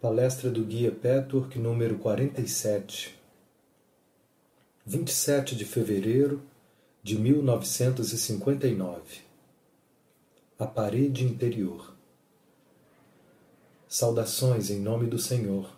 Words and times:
Palestra 0.00 0.50
do 0.50 0.64
Guia 0.64 0.90
Petwork 0.90 1.58
número 1.58 1.98
47, 1.98 3.20
27 4.86 5.54
de 5.54 5.66
fevereiro 5.66 6.42
de 7.02 7.18
1959. 7.18 9.20
A 10.58 10.66
parede 10.66 11.22
interior. 11.22 11.94
Saudações 13.86 14.70
em 14.70 14.80
nome 14.80 15.06
do 15.06 15.18
Senhor. 15.18 15.70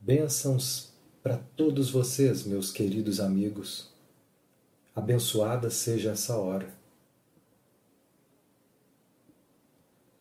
Bênçãos 0.00 0.92
para 1.24 1.36
todos 1.56 1.90
vocês, 1.90 2.44
meus 2.44 2.70
queridos 2.70 3.18
amigos. 3.18 3.92
Abençoada 4.94 5.68
seja 5.68 6.12
essa 6.12 6.36
hora. 6.36 6.72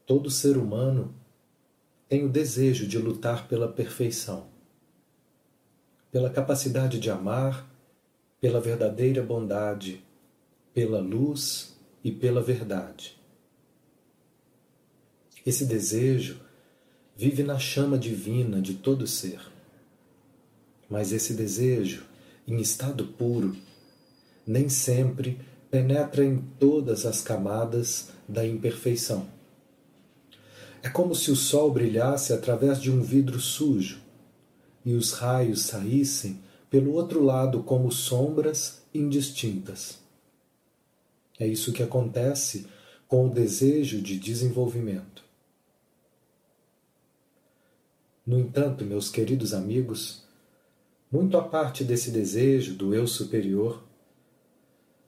Todo 0.07 0.31
ser 0.31 0.57
humano 0.57 1.18
tem 2.09 2.25
o 2.25 2.29
desejo 2.29 2.87
de 2.87 2.97
lutar 2.97 3.47
pela 3.47 3.67
perfeição, 3.71 4.47
pela 6.11 6.31
capacidade 6.31 6.99
de 6.99 7.11
amar, 7.11 7.69
pela 8.41 8.59
verdadeira 8.59 9.21
bondade, 9.21 10.03
pela 10.73 10.99
luz 10.99 11.77
e 12.03 12.11
pela 12.11 12.41
verdade. 12.41 13.15
Esse 15.45 15.65
desejo 15.65 16.41
vive 17.15 17.43
na 17.43 17.59
chama 17.59 17.97
divina 17.97 18.59
de 18.59 18.73
todo 18.73 19.05
ser. 19.05 19.39
Mas 20.89 21.11
esse 21.11 21.35
desejo, 21.35 22.05
em 22.47 22.59
estado 22.59 23.05
puro, 23.05 23.55
nem 24.47 24.67
sempre 24.67 25.39
penetra 25.69 26.25
em 26.25 26.39
todas 26.57 27.05
as 27.05 27.21
camadas 27.21 28.09
da 28.27 28.47
imperfeição 28.47 29.38
é 30.81 30.89
como 30.89 31.13
se 31.13 31.31
o 31.31 31.35
sol 31.35 31.71
brilhasse 31.71 32.31
através 32.31 32.81
de 32.81 32.91
um 32.91 33.01
vidro 33.01 33.39
sujo 33.39 34.01
e 34.85 34.93
os 34.93 35.11
raios 35.11 35.63
saíssem 35.63 36.41
pelo 36.69 36.93
outro 36.93 37.23
lado 37.23 37.63
como 37.63 37.91
sombras 37.91 38.83
indistintas. 38.93 39.99
É 41.39 41.47
isso 41.47 41.73
que 41.73 41.83
acontece 41.83 42.67
com 43.07 43.27
o 43.27 43.29
desejo 43.29 44.01
de 44.01 44.17
desenvolvimento. 44.19 45.23
No 48.25 48.39
entanto, 48.39 48.85
meus 48.85 49.09
queridos 49.09 49.53
amigos, 49.53 50.23
muito 51.11 51.35
à 51.37 51.41
parte 51.41 51.83
desse 51.83 52.11
desejo 52.11 52.75
do 52.75 52.93
eu 52.93 53.07
superior, 53.07 53.83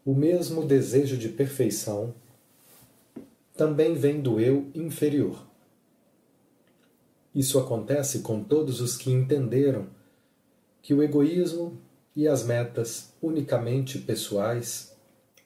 o 0.03 0.15
mesmo 0.15 0.65
desejo 0.65 1.15
de 1.15 1.29
perfeição 1.29 2.15
também 3.55 3.93
vem 3.93 4.19
do 4.19 4.39
eu 4.39 4.71
inferior. 4.73 5.50
Isso 7.33 7.57
acontece 7.59 8.19
com 8.19 8.43
todos 8.43 8.81
os 8.81 8.97
que 8.97 9.11
entenderam 9.11 9.87
que 10.81 10.93
o 10.93 11.01
egoísmo 11.01 11.79
e 12.15 12.27
as 12.27 12.43
metas 12.43 13.13
unicamente 13.21 13.97
pessoais 13.99 14.95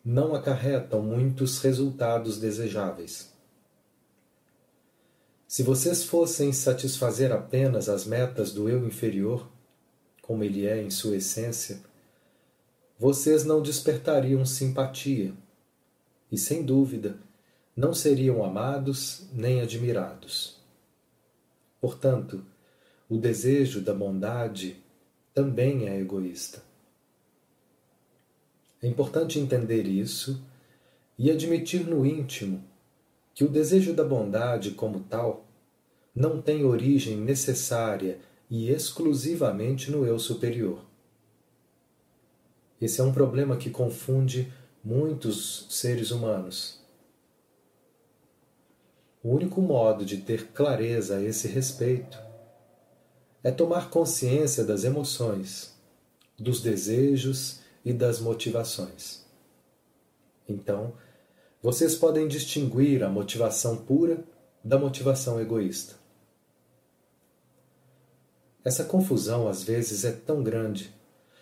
não 0.04 0.34
acarretam 0.34 1.02
muitos 1.02 1.60
resultados 1.60 2.40
desejáveis. 2.40 3.34
Se 5.48 5.64
vocês 5.64 6.04
fossem 6.04 6.52
satisfazer 6.52 7.32
apenas 7.32 7.88
as 7.88 8.06
metas 8.06 8.52
do 8.52 8.68
eu 8.68 8.86
inferior, 8.86 9.48
como 10.22 10.44
ele 10.44 10.66
é 10.66 10.82
em 10.82 10.90
sua 10.90 11.18
essência, 11.18 11.80
vocês 12.98 13.46
não 13.46 13.62
despertariam 13.62 14.46
simpatia 14.46 15.34
e, 16.32 16.38
sem 16.38 16.64
dúvida, 16.64 17.18
não 17.76 17.94
seriam 17.94 18.44
amados 18.44 19.28
nem 19.34 19.62
admirados. 19.62 20.55
Portanto, 21.86 22.44
o 23.08 23.16
desejo 23.16 23.80
da 23.80 23.94
bondade 23.94 24.84
também 25.36 25.88
é 25.88 26.00
egoísta. 26.00 26.64
É 28.82 28.88
importante 28.88 29.38
entender 29.38 29.86
isso 29.86 30.44
e 31.16 31.30
admitir 31.30 31.86
no 31.86 32.04
íntimo 32.04 32.64
que 33.36 33.44
o 33.44 33.48
desejo 33.48 33.94
da 33.94 34.04
bondade, 34.04 34.72
como 34.72 35.02
tal, 35.02 35.46
não 36.16 36.42
tem 36.42 36.66
origem 36.66 37.18
necessária 37.18 38.18
e 38.50 38.72
exclusivamente 38.72 39.92
no 39.92 40.08
eu 40.08 40.18
superior. 40.18 40.84
Esse 42.82 43.00
é 43.00 43.04
um 43.04 43.14
problema 43.14 43.58
que 43.58 43.70
confunde 43.70 44.52
muitos 44.84 45.68
seres 45.70 46.10
humanos. 46.10 46.84
O 49.26 49.34
único 49.34 49.60
modo 49.60 50.06
de 50.06 50.18
ter 50.18 50.50
clareza 50.50 51.18
a 51.18 51.24
esse 51.24 51.48
respeito 51.48 52.16
é 53.44 53.50
tomar 53.50 53.90
consciência 53.90 54.64
das 54.64 54.84
emoções, 54.84 55.74
dos 56.38 56.62
desejos 56.62 57.60
e 57.84 57.92
das 57.92 58.20
motivações. 58.20 59.26
Então, 60.48 60.94
vocês 61.60 61.96
podem 61.96 62.28
distinguir 62.28 63.04
a 63.04 63.10
motivação 63.10 63.78
pura 63.78 64.24
da 64.64 64.78
motivação 64.78 65.42
egoísta. 65.42 65.96
Essa 68.64 68.84
confusão 68.84 69.48
às 69.48 69.64
vezes 69.64 70.06
é 70.06 70.12
tão 70.12 70.44
grande 70.44 70.94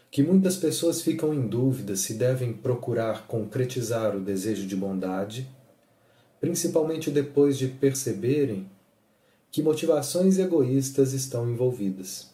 que 0.09 0.23
muitas 0.23 0.55
pessoas 0.55 1.01
ficam 1.01 1.33
em 1.33 1.45
dúvida 1.45 1.97
se 1.97 2.13
devem 2.13 2.53
procurar 2.53 3.27
concretizar 3.27 4.15
o 4.15 4.21
desejo 4.21 4.65
de 4.65 4.75
bondade 4.77 5.52
principalmente 6.43 7.09
depois 7.09 7.57
de 7.57 7.69
perceberem 7.69 8.69
que 9.49 9.63
motivações 9.63 10.37
egoístas 10.37 11.13
estão 11.13 11.49
envolvidas. 11.49 12.33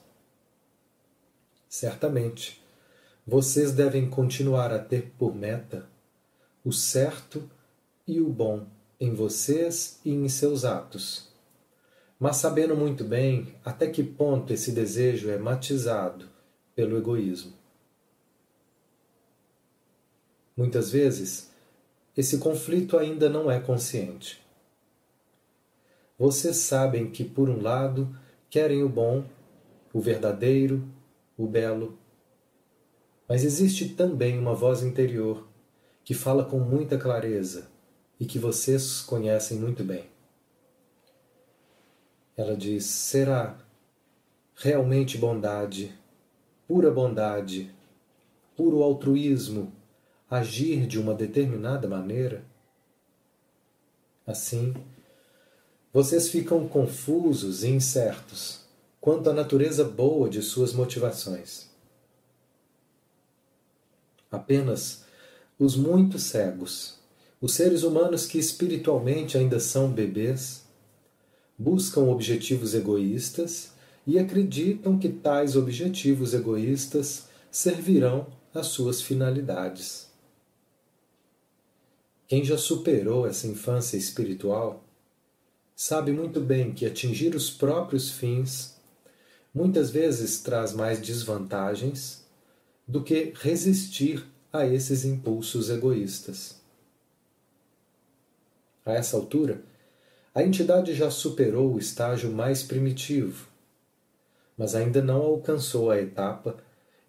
Certamente, 1.69 2.59
vocês 3.23 3.71
devem 3.71 4.09
continuar 4.09 4.73
a 4.73 4.79
ter 4.79 5.11
por 5.15 5.35
meta 5.35 5.87
o 6.65 6.73
certo 6.73 7.47
e 8.07 8.19
o 8.19 8.27
bom 8.27 8.65
em 8.99 9.13
vocês 9.13 9.99
e 10.03 10.09
em 10.09 10.27
seus 10.27 10.65
atos, 10.65 11.27
mas 12.19 12.37
sabendo 12.37 12.75
muito 12.75 13.03
bem 13.03 13.53
até 13.63 13.87
que 13.91 14.03
ponto 14.03 14.51
esse 14.51 14.71
desejo 14.71 15.29
é 15.29 15.37
matizado 15.37 16.27
pelo 16.75 16.97
egoísmo. 16.97 17.53
Muitas 20.57 20.89
vezes, 20.89 21.48
esse 22.15 22.37
conflito 22.37 22.97
ainda 22.97 23.29
não 23.29 23.49
é 23.49 23.59
consciente. 23.59 24.41
Vocês 26.17 26.57
sabem 26.57 27.09
que, 27.09 27.23
por 27.23 27.49
um 27.49 27.61
lado, 27.61 28.13
querem 28.49 28.83
o 28.83 28.89
bom, 28.89 29.23
o 29.93 30.01
verdadeiro, 30.01 30.83
o 31.37 31.47
belo, 31.47 31.97
mas 33.27 33.43
existe 33.43 33.89
também 33.89 34.37
uma 34.37 34.53
voz 34.53 34.83
interior 34.83 35.47
que 36.03 36.13
fala 36.13 36.43
com 36.43 36.59
muita 36.59 36.97
clareza 36.97 37.69
e 38.19 38.25
que 38.25 38.39
vocês 38.39 39.01
conhecem 39.01 39.57
muito 39.57 39.83
bem. 39.83 40.09
Ela 42.35 42.57
diz: 42.57 42.85
será 42.85 43.57
realmente 44.55 45.17
bondade, 45.17 45.93
pura 46.67 46.91
bondade, 46.91 47.73
puro 48.57 48.83
altruísmo 48.83 49.71
agir 50.29 50.85
de 50.85 50.99
uma 50.99 51.13
determinada 51.13 51.87
maneira? 51.87 52.43
Assim, 54.27 54.73
vocês 55.91 56.29
ficam 56.29 56.67
confusos 56.67 57.63
e 57.63 57.69
incertos 57.69 58.61
quanto 59.01 59.29
à 59.29 59.33
natureza 59.33 59.83
boa 59.83 60.29
de 60.29 60.41
suas 60.41 60.73
motivações. 60.73 61.67
Apenas 64.31 65.03
os 65.57 65.75
muito 65.75 66.19
cegos, 66.19 66.99
os 67.41 67.53
seres 67.53 67.83
humanos 67.83 68.25
que 68.25 68.37
espiritualmente 68.37 69.37
ainda 69.37 69.59
são 69.59 69.89
bebês, 69.89 70.63
buscam 71.57 72.01
objetivos 72.01 72.75
egoístas 72.75 73.71
e 74.05 74.19
acreditam 74.19 74.99
que 74.99 75.09
tais 75.09 75.55
objetivos 75.55 76.33
egoístas 76.33 77.27
servirão 77.49 78.27
às 78.53 78.67
suas 78.67 79.01
finalidades. 79.01 80.08
Quem 82.29 82.43
já 82.43 82.59
superou 82.59 83.25
essa 83.25 83.47
infância 83.47 83.97
espiritual 83.97 84.83
sabe 85.75 86.11
muito 86.11 86.39
bem 86.39 86.71
que 86.71 86.85
atingir 86.85 87.33
os 87.33 87.49
próprios 87.49 88.11
fins 88.11 88.75
muitas 89.51 89.89
vezes 89.89 90.39
traz 90.39 90.71
mais 90.71 91.01
desvantagens 91.01 92.23
do 92.87 93.03
que 93.03 93.33
resistir 93.35 94.23
a 94.53 94.63
esses 94.63 95.05
impulsos 95.05 95.71
egoístas. 95.71 96.61
A 98.85 98.93
essa 98.93 99.17
altura, 99.17 99.63
a 100.31 100.43
entidade 100.43 100.93
já 100.93 101.09
superou 101.09 101.73
o 101.73 101.79
estágio 101.79 102.31
mais 102.31 102.61
primitivo, 102.61 103.47
mas 104.55 104.75
ainda 104.75 105.01
não 105.01 105.23
alcançou 105.23 105.89
a 105.89 105.99
etapa 105.99 106.57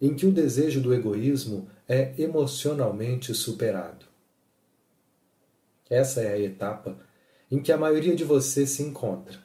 em 0.00 0.14
que 0.14 0.25
o 0.25 0.32
desejo 0.32 0.81
do 0.81 0.94
egoísmo 0.94 1.69
é 1.87 2.14
emocionalmente 2.17 3.34
superado. 3.34 4.10
Essa 5.91 6.23
é 6.23 6.33
a 6.33 6.39
etapa 6.39 6.97
em 7.51 7.61
que 7.61 7.73
a 7.73 7.77
maioria 7.77 8.15
de 8.15 8.23
vocês 8.23 8.71
se 8.71 8.83
encontra. 8.83 9.37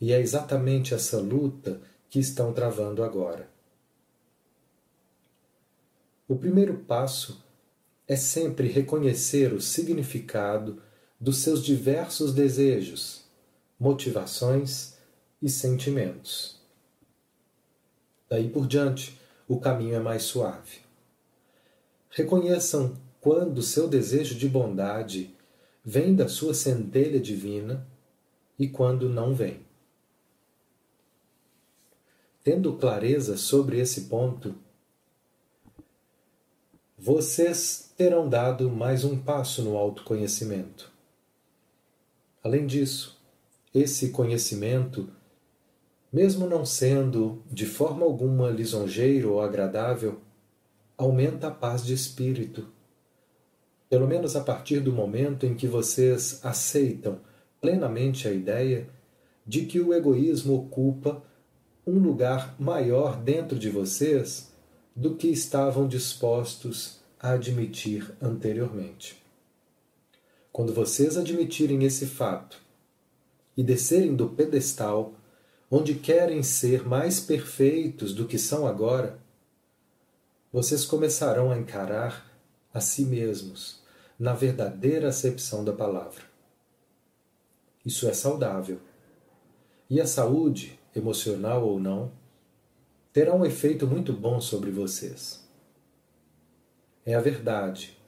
E 0.00 0.12
é 0.12 0.20
exatamente 0.20 0.92
essa 0.92 1.18
luta 1.18 1.80
que 2.10 2.18
estão 2.18 2.52
travando 2.52 3.04
agora. 3.04 3.48
O 6.26 6.36
primeiro 6.36 6.78
passo 6.78 7.44
é 8.08 8.16
sempre 8.16 8.68
reconhecer 8.68 9.52
o 9.52 9.60
significado 9.60 10.82
dos 11.20 11.38
seus 11.38 11.64
diversos 11.64 12.34
desejos, 12.34 13.24
motivações 13.78 14.94
e 15.40 15.48
sentimentos. 15.48 16.60
Daí 18.28 18.48
por 18.48 18.66
diante, 18.66 19.18
o 19.46 19.60
caminho 19.60 19.94
é 19.94 20.00
mais 20.00 20.24
suave. 20.24 20.78
Reconheçam 22.10 22.96
quando 23.24 23.62
seu 23.62 23.88
desejo 23.88 24.34
de 24.34 24.46
bondade 24.46 25.34
vem 25.82 26.14
da 26.14 26.28
sua 26.28 26.52
centelha 26.52 27.18
divina 27.18 27.88
e 28.58 28.68
quando 28.68 29.08
não 29.08 29.34
vem. 29.34 29.62
Tendo 32.42 32.76
clareza 32.76 33.38
sobre 33.38 33.80
esse 33.80 34.02
ponto, 34.02 34.54
vocês 36.98 37.94
terão 37.96 38.28
dado 38.28 38.70
mais 38.70 39.04
um 39.04 39.18
passo 39.18 39.62
no 39.62 39.74
autoconhecimento. 39.78 40.92
Além 42.42 42.66
disso, 42.66 43.18
esse 43.72 44.10
conhecimento, 44.10 45.08
mesmo 46.12 46.46
não 46.46 46.66
sendo 46.66 47.42
de 47.50 47.64
forma 47.64 48.04
alguma 48.04 48.50
lisonjeiro 48.50 49.32
ou 49.32 49.40
agradável, 49.40 50.20
aumenta 50.98 51.48
a 51.48 51.50
paz 51.50 51.82
de 51.82 51.94
espírito. 51.94 52.73
Pelo 53.94 54.08
menos 54.08 54.34
a 54.34 54.40
partir 54.40 54.80
do 54.80 54.92
momento 54.92 55.46
em 55.46 55.54
que 55.54 55.68
vocês 55.68 56.40
aceitam 56.42 57.20
plenamente 57.60 58.26
a 58.26 58.32
ideia 58.32 58.88
de 59.46 59.66
que 59.66 59.78
o 59.78 59.94
egoísmo 59.94 60.52
ocupa 60.52 61.22
um 61.86 62.00
lugar 62.00 62.56
maior 62.58 63.16
dentro 63.16 63.56
de 63.56 63.70
vocês 63.70 64.52
do 64.96 65.14
que 65.14 65.28
estavam 65.28 65.86
dispostos 65.86 66.98
a 67.20 67.34
admitir 67.34 68.12
anteriormente. 68.20 69.22
Quando 70.50 70.74
vocês 70.74 71.16
admitirem 71.16 71.84
esse 71.84 72.04
fato 72.04 72.60
e 73.56 73.62
descerem 73.62 74.16
do 74.16 74.28
pedestal 74.28 75.14
onde 75.70 75.94
querem 75.94 76.42
ser 76.42 76.84
mais 76.84 77.20
perfeitos 77.20 78.12
do 78.12 78.26
que 78.26 78.38
são 78.38 78.66
agora, 78.66 79.20
vocês 80.52 80.84
começarão 80.84 81.52
a 81.52 81.56
encarar 81.56 82.28
a 82.72 82.80
si 82.80 83.04
mesmos 83.04 83.83
na 84.24 84.32
verdadeira 84.32 85.08
acepção 85.08 85.62
da 85.62 85.72
palavra. 85.74 86.22
Isso 87.84 88.08
é 88.08 88.14
saudável. 88.14 88.80
E 89.90 90.00
a 90.00 90.06
saúde, 90.06 90.80
emocional 90.96 91.68
ou 91.68 91.78
não, 91.78 92.10
terá 93.12 93.34
um 93.34 93.44
efeito 93.44 93.86
muito 93.86 94.14
bom 94.14 94.40
sobre 94.40 94.70
vocês. 94.70 95.46
É 97.04 97.14
a 97.14 97.20
verdade. 97.20 97.98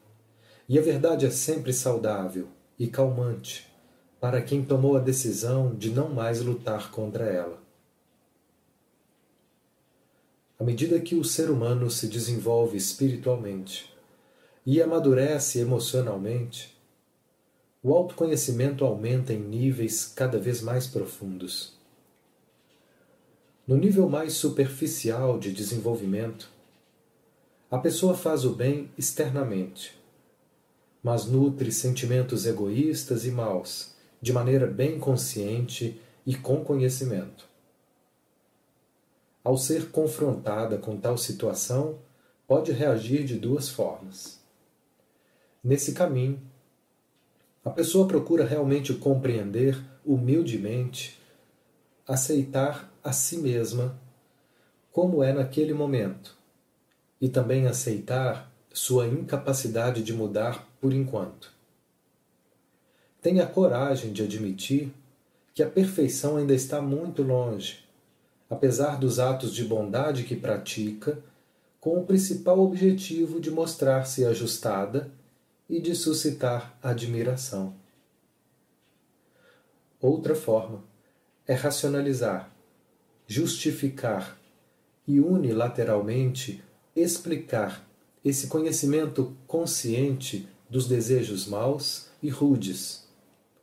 E 0.67 0.79
a 0.79 0.83
verdade 0.83 1.27
é 1.27 1.31
sempre 1.31 1.75
saudável 1.75 2.49
e 2.79 2.87
calmante 2.87 3.71
para 4.19 4.41
quem 4.41 4.65
tomou 4.65 4.97
a 4.97 5.01
decisão 5.01 5.75
de 5.75 5.91
não 5.91 6.09
mais 6.09 6.41
lutar 6.41 6.91
contra 6.91 7.27
ela. 7.27 7.63
À 10.59 10.65
medida 10.65 10.99
que 10.99 11.15
o 11.15 11.23
ser 11.23 11.51
humano 11.51 11.91
se 11.91 12.09
desenvolve 12.09 12.79
espiritualmente 12.79 13.95
e 14.67 14.83
amadurece 14.83 15.61
emocionalmente, 15.61 16.77
o 17.81 17.95
autoconhecimento 17.95 18.85
aumenta 18.85 19.33
em 19.33 19.39
níveis 19.39 20.05
cada 20.05 20.41
vez 20.41 20.61
mais 20.61 20.89
profundos. 20.89 21.75
No 23.65 23.77
nível 23.77 24.09
mais 24.09 24.33
superficial 24.33 25.39
de 25.39 25.53
desenvolvimento, 25.53 26.51
a 27.71 27.79
pessoa 27.79 28.17
faz 28.17 28.45
o 28.45 28.51
bem 28.51 28.91
externamente, 28.99 29.97
mas 31.01 31.27
nutre 31.27 31.71
sentimentos 31.71 32.45
egoístas 32.45 33.25
e 33.25 33.31
maus 33.31 33.95
de 34.21 34.33
maneira 34.33 34.67
bem 34.67 34.99
consciente 34.99 36.01
e 36.27 36.35
com 36.35 36.65
conhecimento. 36.65 37.49
Ao 39.45 39.57
ser 39.57 39.91
confrontada 39.91 40.77
com 40.77 40.97
tal 40.97 41.17
situação, 41.17 42.01
pode 42.49 42.73
reagir 42.73 43.25
de 43.25 43.37
duas 43.37 43.69
formas. 43.69 44.45
Nesse 45.67 45.95
caminho, 45.95 46.41
a 47.65 47.71
pessoa 47.71 48.07
procura 48.07 48.47
realmente 48.47 48.95
compreender 48.95 49.77
humildemente, 50.05 51.21
aceitar 52.07 52.89
a 53.03 53.11
si 53.11 53.39
mesma 53.39 53.99
como 54.93 55.25
é 55.25 55.33
naquele 55.33 55.75
momento 55.75 56.37
e 57.21 57.29
também 57.29 57.67
aceitar 57.67 58.49
sua 58.73 59.09
incapacidade 59.09 60.05
de 60.05 60.13
mudar 60.13 60.69
por 60.81 60.93
enquanto. 60.93 61.53
Tenha 63.21 63.45
coragem 63.45 64.13
de 64.13 64.23
admitir 64.23 64.93
que 65.53 65.65
a 65.65 65.69
perfeição 65.69 66.37
ainda 66.37 66.55
está 66.55 66.81
muito 66.81 67.25
longe, 67.25 67.85
apesar 68.49 69.01
dos 69.01 69.19
atos 69.19 69.53
de 69.53 69.65
bondade 69.65 70.23
que 70.23 70.37
pratica, 70.37 71.19
com 71.81 71.99
o 71.99 72.07
principal 72.07 72.61
objetivo 72.61 73.41
de 73.41 73.51
mostrar-se 73.51 74.25
ajustada 74.25 75.11
e 75.69 75.81
de 75.81 75.95
suscitar 75.95 76.79
admiração. 76.83 77.75
Outra 80.01 80.35
forma 80.35 80.85
é 81.47 81.55
racionalizar 81.55 82.57
justificar 83.27 84.39
e 85.07 85.21
unilateralmente 85.21 86.63
explicar 86.95 87.87
esse 88.25 88.47
conhecimento 88.47 89.37
consciente 89.47 90.49
dos 90.71 90.89
desejos 90.89 91.47
maus 91.47 92.09
e 92.23 92.29
rudes, 92.29 93.07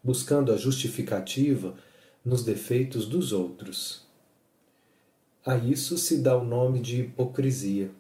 buscando 0.04 0.52
a 0.52 0.58
justificativa 0.58 1.76
nos 2.24 2.44
defeitos 2.44 3.06
dos 3.08 3.32
outros. 3.32 4.06
A 5.46 5.58
isso 5.58 5.98
se 5.98 6.20
dá 6.20 6.38
o 6.38 6.46
nome 6.46 6.80
de 6.80 7.02
hipocrisia. 7.02 7.92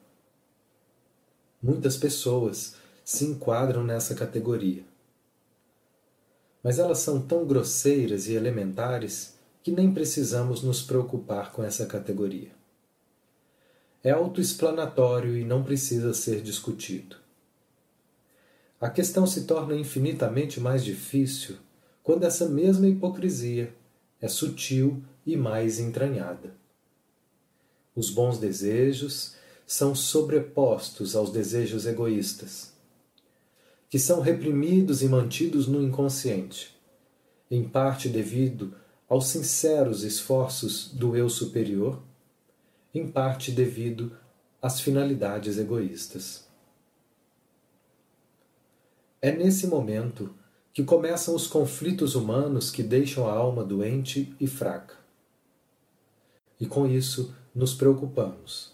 Muitas 1.61 1.97
pessoas 1.97 2.75
se 3.03 3.25
enquadram 3.25 3.83
nessa 3.83 4.15
categoria. 4.15 4.83
Mas 6.63 6.79
elas 6.79 6.99
são 6.99 7.21
tão 7.21 7.45
grosseiras 7.45 8.27
e 8.27 8.33
elementares 8.33 9.37
que 9.61 9.71
nem 9.71 9.93
precisamos 9.93 10.61
nos 10.61 10.81
preocupar 10.81 11.51
com 11.51 11.63
essa 11.63 11.85
categoria. 11.85 12.51
É 14.03 14.11
autoexplanatório 14.11 15.37
e 15.37 15.45
não 15.45 15.63
precisa 15.63 16.13
ser 16.13 16.41
discutido. 16.41 17.17
A 18.79 18.89
questão 18.89 19.25
se 19.25 19.45
torna 19.45 19.75
infinitamente 19.75 20.59
mais 20.59 20.83
difícil 20.83 21.55
quando 22.03 22.25
essa 22.25 22.49
mesma 22.49 22.87
hipocrisia 22.87 23.73
é 24.19 24.27
sutil 24.27 25.01
e 25.25 25.37
mais 25.37 25.79
entranhada. 25.79 26.53
Os 27.95 28.09
bons 28.09 28.37
desejos 28.37 29.35
são 29.65 29.95
sobrepostos 29.95 31.15
aos 31.15 31.31
desejos 31.31 31.85
egoístas, 31.85 32.72
que 33.93 33.99
são 33.99 34.21
reprimidos 34.21 35.03
e 35.03 35.07
mantidos 35.07 35.67
no 35.67 35.79
inconsciente, 35.79 36.75
em 37.51 37.63
parte 37.63 38.09
devido 38.09 38.73
aos 39.07 39.27
sinceros 39.27 40.01
esforços 40.01 40.91
do 40.91 41.15
eu 41.15 41.29
superior, 41.29 42.01
em 42.91 43.07
parte 43.07 43.51
devido 43.51 44.11
às 44.59 44.81
finalidades 44.81 45.59
egoístas. 45.59 46.47
É 49.21 49.31
nesse 49.31 49.67
momento 49.67 50.33
que 50.73 50.83
começam 50.83 51.35
os 51.35 51.45
conflitos 51.45 52.15
humanos 52.15 52.71
que 52.71 52.81
deixam 52.81 53.27
a 53.27 53.33
alma 53.33 53.63
doente 53.63 54.35
e 54.39 54.47
fraca. 54.47 54.95
E 56.59 56.65
com 56.65 56.87
isso 56.87 57.35
nos 57.53 57.75
preocupamos, 57.75 58.73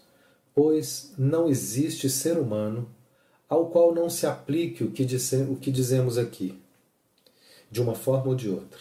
pois 0.54 1.12
não 1.18 1.46
existe 1.46 2.08
ser 2.08 2.38
humano 2.38 2.88
ao 3.50 3.68
qual 3.68 3.92
não 3.92 4.08
se 4.08 4.28
aplique 4.28 4.84
o 4.84 4.92
que, 4.92 5.02
o 5.50 5.56
que 5.56 5.72
dizemos 5.72 6.16
aqui, 6.16 6.56
de 7.68 7.82
uma 7.82 7.96
forma 7.96 8.28
ou 8.28 8.34
de 8.36 8.48
outra. 8.48 8.78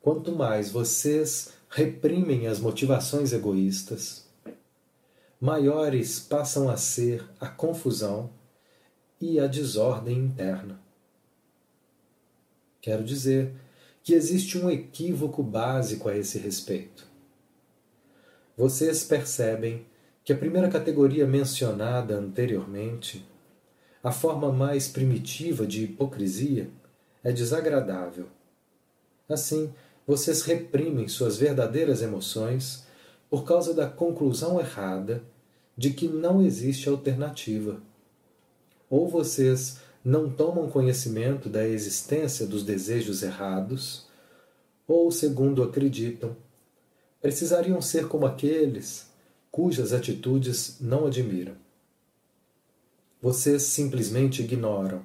Quanto 0.00 0.30
mais 0.30 0.70
vocês 0.70 1.52
reprimem 1.68 2.46
as 2.46 2.60
motivações 2.60 3.32
egoístas, 3.32 4.28
maiores 5.40 6.20
passam 6.20 6.70
a 6.70 6.76
ser 6.76 7.28
a 7.40 7.48
confusão 7.48 8.30
e 9.20 9.40
a 9.40 9.48
desordem 9.48 10.18
interna. 10.18 10.80
Quero 12.80 13.02
dizer 13.02 13.52
que 14.04 14.14
existe 14.14 14.56
um 14.56 14.70
equívoco 14.70 15.42
básico 15.42 16.08
a 16.08 16.16
esse 16.16 16.38
respeito. 16.38 17.06
Vocês 18.56 19.02
percebem 19.02 19.84
que 20.28 20.32
a 20.34 20.36
primeira 20.36 20.68
categoria 20.68 21.26
mencionada 21.26 22.14
anteriormente, 22.14 23.26
a 24.04 24.12
forma 24.12 24.52
mais 24.52 24.86
primitiva 24.86 25.66
de 25.66 25.84
hipocrisia, 25.84 26.68
é 27.24 27.32
desagradável. 27.32 28.26
Assim, 29.26 29.72
vocês 30.06 30.42
reprimem 30.42 31.08
suas 31.08 31.38
verdadeiras 31.38 32.02
emoções 32.02 32.86
por 33.30 33.42
causa 33.46 33.72
da 33.72 33.86
conclusão 33.86 34.60
errada 34.60 35.22
de 35.74 35.94
que 35.94 36.06
não 36.06 36.42
existe 36.42 36.90
alternativa. 36.90 37.80
Ou 38.90 39.08
vocês 39.08 39.78
não 40.04 40.28
tomam 40.28 40.68
conhecimento 40.68 41.48
da 41.48 41.66
existência 41.66 42.46
dos 42.46 42.62
desejos 42.62 43.22
errados, 43.22 44.06
ou, 44.86 45.10
segundo 45.10 45.62
acreditam, 45.62 46.36
precisariam 47.18 47.80
ser 47.80 48.08
como 48.08 48.26
aqueles 48.26 49.07
cujas 49.58 49.92
atitudes 49.92 50.76
não 50.80 51.08
admiram. 51.08 51.56
Vocês 53.20 53.62
simplesmente 53.62 54.40
ignoram 54.40 55.04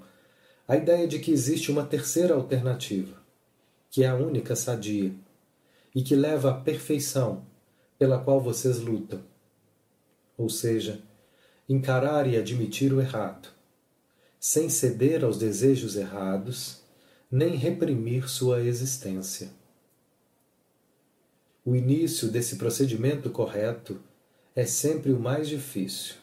a 0.67 0.77
ideia 0.77 1.07
de 1.07 1.17
que 1.17 1.31
existe 1.31 1.71
uma 1.71 1.83
terceira 1.83 2.35
alternativa, 2.35 3.17
que 3.89 4.03
é 4.03 4.07
a 4.07 4.15
única 4.15 4.55
sadia 4.55 5.11
e 5.95 6.03
que 6.03 6.15
leva 6.15 6.51
à 6.51 6.53
perfeição 6.53 7.43
pela 7.97 8.19
qual 8.19 8.39
vocês 8.39 8.77
lutam. 8.77 9.23
Ou 10.37 10.51
seja, 10.51 11.01
encarar 11.67 12.27
e 12.27 12.37
admitir 12.37 12.93
o 12.93 13.01
errado, 13.01 13.49
sem 14.39 14.69
ceder 14.69 15.25
aos 15.25 15.39
desejos 15.39 15.95
errados, 15.95 16.83
nem 17.31 17.55
reprimir 17.55 18.29
sua 18.29 18.61
existência. 18.61 19.49
O 21.65 21.75
início 21.75 22.27
desse 22.27 22.57
procedimento 22.57 23.31
correto 23.31 23.99
é 24.55 24.65
sempre 24.65 25.11
o 25.11 25.19
mais 25.19 25.49
difícil. 25.49 26.15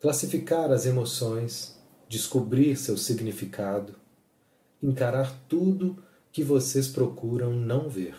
Classificar 0.00 0.70
as 0.70 0.86
emoções, 0.86 1.76
descobrir 2.08 2.76
seu 2.76 2.96
significado, 2.96 3.96
encarar 4.80 5.36
tudo 5.48 6.00
que 6.30 6.44
vocês 6.44 6.86
procuram 6.86 7.52
não 7.52 7.88
ver. 7.88 8.14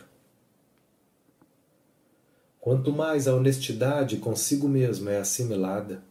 Quanto 2.60 2.92
mais 2.92 3.26
a 3.26 3.34
honestidade 3.34 4.18
consigo 4.18 4.68
mesmo 4.68 5.10
é 5.10 5.18
assimilada, 5.18 6.04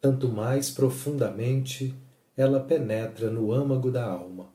tanto 0.00 0.28
mais 0.28 0.68
profundamente 0.68 1.94
ela 2.36 2.58
penetra 2.58 3.30
no 3.30 3.52
âmago 3.52 3.92
da 3.92 4.04
alma. 4.04 4.52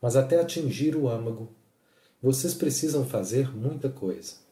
Mas 0.00 0.14
até 0.14 0.40
atingir 0.40 0.94
o 0.94 1.08
âmago, 1.08 1.52
vocês 2.22 2.54
precisam 2.54 3.04
fazer 3.04 3.54
muita 3.54 3.90
coisa. 3.90 4.51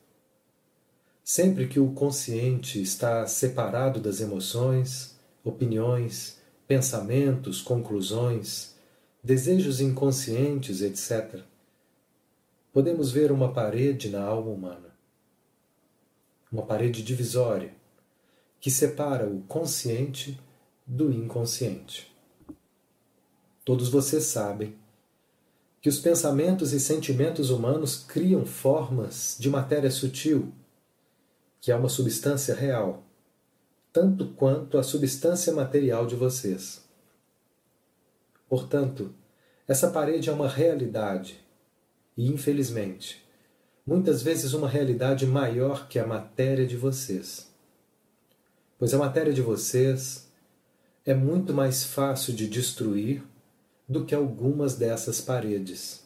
Sempre 1.32 1.68
que 1.68 1.78
o 1.78 1.92
consciente 1.92 2.82
está 2.82 3.24
separado 3.24 4.00
das 4.00 4.20
emoções, 4.20 5.16
opiniões, 5.44 6.40
pensamentos, 6.66 7.62
conclusões, 7.62 8.74
desejos 9.22 9.80
inconscientes, 9.80 10.82
etc., 10.82 11.44
podemos 12.72 13.12
ver 13.12 13.30
uma 13.30 13.52
parede 13.52 14.08
na 14.08 14.24
alma 14.24 14.50
humana. 14.50 14.90
Uma 16.50 16.66
parede 16.66 17.00
divisória 17.00 17.72
que 18.60 18.68
separa 18.68 19.28
o 19.28 19.40
consciente 19.42 20.36
do 20.84 21.12
inconsciente. 21.12 22.12
Todos 23.64 23.88
vocês 23.88 24.24
sabem 24.24 24.74
que 25.80 25.88
os 25.88 26.00
pensamentos 26.00 26.72
e 26.72 26.80
sentimentos 26.80 27.50
humanos 27.50 28.04
criam 28.08 28.44
formas 28.44 29.36
de 29.38 29.48
matéria 29.48 29.92
sutil, 29.92 30.52
que 31.60 31.70
é 31.70 31.76
uma 31.76 31.88
substância 31.88 32.54
real, 32.54 33.04
tanto 33.92 34.28
quanto 34.28 34.78
a 34.78 34.82
substância 34.82 35.52
material 35.52 36.06
de 36.06 36.14
vocês. 36.14 36.82
Portanto, 38.48 39.14
essa 39.68 39.90
parede 39.90 40.30
é 40.30 40.32
uma 40.32 40.48
realidade 40.48 41.40
e, 42.16 42.28
infelizmente, 42.28 43.24
muitas 43.86 44.22
vezes 44.22 44.52
uma 44.52 44.68
realidade 44.68 45.26
maior 45.26 45.88
que 45.88 45.98
a 45.98 46.06
matéria 46.06 46.66
de 46.66 46.76
vocês. 46.76 47.48
Pois 48.78 48.94
a 48.94 48.98
matéria 48.98 49.32
de 49.32 49.42
vocês 49.42 50.28
é 51.04 51.14
muito 51.14 51.52
mais 51.52 51.84
fácil 51.84 52.32
de 52.32 52.48
destruir 52.48 53.22
do 53.88 54.04
que 54.04 54.14
algumas 54.14 54.76
dessas 54.76 55.20
paredes. 55.20 56.04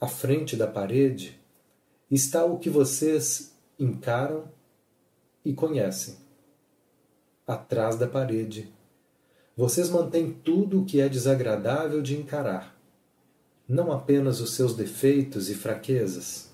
À 0.00 0.08
frente 0.08 0.56
da 0.56 0.66
parede 0.66 1.41
está 2.14 2.44
o 2.44 2.58
que 2.58 2.70
vocês 2.70 3.52
encaram 3.78 4.44
e 5.44 5.52
conhecem. 5.52 6.16
Atrás 7.46 7.96
da 7.96 8.06
parede, 8.06 8.72
vocês 9.56 9.90
mantêm 9.90 10.32
tudo 10.32 10.82
o 10.82 10.84
que 10.84 11.00
é 11.00 11.08
desagradável 11.08 12.00
de 12.00 12.16
encarar, 12.16 12.78
não 13.68 13.90
apenas 13.90 14.40
os 14.40 14.54
seus 14.54 14.74
defeitos 14.74 15.50
e 15.50 15.54
fraquezas, 15.54 16.50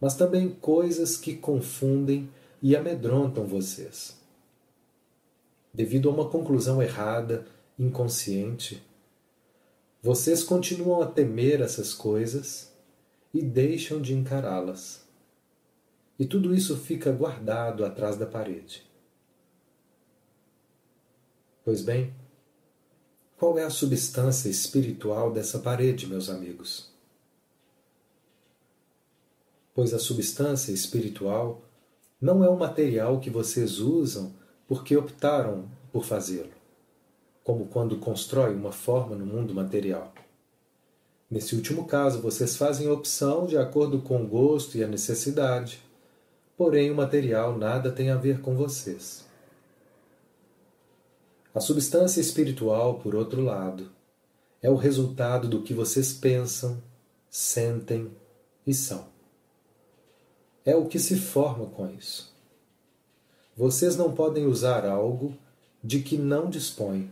mas 0.00 0.14
também 0.14 0.48
coisas 0.48 1.16
que 1.16 1.36
confundem 1.36 2.28
e 2.62 2.74
amedrontam 2.74 3.46
vocês 3.46 4.20
devido 5.72 6.08
a 6.08 6.12
uma 6.12 6.28
conclusão 6.28 6.82
errada, 6.82 7.46
inconsciente, 7.78 8.82
vocês 10.02 10.42
continuam 10.42 11.02
a 11.02 11.06
temer 11.06 11.60
essas 11.60 11.94
coisas 11.94 12.69
e 13.32 13.42
deixam 13.42 14.00
de 14.00 14.14
encará-las. 14.14 15.06
E 16.18 16.26
tudo 16.26 16.54
isso 16.54 16.76
fica 16.76 17.10
guardado 17.12 17.84
atrás 17.84 18.16
da 18.16 18.26
parede. 18.26 18.86
Pois 21.64 21.82
bem, 21.82 22.14
qual 23.36 23.58
é 23.58 23.64
a 23.64 23.70
substância 23.70 24.50
espiritual 24.50 25.32
dessa 25.32 25.58
parede, 25.58 26.06
meus 26.06 26.28
amigos? 26.28 26.92
Pois 29.72 29.94
a 29.94 29.98
substância 29.98 30.72
espiritual 30.72 31.62
não 32.20 32.44
é 32.44 32.48
o 32.50 32.58
material 32.58 33.18
que 33.18 33.30
vocês 33.30 33.78
usam 33.78 34.34
porque 34.68 34.96
optaram 34.96 35.70
por 35.90 36.04
fazê-lo, 36.04 36.52
como 37.42 37.66
quando 37.66 37.98
constrói 37.98 38.54
uma 38.54 38.72
forma 38.72 39.16
no 39.16 39.24
mundo 39.24 39.54
material. 39.54 40.12
Nesse 41.30 41.54
último 41.54 41.86
caso, 41.86 42.20
vocês 42.20 42.56
fazem 42.56 42.88
opção 42.88 43.46
de 43.46 43.56
acordo 43.56 44.00
com 44.00 44.24
o 44.24 44.26
gosto 44.26 44.76
e 44.76 44.82
a 44.82 44.88
necessidade, 44.88 45.80
porém 46.56 46.90
o 46.90 46.94
material 46.94 47.56
nada 47.56 47.92
tem 47.92 48.10
a 48.10 48.16
ver 48.16 48.40
com 48.40 48.56
vocês. 48.56 49.24
A 51.54 51.60
substância 51.60 52.20
espiritual, 52.20 52.98
por 52.98 53.14
outro 53.14 53.42
lado, 53.42 53.90
é 54.60 54.68
o 54.68 54.74
resultado 54.74 55.46
do 55.46 55.62
que 55.62 55.72
vocês 55.72 56.12
pensam, 56.12 56.82
sentem 57.28 58.10
e 58.66 58.74
são. 58.74 59.06
É 60.64 60.74
o 60.74 60.86
que 60.86 60.98
se 60.98 61.16
forma 61.16 61.66
com 61.66 61.88
isso. 61.94 62.34
Vocês 63.56 63.96
não 63.96 64.12
podem 64.12 64.46
usar 64.46 64.84
algo 64.84 65.36
de 65.82 66.00
que 66.00 66.18
não 66.18 66.50
dispõem. 66.50 67.10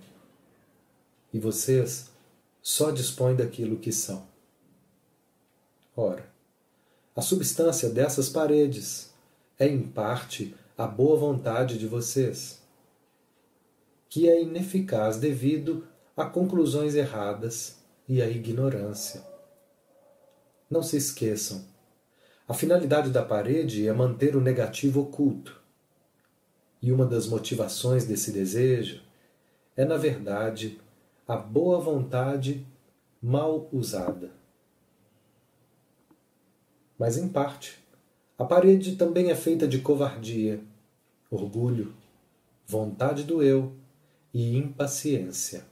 E 1.33 1.39
vocês 1.39 2.11
só 2.69 2.91
dispõem 2.91 3.35
daquilo 3.35 3.79
que 3.79 3.91
são. 3.91 4.29
Ora, 5.97 6.31
a 7.17 7.23
substância 7.23 7.89
dessas 7.89 8.29
paredes 8.29 9.11
é, 9.59 9.67
em 9.67 9.81
parte, 9.81 10.55
a 10.77 10.87
boa 10.87 11.19
vontade 11.19 11.79
de 11.79 11.87
vocês, 11.87 12.61
que 14.11 14.29
é 14.29 14.43
ineficaz 14.43 15.17
devido 15.17 15.89
a 16.15 16.27
conclusões 16.27 16.95
erradas 16.95 17.79
e 18.07 18.21
à 18.21 18.29
ignorância. 18.29 19.25
Não 20.69 20.83
se 20.83 20.99
esqueçam, 20.99 21.65
a 22.47 22.53
finalidade 22.53 23.09
da 23.09 23.25
parede 23.25 23.89
é 23.89 23.93
manter 23.95 24.37
o 24.37 24.43
negativo 24.43 25.01
oculto 25.01 25.59
e 26.83 26.93
uma 26.93 27.07
das 27.07 27.27
motivações 27.27 28.05
desse 28.05 28.31
desejo 28.31 29.01
é, 29.75 29.87
na 29.87 29.97
verdade, 29.97 30.79
a 31.29 31.37
boa 31.37 31.79
vontade 31.79 32.67
mal 33.21 33.69
usada. 33.71 34.33
Mas, 36.99 37.19
em 37.19 37.29
parte, 37.29 37.79
a 38.39 38.47
parede 38.47 38.97
também 38.97 39.31
é 39.31 39.35
feita 39.35 39.69
de 39.69 39.79
covardia, 39.83 40.59
orgulho, 41.31 41.95
vontade 42.67 43.25
do 43.25 43.43
eu 43.43 43.75
e 44.33 44.57
impaciência. 44.57 45.67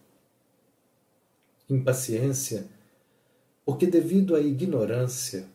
Impaciência, 1.71 2.67
porque, 3.65 3.87
devido 3.87 4.37
à 4.37 4.41
ignorância, 4.41 5.49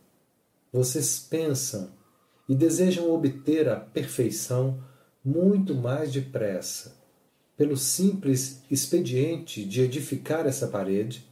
vocês 0.74 1.20
pensam 1.20 1.91
e 2.50 2.55
desejam 2.55 3.13
obter 3.13 3.70
a 3.70 3.79
perfeição 3.79 4.84
muito 5.24 5.75
mais 5.75 6.12
depressa, 6.12 7.00
pelo 7.62 7.77
simples 7.77 8.63
expediente 8.72 9.63
de 9.63 9.82
edificar 9.82 10.48
essa 10.48 10.68
parede 10.68 11.24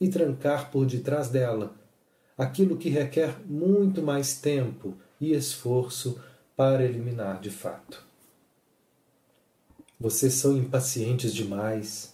e 0.00 0.08
trancar 0.08 0.72
por 0.72 0.84
detrás 0.84 1.28
dela 1.28 1.72
aquilo 2.36 2.76
que 2.76 2.88
requer 2.88 3.38
muito 3.46 4.02
mais 4.02 4.34
tempo 4.34 4.96
e 5.20 5.32
esforço 5.32 6.20
para 6.56 6.84
eliminar 6.84 7.40
de 7.40 7.48
fato. 7.48 8.04
Vocês 10.00 10.34
são 10.34 10.56
impacientes 10.56 11.32
demais 11.32 12.12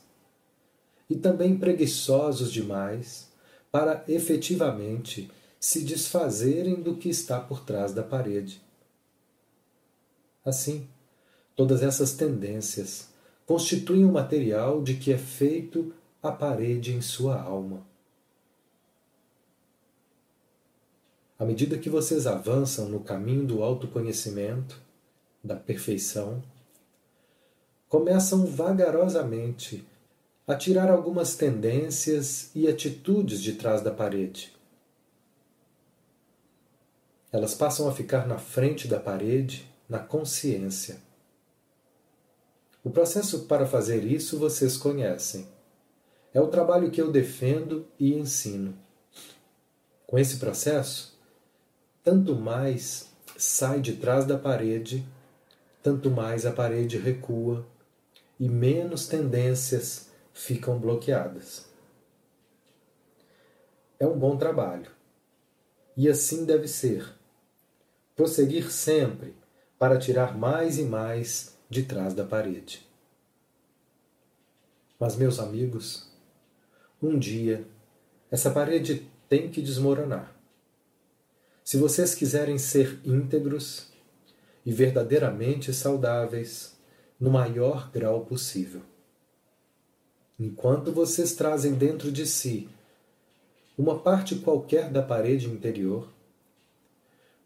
e 1.09 1.17
também 1.17 1.57
preguiçosos 1.57 2.53
demais 2.53 3.31
para 3.73 4.05
efetivamente 4.09 5.31
se 5.59 5.87
desfazerem 5.87 6.83
do 6.83 6.97
que 6.97 7.09
está 7.09 7.41
por 7.41 7.65
trás 7.65 7.95
da 7.95 8.03
parede. 8.03 8.61
Assim, 10.45 10.87
todas 11.57 11.83
essas 11.83 12.13
tendências 12.13 13.09
constituem 13.49 14.05
o 14.05 14.13
material 14.13 14.83
de 14.83 14.93
que 14.97 15.11
é 15.11 15.17
feito 15.17 15.95
a 16.23 16.31
parede 16.31 16.93
em 16.93 17.01
sua 17.01 17.41
alma. 17.41 17.83
À 21.39 21.47
medida 21.47 21.79
que 21.79 21.89
vocês 21.89 22.27
avançam 22.27 22.91
no 22.91 23.01
caminho 23.01 23.47
do 23.47 23.63
autoconhecimento, 23.63 24.79
da 25.43 25.57
perfeição, 25.57 26.43
começam 27.89 28.45
vagarosamente 28.45 29.83
a 30.47 30.55
tirar 30.55 30.91
algumas 30.91 31.35
tendências 31.35 32.51
e 32.55 32.69
atitudes 32.69 33.41
de 33.41 33.55
trás 33.55 33.81
da 33.81 33.91
parede. 33.91 34.55
Elas 37.33 37.55
passam 37.55 37.89
a 37.89 37.95
ficar 37.95 38.29
na 38.29 38.37
frente 38.37 38.87
da 38.87 39.01
parede, 39.01 39.67
na 39.89 40.01
consciência. 40.01 41.08
O 42.89 42.91
processo 42.91 43.41
para 43.41 43.67
fazer 43.67 44.03
isso 44.03 44.39
vocês 44.39 44.79
conhecem. 44.79 45.47
É 46.33 46.41
o 46.41 46.47
trabalho 46.47 46.91
que 46.91 46.99
eu 46.99 47.13
defendo 47.13 47.87
e 48.01 48.15
ensino. 48.15 48.75
Com 50.07 50.19
esse 50.19 50.39
processo, 50.39 51.15
tanto 52.03 52.35
mais 52.35 53.13
sai 53.37 53.83
de 53.83 53.97
trás 53.97 54.25
da 54.25 54.39
parede, 54.39 55.07
tanto 55.83 56.11
mais 56.11 56.47
a 56.47 56.51
parede 56.51 56.97
recua 56.97 57.67
e 58.41 58.49
menos 58.49 59.07
tendências 59.07 60.09
ficam 60.33 60.79
bloqueadas. 60.79 61.67
É 64.01 64.07
um 64.07 64.19
bom 64.19 64.39
trabalho. 64.39 64.91
E 65.95 66.09
assim 66.09 66.47
deve 66.47 66.67
ser. 66.67 67.07
Prosseguir 68.17 68.73
sempre 68.73 69.37
para 69.79 69.99
tirar 69.99 70.35
mais 70.39 70.79
e 70.79 70.85
mais 70.85 71.58
de 71.69 71.83
trás 71.83 72.15
da 72.15 72.25
parede. 72.25 72.87
Mas, 74.99 75.17
meus 75.17 75.39
amigos, 75.39 76.11
um 77.01 77.19
dia 77.19 77.67
essa 78.31 78.51
parede 78.51 79.07
tem 79.29 79.51
que 79.51 79.63
desmoronar. 79.63 80.35
Se 81.65 81.77
vocês 81.77 82.15
quiserem 82.15 82.59
ser 82.59 83.01
íntegros 83.05 83.89
e 84.65 84.73
verdadeiramente 84.73 85.73
saudáveis 85.73 86.77
no 87.19 87.31
maior 87.31 87.91
grau 87.91 88.25
possível. 88.25 88.83
Enquanto 90.39 90.93
vocês 90.93 91.35
trazem 91.35 91.75
dentro 91.75 92.13
de 92.13 92.27
si 92.27 92.69
uma 93.77 93.99
parte 93.99 94.37
qualquer 94.37 94.91
da 94.91 95.03
parede 95.03 95.49
interior, 95.49 96.09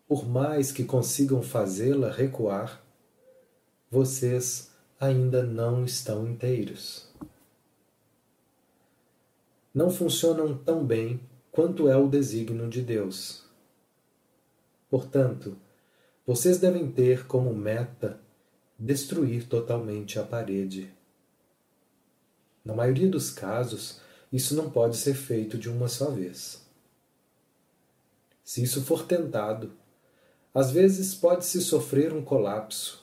por 0.07 0.29
mais 0.29 0.73
que 0.73 0.85
consigam 0.85 1.43
fazê-la 1.43 2.11
recuar, 2.11 2.83
vocês 3.93 4.71
ainda 4.99 5.43
não 5.43 5.85
estão 5.85 6.27
inteiros. 6.27 7.07
Não 9.75 9.91
funcionam 9.91 10.57
tão 10.57 10.83
bem 10.83 11.21
quanto 11.51 11.91
é 11.91 11.95
o 11.95 12.09
desígnio 12.09 12.71
de 12.71 12.81
Deus. 12.81 13.45
Portanto, 14.89 15.59
vocês 16.27 16.57
devem 16.57 16.91
ter 16.91 17.27
como 17.27 17.55
meta 17.55 18.19
destruir 18.79 19.47
totalmente 19.47 20.19
a 20.19 20.23
parede. 20.23 20.91
Na 22.65 22.75
maioria 22.75 23.11
dos 23.11 23.29
casos, 23.29 24.01
isso 24.33 24.55
não 24.55 24.71
pode 24.71 24.97
ser 24.97 25.13
feito 25.13 25.59
de 25.59 25.69
uma 25.69 25.87
só 25.87 26.11
vez. 26.11 26.67
Se 28.43 28.63
isso 28.63 28.81
for 28.81 29.05
tentado, 29.07 29.71
às 30.55 30.71
vezes 30.71 31.15
pode-se 31.15 31.61
sofrer 31.61 32.15
um 32.15 32.25
colapso 32.25 33.02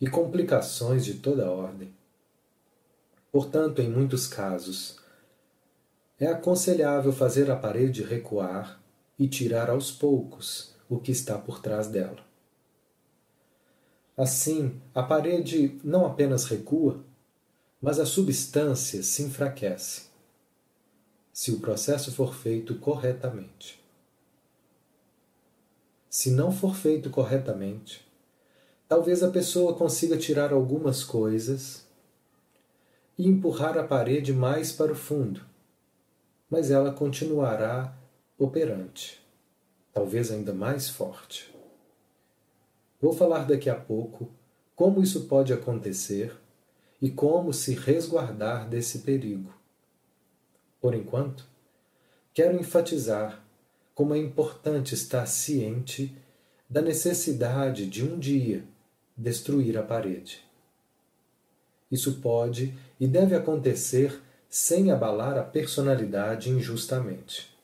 e 0.00 0.08
complicações 0.08 1.04
de 1.04 1.14
toda 1.14 1.50
ordem. 1.50 1.94
Portanto, 3.32 3.80
em 3.80 3.88
muitos 3.88 4.26
casos, 4.26 4.98
é 6.18 6.26
aconselhável 6.26 7.12
fazer 7.12 7.50
a 7.50 7.56
parede 7.56 8.02
recuar 8.02 8.80
e 9.18 9.28
tirar 9.28 9.68
aos 9.68 9.90
poucos 9.90 10.74
o 10.88 10.98
que 10.98 11.12
está 11.12 11.38
por 11.38 11.60
trás 11.60 11.88
dela. 11.88 12.24
Assim, 14.16 14.80
a 14.94 15.02
parede 15.02 15.78
não 15.84 16.06
apenas 16.06 16.44
recua, 16.44 17.04
mas 17.80 17.98
a 17.98 18.06
substância 18.06 19.02
se 19.02 19.22
enfraquece, 19.22 20.06
se 21.32 21.50
o 21.50 21.60
processo 21.60 22.10
for 22.10 22.34
feito 22.34 22.76
corretamente. 22.76 23.78
Se 26.08 26.30
não 26.30 26.50
for 26.50 26.74
feito 26.74 27.10
corretamente, 27.10 28.05
talvez 28.88 29.22
a 29.22 29.30
pessoa 29.30 29.74
consiga 29.74 30.16
tirar 30.16 30.52
algumas 30.52 31.04
coisas 31.04 31.86
e 33.18 33.26
empurrar 33.26 33.76
a 33.78 33.84
parede 33.84 34.32
mais 34.32 34.72
para 34.72 34.92
o 34.92 34.96
fundo, 34.96 35.40
mas 36.50 36.70
ela 36.70 36.92
continuará 36.92 37.96
operante 38.38 39.26
talvez 39.96 40.30
ainda 40.30 40.52
mais 40.52 40.90
forte. 40.90 41.50
Vou 43.00 43.14
falar 43.14 43.46
daqui 43.46 43.70
a 43.70 43.74
pouco 43.74 44.28
como 44.74 45.02
isso 45.02 45.24
pode 45.24 45.54
acontecer 45.54 46.36
e 47.00 47.10
como 47.10 47.50
se 47.50 47.72
resguardar 47.72 48.68
desse 48.68 48.98
perigo. 48.98 49.54
Por 50.82 50.94
enquanto, 50.94 51.46
quero 52.34 52.60
enfatizar 52.60 53.42
como 53.94 54.14
é 54.14 54.18
importante 54.18 54.92
estar 54.92 55.24
ciente 55.24 56.14
da 56.68 56.82
necessidade 56.82 57.86
de 57.86 58.04
um 58.04 58.18
dia 58.18 58.64
destruir 59.16 59.78
a 59.78 59.82
parede. 59.82 60.44
Isso 61.90 62.20
pode 62.20 62.76
e 62.98 63.06
deve 63.06 63.34
acontecer 63.34 64.20
sem 64.48 64.90
abalar 64.90 65.38
a 65.38 65.42
personalidade 65.42 66.50
injustamente. 66.50 67.54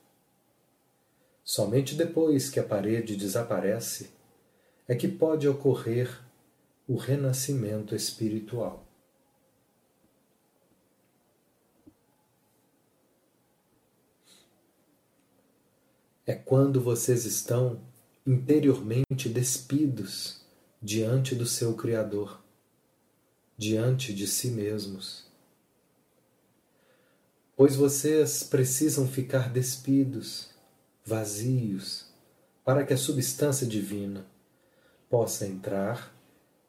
Somente 1.44 1.94
depois 1.94 2.48
que 2.48 2.60
a 2.60 2.62
parede 2.62 3.16
desaparece 3.16 4.10
é 4.86 4.94
que 4.94 5.08
pode 5.08 5.48
ocorrer 5.48 6.20
o 6.86 6.96
renascimento 6.96 7.94
espiritual. 7.94 8.86
É 16.24 16.34
quando 16.34 16.80
vocês 16.80 17.24
estão 17.24 17.80
interiormente 18.24 19.28
despidos 19.28 20.41
diante 20.82 21.36
do 21.36 21.46
seu 21.46 21.74
Criador, 21.74 22.42
diante 23.56 24.12
de 24.12 24.26
si 24.26 24.50
mesmos. 24.50 25.24
Pois 27.54 27.76
vocês 27.76 28.42
precisam 28.42 29.06
ficar 29.06 29.48
despidos 29.48 30.50
vazios, 31.04 32.06
para 32.64 32.84
que 32.84 32.92
a 32.92 32.96
substância 32.96 33.64
divina 33.64 34.26
possa 35.08 35.46
entrar 35.46 36.12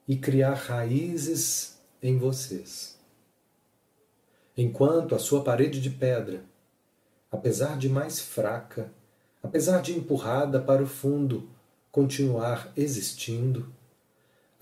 e 0.07 0.15
criar 0.15 0.53
raízes 0.53 1.79
em 2.01 2.17
vocês. 2.19 2.99
Enquanto 4.55 5.15
a 5.15 5.19
sua 5.19 5.43
parede 5.43 5.81
de 5.81 5.89
pedra, 5.89 6.43
apesar 7.31 7.79
de 7.79 7.89
mais 7.89 8.19
fraca, 8.19 8.93
apesar 9.41 9.81
de 9.81 9.97
empurrada 9.97 10.61
para 10.61 10.83
o 10.83 10.87
fundo, 10.87 11.49
continuar 11.91 12.71
existindo, 12.75 13.73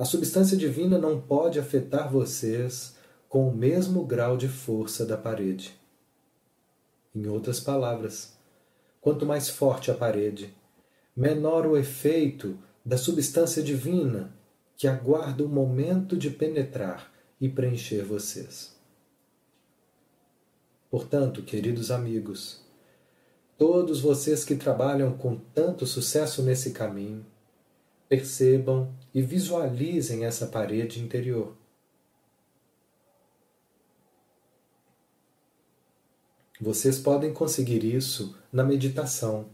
a 0.02 0.06
substância 0.06 0.58
divina 0.58 0.98
não 0.98 1.22
pode 1.22 1.60
afetar 1.60 2.12
vocês 2.12 2.98
com 3.30 3.48
o 3.48 3.56
mesmo 3.56 4.04
grau 4.04 4.36
de 4.36 4.50
força 4.50 5.06
da 5.06 5.16
parede. 5.16 5.80
Em 7.16 7.28
outras 7.28 7.60
palavras, 7.62 8.38
Quanto 9.02 9.26
mais 9.26 9.50
forte 9.50 9.90
a 9.90 9.96
parede, 9.96 10.56
menor 11.18 11.66
o 11.66 11.76
efeito 11.76 12.60
da 12.86 12.98
substância 12.98 13.64
divina 13.64 14.32
que 14.78 14.88
aguarda 14.88 15.44
o 15.44 15.50
momento 15.50 16.16
de 16.16 16.30
penetrar 16.30 17.12
e 17.40 17.50
preencher 17.50 18.04
vocês. 18.04 18.80
Portanto, 20.92 21.42
queridos 21.42 21.90
amigos, 21.90 22.64
todos 23.58 24.00
vocês 24.00 24.46
que 24.46 24.56
trabalham 24.56 25.18
com 25.18 25.36
tanto 25.36 25.88
sucesso 25.88 26.44
nesse 26.44 26.70
caminho, 26.70 27.26
percebam 28.12 28.94
e 29.14 29.22
visualizem 29.22 30.26
essa 30.26 30.46
parede 30.46 31.02
interior. 31.02 31.56
Vocês 36.60 37.00
podem 37.00 37.34
conseguir 37.34 37.86
isso 37.86 38.38
na 38.52 38.66
meditação. 38.66 39.46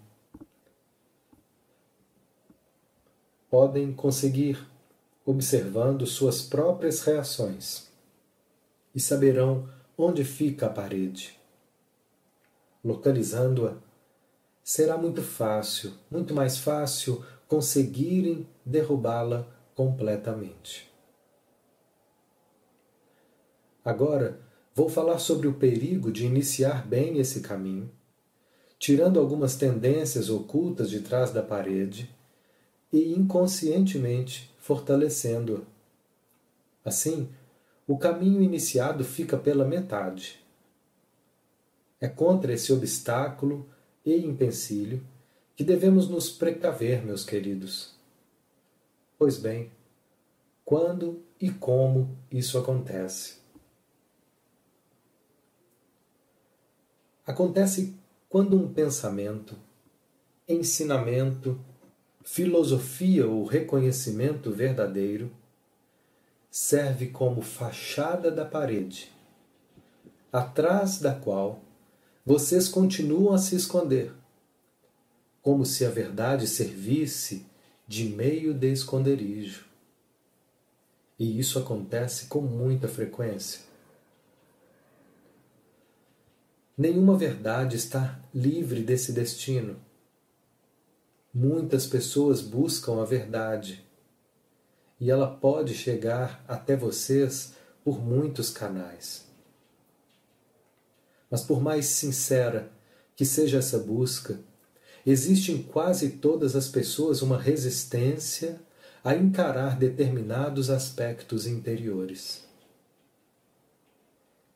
Podem 3.48 3.93
conseguir 3.93 4.67
observando 5.24 6.08
suas 6.08 6.41
próprias 6.41 7.04
reações 7.04 7.91
e 8.96 9.00
saberão 9.00 9.70
onde 9.96 10.24
fica 10.24 10.65
a 10.65 10.70
parede. 10.72 11.39
Localizando-a, 12.84 13.78
será 14.63 14.98
muito 14.98 15.22
fácil, 15.22 15.93
muito 16.10 16.34
mais 16.34 16.58
fácil 16.58 17.24
conseguirem 17.48 18.48
derrubá-la 18.66 19.48
completamente. 19.74 20.92
Agora, 23.84 24.40
vou 24.76 24.90
falar 24.90 25.18
sobre 25.18 25.48
o 25.48 25.54
perigo 25.54 26.12
de 26.12 26.26
iniciar 26.26 26.86
bem 26.86 27.20
esse 27.20 27.40
caminho, 27.40 27.90
tirando 28.78 29.20
algumas 29.20 29.56
tendências 29.56 30.30
ocultas 30.30 30.90
de 30.90 31.00
trás 31.02 31.32
da 31.32 31.42
parede 31.42 32.14
e 32.92 33.14
inconscientemente 33.14 34.54
fortalecendo-a. 34.60 35.62
Assim, 36.84 37.30
o 37.88 37.98
caminho 37.98 38.42
iniciado 38.42 39.04
fica 39.04 39.38
pela 39.38 39.66
metade. 39.66 40.46
É 42.00 42.08
contra 42.08 42.54
esse 42.54 42.74
obstáculo 42.74 43.70
e 44.06 44.16
empecilho 44.16 45.02
que 45.58 45.63
devemos 45.63 46.08
nos 46.08 46.30
precaver, 46.30 47.04
meus 47.04 47.26
queridos. 47.26 47.96
Pois 49.17 49.39
bem, 49.39 49.72
quando 50.63 51.24
e 51.41 51.50
como 51.50 52.15
isso 52.32 52.60
acontece? 52.60 53.38
Acontece 57.26 57.96
quando 58.30 58.56
um 58.56 58.72
pensamento, 58.72 59.58
ensinamento, 60.48 61.60
filosofia 62.24 63.28
ou 63.28 63.43
reconhecimento 63.43 64.52
verdadeiro 64.52 65.32
serve 66.52 67.08
como 67.08 67.41
fachada 67.41 68.30
da 68.30 68.46
parede, 68.46 69.12
atrás 70.32 71.00
da 71.00 71.15
qual 71.15 71.62
vocês 72.24 72.70
continuam 72.70 73.34
a 73.34 73.39
se 73.39 73.56
esconder, 73.56 74.13
como 75.48 75.66
se 75.66 75.86
a 75.86 75.90
verdade 75.90 76.46
servisse 76.46 77.46
de 77.88 78.04
meio 78.04 78.54
de 78.54 78.70
esconderijo. 78.70 79.64
E 81.18 81.40
isso 81.40 81.58
acontece 81.58 82.26
com 82.26 82.42
muita 82.42 82.90
frequência. 82.90 83.62
Nenhuma 86.78 87.18
verdade 87.18 87.78
está 87.78 88.20
livre 88.36 88.82
desse 88.82 89.14
destino. 89.14 89.80
Muitas 91.34 91.88
pessoas 91.88 92.42
buscam 92.42 93.02
a 93.02 93.06
verdade 93.06 93.88
e 95.00 95.10
ela 95.10 95.34
pode 95.34 95.76
chegar 95.76 96.44
até 96.46 96.76
vocês 96.76 97.54
por 97.86 98.04
muitos 98.04 98.50
canais. 98.50 99.26
Mas 101.32 101.42
por 101.42 101.62
mais 101.62 101.86
sincera 101.86 102.70
que 103.16 103.24
seja 103.24 103.60
essa 103.60 103.80
busca, 103.80 104.46
existe 105.10 105.54
em 105.54 105.63
quase 105.63 106.17
todas 106.17 106.54
as 106.54 106.67
pessoas 106.67 107.22
uma 107.22 107.39
resistência 107.39 108.60
a 109.02 109.15
encarar 109.15 109.78
determinados 109.78 110.70
aspectos 110.70 111.48
interiores. 111.48 112.46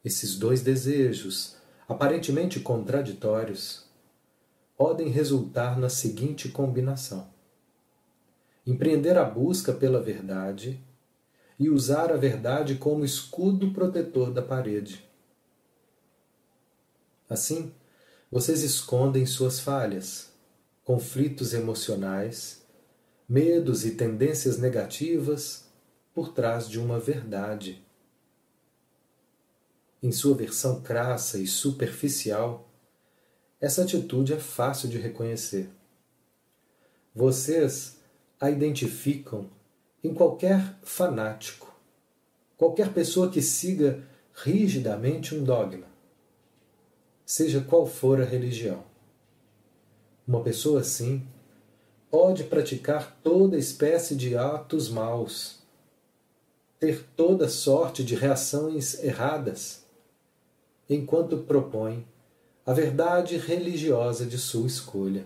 Esses 0.04 0.38
dois 0.38 0.62
desejos, 0.62 1.56
aparentemente 1.88 2.60
contraditórios, 2.60 3.86
podem 4.78 5.08
resultar 5.08 5.80
na 5.80 5.88
seguinte 5.88 6.50
combinação: 6.50 7.30
empreender 8.68 9.18
a 9.18 9.24
busca 9.24 9.72
pela 9.72 10.02
verdade 10.02 10.84
e 11.58 11.70
usar 11.70 12.12
a 12.12 12.18
verdade 12.18 12.76
como 12.76 13.06
escudo 13.06 13.72
protetor 13.72 14.32
da 14.34 14.42
parede. 14.42 15.08
Assim, 17.30 17.72
vocês 18.30 18.64
escondem 18.64 19.26
suas 19.26 19.60
falhas, 19.62 20.31
conflitos 20.84 21.54
emocionais, 21.54 22.66
medos 23.28 23.86
e 23.86 23.92
tendências 23.92 24.58
negativas 24.58 25.66
por 26.14 26.34
trás 26.34 26.68
de 26.70 26.80
uma 26.80 27.00
verdade. 27.00 27.86
Em 30.04 30.12
sua 30.12 30.36
versão 30.36 30.82
crassa 30.82 31.38
e 31.38 31.48
superficial, 31.48 32.70
essa 33.60 33.84
atitude 33.84 34.34
é 34.34 34.40
fácil 34.40 34.90
de 34.90 34.98
reconhecer. 34.98 35.70
Vocês 37.14 38.00
a 38.40 38.50
identificam 38.50 39.50
em 40.04 40.14
qualquer 40.14 40.78
fanático, 40.82 41.74
qualquer 42.58 42.92
pessoa 42.92 43.30
que 43.30 43.42
siga 43.42 44.04
rigidamente 44.34 45.36
um 45.36 45.44
dogma 45.44 45.92
seja 47.32 47.62
qual 47.62 47.86
for 47.86 48.22
a 48.22 48.26
religião. 48.26 48.84
Uma 50.32 50.40
pessoa 50.40 50.80
assim 50.80 51.28
pode 52.10 52.46
praticar 52.46 53.20
toda 53.22 53.58
espécie 53.58 54.16
de 54.16 54.38
atos 54.38 54.88
maus, 54.88 55.60
ter 56.80 57.06
toda 57.18 57.50
sorte 57.50 58.02
de 58.02 58.16
reações 58.16 59.04
erradas, 59.04 59.84
enquanto 60.90 61.40
propõe 61.40 62.08
a 62.66 62.72
verdade 62.72 63.36
religiosa 63.36 64.26
de 64.26 64.38
sua 64.38 64.68
escolha. 64.68 65.26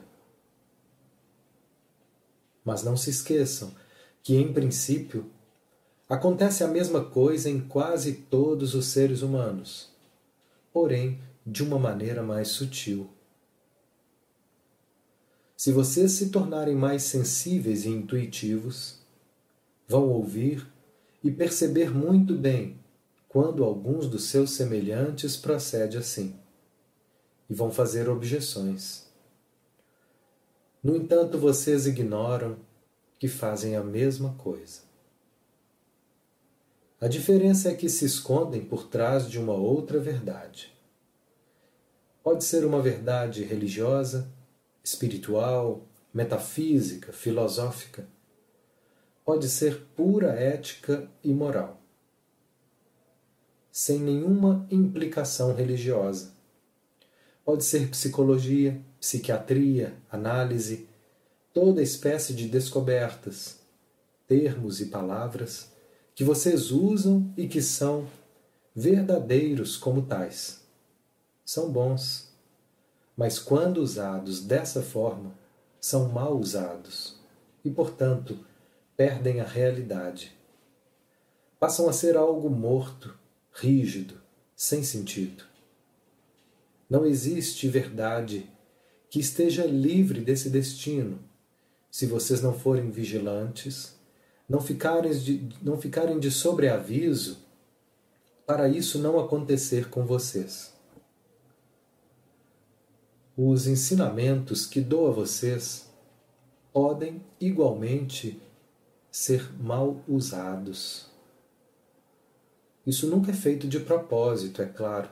Mas 2.64 2.82
não 2.82 2.98
se 2.98 3.12
esqueçam 3.12 3.76
que, 4.24 4.36
em 4.36 4.52
princípio, 4.52 5.30
acontece 6.10 6.64
a 6.64 6.68
mesma 6.68 7.06
coisa 7.06 7.48
em 7.48 7.60
quase 7.62 8.12
todos 8.12 8.74
os 8.74 8.88
seres 8.88 9.22
humanos, 9.22 9.94
porém 10.74 11.22
de 11.46 11.62
uma 11.62 11.78
maneira 11.78 12.24
mais 12.24 12.48
sutil. 12.48 13.15
Se 15.56 15.72
vocês 15.72 16.12
se 16.12 16.30
tornarem 16.30 16.76
mais 16.76 17.04
sensíveis 17.04 17.86
e 17.86 17.90
intuitivos, 17.90 19.00
vão 19.88 20.10
ouvir 20.10 20.68
e 21.24 21.32
perceber 21.32 21.92
muito 21.92 22.36
bem 22.36 22.78
quando 23.30 23.64
alguns 23.64 24.08
dos 24.08 24.26
seus 24.26 24.52
semelhantes 24.52 25.38
procedem 25.38 26.00
assim, 26.00 26.36
e 27.50 27.54
vão 27.54 27.72
fazer 27.72 28.10
objeções. 28.10 29.06
No 30.84 30.96
entanto, 30.96 31.38
vocês 31.38 31.88
ignoram 31.88 32.58
que 33.18 33.28
fazem 33.28 33.76
a 33.76 33.84
mesma 33.84 34.34
coisa. 34.36 34.82
A 37.00 37.08
diferença 37.08 37.70
é 37.70 37.76
que 37.76 37.90
se 37.90 38.06
escondem 38.06 38.64
por 38.64 38.88
trás 38.88 39.30
de 39.30 39.40
uma 39.40 39.54
outra 39.54 40.00
verdade. 40.00 40.74
Pode 42.24 42.44
ser 42.44 42.66
uma 42.66 42.82
verdade 42.82 43.44
religiosa, 43.44 44.32
espiritual, 44.86 45.88
metafísica, 46.14 47.12
filosófica. 47.12 48.08
Pode 49.26 49.50
ser 49.50 49.82
pura 49.96 50.30
ética 50.34 51.10
e 51.24 51.34
moral, 51.34 51.82
sem 53.72 54.00
nenhuma 54.00 54.68
implicação 54.70 55.56
religiosa. 55.56 56.32
Pode 57.44 57.64
ser 57.64 57.90
psicologia, 57.90 58.80
psiquiatria, 59.00 59.98
análise, 60.10 60.88
toda 61.52 61.82
espécie 61.82 62.36
de 62.36 62.48
descobertas, 62.48 63.60
termos 64.28 64.80
e 64.80 64.86
palavras 64.86 65.72
que 66.14 66.24
vocês 66.24 66.70
usam 66.72 67.34
e 67.36 67.48
que 67.48 67.62
são 67.62 68.08
verdadeiros 68.76 69.76
como 69.76 70.04
tais 70.04 70.64
são 71.46 71.72
bons, 71.72 72.25
mas 73.16 73.40
quando 73.40 73.78
usados 73.78 74.42
dessa 74.44 74.82
forma, 74.82 75.34
são 75.80 76.10
mal 76.10 76.38
usados 76.38 77.20
e, 77.64 77.70
portanto, 77.70 78.40
perdem 78.98 79.40
a 79.40 79.46
realidade. 79.46 80.36
Passam 81.60 81.88
a 81.88 81.94
ser 81.94 82.18
algo 82.18 82.50
morto, 82.50 83.18
rígido, 83.54 84.22
sem 84.56 84.84
sentido. 84.84 85.44
Não 86.90 87.06
existe 87.06 87.68
verdade 87.68 88.50
que 89.10 89.20
esteja 89.20 89.66
livre 89.66 90.22
desse 90.22 90.50
destino 90.50 91.20
se 91.90 92.06
vocês 92.06 92.42
não 92.42 92.54
forem 92.54 92.92
vigilantes, 92.92 93.96
não 94.50 94.60
ficarem 94.60 95.12
de, 95.18 95.50
não 95.62 95.80
ficarem 95.80 96.20
de 96.20 96.30
sobreaviso 96.30 97.38
para 98.46 98.68
isso 98.68 99.00
não 99.00 99.18
acontecer 99.18 99.90
com 99.90 100.06
vocês 100.06 100.75
os 103.38 103.68
ensinamentos 103.68 104.66
que 104.66 104.80
dou 104.80 105.10
a 105.10 105.12
vocês 105.12 105.90
podem 106.72 107.22
igualmente 107.40 108.42
ser 109.12 109.52
mal 109.62 110.02
usados. 110.08 111.08
Isso 112.86 113.08
nunca 113.08 113.32
é 113.32 113.34
feito 113.34 113.68
de 113.68 113.80
propósito, 113.80 114.62
é 114.62 114.66
claro, 114.66 115.10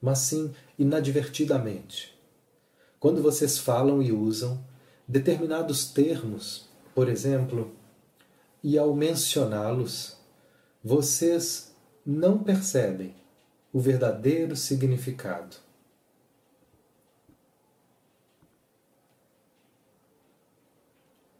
mas 0.00 0.18
sim 0.18 0.52
inadvertidamente. 0.78 2.16
Quando 3.00 3.22
vocês 3.22 3.58
falam 3.58 4.02
e 4.02 4.12
usam 4.12 4.62
determinados 5.06 5.86
termos, 5.86 6.68
por 6.94 7.08
exemplo, 7.08 7.72
e 8.62 8.76
ao 8.78 8.94
mencioná-los, 8.94 10.16
vocês 10.82 11.74
não 12.04 12.38
percebem 12.38 13.14
o 13.72 13.80
verdadeiro 13.80 14.54
significado. 14.54 15.67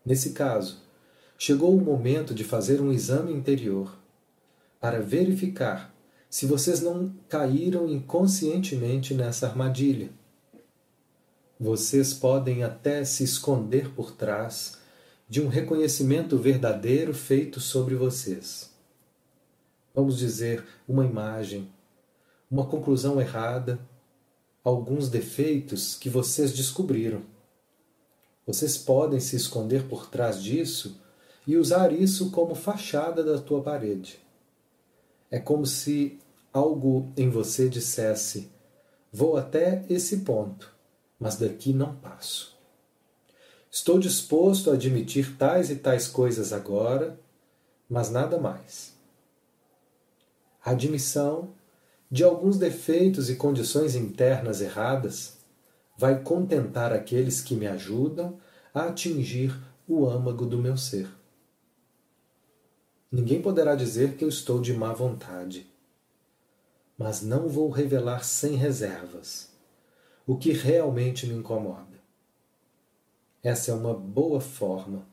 Nesse 0.08 0.30
caso, 0.30 0.78
chegou 1.36 1.76
o 1.76 1.84
momento 1.84 2.34
de 2.34 2.42
fazer 2.42 2.80
um 2.80 2.90
exame 2.90 3.30
interior 3.30 3.94
para 4.80 5.02
verificar 5.02 5.94
se 6.30 6.46
vocês 6.46 6.80
não 6.80 7.14
caíram 7.28 7.86
inconscientemente 7.86 9.12
nessa 9.12 9.46
armadilha. 9.46 10.08
Vocês 11.60 12.14
podem 12.14 12.64
até 12.64 13.04
se 13.04 13.22
esconder 13.22 13.90
por 13.90 14.12
trás 14.12 14.78
de 15.28 15.42
um 15.42 15.48
reconhecimento 15.48 16.38
verdadeiro 16.38 17.12
feito 17.12 17.60
sobre 17.60 17.94
vocês. 17.94 18.70
Vamos 19.94 20.16
dizer, 20.16 20.64
uma 20.88 21.04
imagem, 21.04 21.70
uma 22.50 22.64
conclusão 22.64 23.20
errada, 23.20 23.78
alguns 24.64 25.10
defeitos 25.10 25.94
que 25.96 26.08
vocês 26.08 26.54
descobriram. 26.54 27.20
Vocês 28.48 28.78
podem 28.78 29.20
se 29.20 29.36
esconder 29.36 29.86
por 29.88 30.08
trás 30.08 30.42
disso 30.42 30.98
e 31.46 31.58
usar 31.58 31.92
isso 31.92 32.30
como 32.30 32.54
fachada 32.54 33.22
da 33.22 33.38
tua 33.38 33.62
parede. 33.62 34.18
É 35.30 35.38
como 35.38 35.66
se 35.66 36.18
algo 36.50 37.12
em 37.14 37.28
você 37.28 37.68
dissesse: 37.68 38.50
Vou 39.12 39.36
até 39.36 39.84
esse 39.90 40.20
ponto, 40.20 40.74
mas 41.20 41.36
daqui 41.36 41.74
não 41.74 41.94
passo. 41.96 42.56
Estou 43.70 43.98
disposto 43.98 44.70
a 44.70 44.74
admitir 44.74 45.36
tais 45.36 45.68
e 45.68 45.76
tais 45.76 46.08
coisas 46.08 46.50
agora, 46.50 47.20
mas 47.86 48.08
nada 48.08 48.38
mais. 48.38 48.94
A 50.64 50.70
admissão 50.70 51.50
de 52.10 52.24
alguns 52.24 52.56
defeitos 52.56 53.28
e 53.28 53.36
condições 53.36 53.94
internas 53.94 54.62
erradas 54.62 55.37
vai 55.98 56.22
contentar 56.22 56.92
aqueles 56.92 57.40
que 57.40 57.56
me 57.56 57.66
ajudam 57.66 58.38
a 58.72 58.84
atingir 58.84 59.52
o 59.86 60.08
âmago 60.08 60.46
do 60.46 60.56
meu 60.56 60.76
ser. 60.76 61.08
Ninguém 63.10 63.42
poderá 63.42 63.74
dizer 63.74 64.16
que 64.16 64.24
eu 64.24 64.28
estou 64.28 64.60
de 64.60 64.72
má 64.72 64.92
vontade, 64.92 65.66
mas 66.96 67.20
não 67.20 67.48
vou 67.48 67.68
revelar 67.68 68.22
sem 68.22 68.54
reservas 68.54 69.50
o 70.24 70.36
que 70.36 70.52
realmente 70.52 71.26
me 71.26 71.34
incomoda. 71.34 71.98
Essa 73.42 73.72
é 73.72 73.74
uma 73.74 73.94
boa 73.94 74.40
forma 74.40 75.04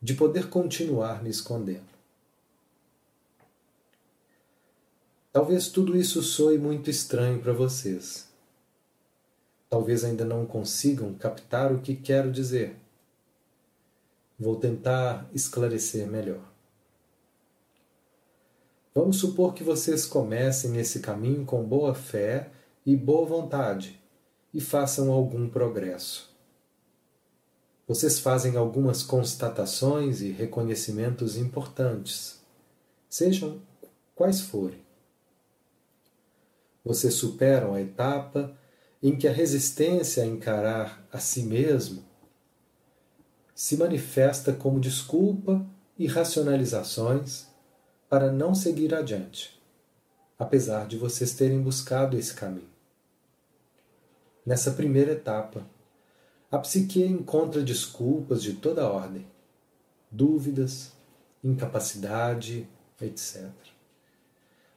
de 0.00 0.14
poder 0.14 0.48
continuar 0.48 1.22
me 1.22 1.28
escondendo. 1.28 1.92
Talvez 5.32 5.68
tudo 5.68 5.96
isso 5.96 6.22
soe 6.22 6.56
muito 6.56 6.88
estranho 6.88 7.40
para 7.40 7.52
vocês. 7.52 8.32
Talvez 9.74 10.04
ainda 10.04 10.24
não 10.24 10.46
consigam 10.46 11.12
captar 11.14 11.72
o 11.72 11.80
que 11.80 11.96
quero 11.96 12.30
dizer. 12.30 12.76
Vou 14.38 14.54
tentar 14.54 15.28
esclarecer 15.34 16.06
melhor. 16.06 16.48
Vamos 18.94 19.16
supor 19.16 19.52
que 19.52 19.64
vocês 19.64 20.06
comecem 20.06 20.76
esse 20.76 21.00
caminho 21.00 21.44
com 21.44 21.64
boa 21.64 21.92
fé 21.92 22.52
e 22.86 22.94
boa 22.94 23.26
vontade 23.26 24.00
e 24.54 24.60
façam 24.60 25.10
algum 25.10 25.48
progresso. 25.48 26.32
Vocês 27.84 28.20
fazem 28.20 28.56
algumas 28.56 29.02
constatações 29.02 30.20
e 30.20 30.30
reconhecimentos 30.30 31.36
importantes, 31.36 32.40
sejam 33.10 33.60
quais 34.14 34.40
forem. 34.40 34.84
Vocês 36.84 37.14
superam 37.14 37.74
a 37.74 37.80
etapa 37.80 38.56
em 39.04 39.14
que 39.14 39.28
a 39.28 39.32
resistência 39.32 40.22
a 40.22 40.26
encarar 40.26 41.06
a 41.12 41.18
si 41.18 41.42
mesmo 41.42 42.02
se 43.54 43.76
manifesta 43.76 44.50
como 44.50 44.80
desculpa 44.80 45.62
e 45.98 46.06
racionalizações 46.06 47.46
para 48.08 48.32
não 48.32 48.54
seguir 48.54 48.94
adiante, 48.94 49.60
apesar 50.38 50.86
de 50.86 50.96
vocês 50.96 51.34
terem 51.34 51.60
buscado 51.60 52.16
esse 52.16 52.32
caminho. 52.32 52.70
Nessa 54.44 54.70
primeira 54.70 55.12
etapa, 55.12 55.68
a 56.50 56.58
psique 56.58 57.04
encontra 57.04 57.62
desculpas 57.62 58.42
de 58.42 58.54
toda 58.54 58.88
ordem, 58.88 59.26
dúvidas, 60.10 60.92
incapacidade, 61.42 62.66
etc. 62.98 63.50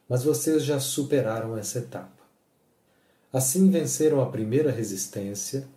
Mas 0.06 0.22
vocês 0.22 0.62
já 0.64 0.78
superaram 0.78 1.56
essa 1.56 1.78
etapa. 1.78 2.17
Assim 3.32 3.70
venceram 3.70 4.22
a 4.22 4.30
primeira 4.30 4.70
resistência 4.70 5.68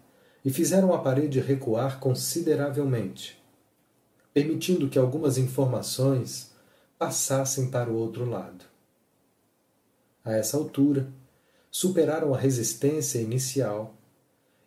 e 0.43 0.51
fizeram 0.51 0.93
a 0.93 0.99
parede 0.99 1.39
recuar 1.39 1.99
consideravelmente, 1.99 3.41
permitindo 4.33 4.89
que 4.89 4.97
algumas 4.97 5.37
informações 5.37 6.51
passassem 6.97 7.69
para 7.69 7.89
o 7.89 7.95
outro 7.95 8.25
lado. 8.25 8.65
A 10.23 10.33
essa 10.33 10.55
altura, 10.55 11.11
superaram 11.69 12.33
a 12.33 12.37
resistência 12.37 13.19
inicial 13.19 13.95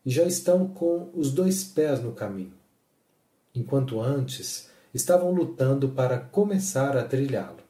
e 0.05 0.11
já 0.11 0.25
estão 0.25 0.67
com 0.67 1.11
os 1.15 1.31
dois 1.31 1.63
pés 1.63 2.03
no 2.03 2.13
caminho, 2.13 2.55
enquanto 3.55 4.01
antes 4.01 4.71
estavam 4.93 5.31
lutando 5.33 5.91
para 5.91 6.19
começar 6.19 6.97
a 6.97 7.05
trilhá-lo. 7.05 7.63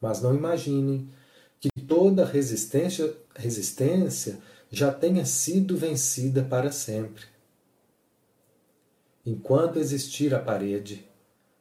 Mas 0.00 0.20
não 0.20 0.34
imaginem 0.34 1.08
toda 1.92 2.24
resistência, 2.24 3.14
resistência 3.36 4.38
já 4.70 4.90
tenha 4.90 5.26
sido 5.26 5.76
vencida 5.76 6.42
para 6.42 6.72
sempre. 6.72 7.24
Enquanto 9.26 9.78
existir 9.78 10.34
a 10.34 10.38
parede, 10.38 11.06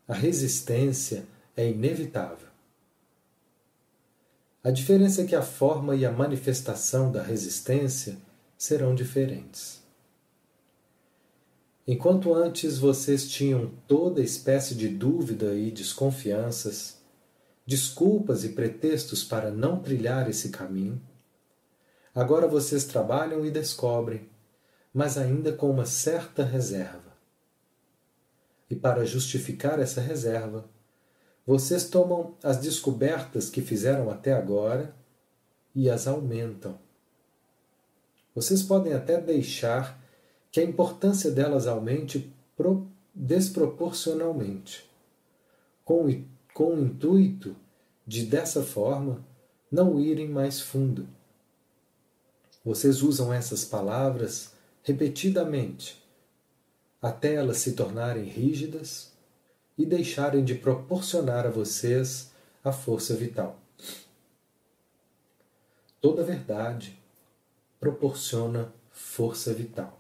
a 0.08 0.13
resistência 0.13 1.26
é 1.54 1.67
inevitável. 1.67 2.48
A 4.63 4.72
diferença 4.72 5.22
é 5.22 5.26
que 5.26 5.36
a 5.36 5.41
forma 5.41 5.98
e 5.98 6.06
a 6.06 6.12
manifestação 6.13 7.12
da 7.12 7.22
resistência 7.22 8.17
serão 8.58 8.96
diferentes. 8.96 9.82
Enquanto 11.86 12.34
antes 12.34 12.78
vocês 12.78 13.30
tinham 13.30 13.70
toda 13.86 14.22
espécie 14.22 14.76
de 14.76 14.88
dúvida 14.88 15.54
e 15.56 15.70
desconfianças, 15.72 17.00
desculpas 17.71 18.43
e 18.43 18.49
pretextos 18.49 19.23
para 19.23 19.49
não 19.49 19.79
trilhar 19.79 20.29
esse 20.29 20.49
caminho, 20.49 21.01
agora 22.13 22.45
vocês 22.45 22.84
trabalham 22.84 23.45
e 23.45 23.49
descobrem, 23.49 24.29
mas 24.93 25.17
ainda 25.17 25.53
com 25.53 25.71
uma 25.71 25.86
certa 25.86 26.43
reserva. 26.43 27.15
E 28.69 28.75
para 28.75 29.05
justificar 29.05 29.79
essa 29.79 30.01
reserva, 30.01 30.65
vocês 31.47 31.86
tomam 31.89 32.36
as 32.43 32.57
descobertas 32.57 33.49
que 33.49 33.62
fizeram 33.62 34.10
até 34.10 34.34
agora 34.34 34.93
e 35.73 35.89
as 35.89 36.07
aumentam. 36.07 36.77
Vocês 38.36 38.62
podem 38.62 38.91
até 38.91 39.19
deixar 39.19 39.97
que 40.51 40.60
a 40.60 40.63
importância 40.63 41.31
delas 41.31 41.67
aumente 41.67 42.34
desproporcionalmente, 43.15 44.89
com, 45.86 46.05
com 46.62 46.76
o 46.76 46.80
intuito 46.80 47.56
de, 48.06 48.24
dessa 48.24 48.62
forma, 48.62 49.26
não 49.71 50.00
irem 50.00 50.30
mais 50.30 50.62
fundo. 50.62 51.08
Vocês 52.63 53.02
usam 53.02 53.34
essas 53.34 53.65
palavras 53.65 54.54
repetidamente 54.84 56.00
até 57.02 57.34
elas 57.34 57.58
se 57.58 57.71
tornarem 57.74 58.26
rígidas 58.26 59.12
e 59.76 59.88
deixarem 59.88 60.45
de 60.45 60.54
proporcionar 60.54 61.47
a 61.47 61.50
vocês 61.50 62.32
a 62.63 62.71
força 62.71 63.15
vital. 63.15 63.60
Toda 66.00 66.24
verdade 66.24 66.95
proporciona 67.80 68.71
força 68.91 69.52
vital. 69.52 70.00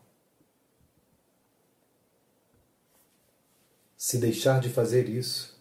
Se 3.97 4.19
deixar 4.19 4.61
de 4.61 4.69
fazer 4.69 5.09
isso, 5.09 5.59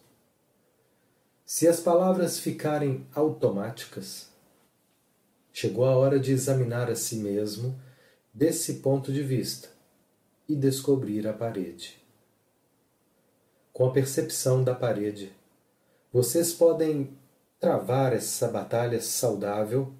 se 1.52 1.66
as 1.66 1.80
palavras 1.80 2.38
ficarem 2.38 3.04
automáticas, 3.12 4.28
chegou 5.52 5.84
a 5.84 5.96
hora 5.96 6.16
de 6.20 6.30
examinar 6.30 6.88
a 6.88 6.94
si 6.94 7.16
mesmo 7.16 7.76
desse 8.32 8.74
ponto 8.74 9.12
de 9.12 9.20
vista 9.20 9.68
e 10.48 10.54
descobrir 10.54 11.26
a 11.26 11.32
parede. 11.32 12.00
Com 13.72 13.84
a 13.84 13.90
percepção 13.90 14.62
da 14.62 14.76
parede, 14.76 15.32
vocês 16.12 16.52
podem 16.52 17.18
travar 17.58 18.12
essa 18.12 18.46
batalha 18.46 19.02
saudável 19.02 19.92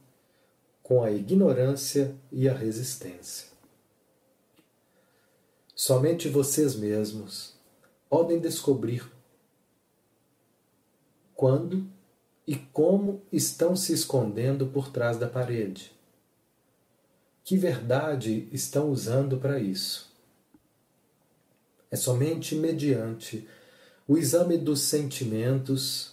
com 0.84 1.02
a 1.02 1.10
ignorância 1.10 2.14
e 2.30 2.48
a 2.48 2.54
resistência. 2.54 3.48
Somente 5.74 6.28
vocês 6.28 6.76
mesmos 6.76 7.58
podem 8.08 8.38
descobrir 8.38 9.02
quando 11.40 11.90
e 12.46 12.54
como 12.54 13.22
estão 13.32 13.74
se 13.74 13.94
escondendo 13.94 14.66
por 14.66 14.92
trás 14.92 15.16
da 15.16 15.26
parede. 15.26 15.90
Que 17.42 17.56
verdade 17.56 18.46
estão 18.52 18.90
usando 18.90 19.38
para 19.38 19.58
isso? 19.58 20.14
É 21.90 21.96
somente 21.96 22.54
mediante 22.54 23.48
o 24.06 24.18
exame 24.18 24.58
dos 24.58 24.82
sentimentos, 24.82 26.12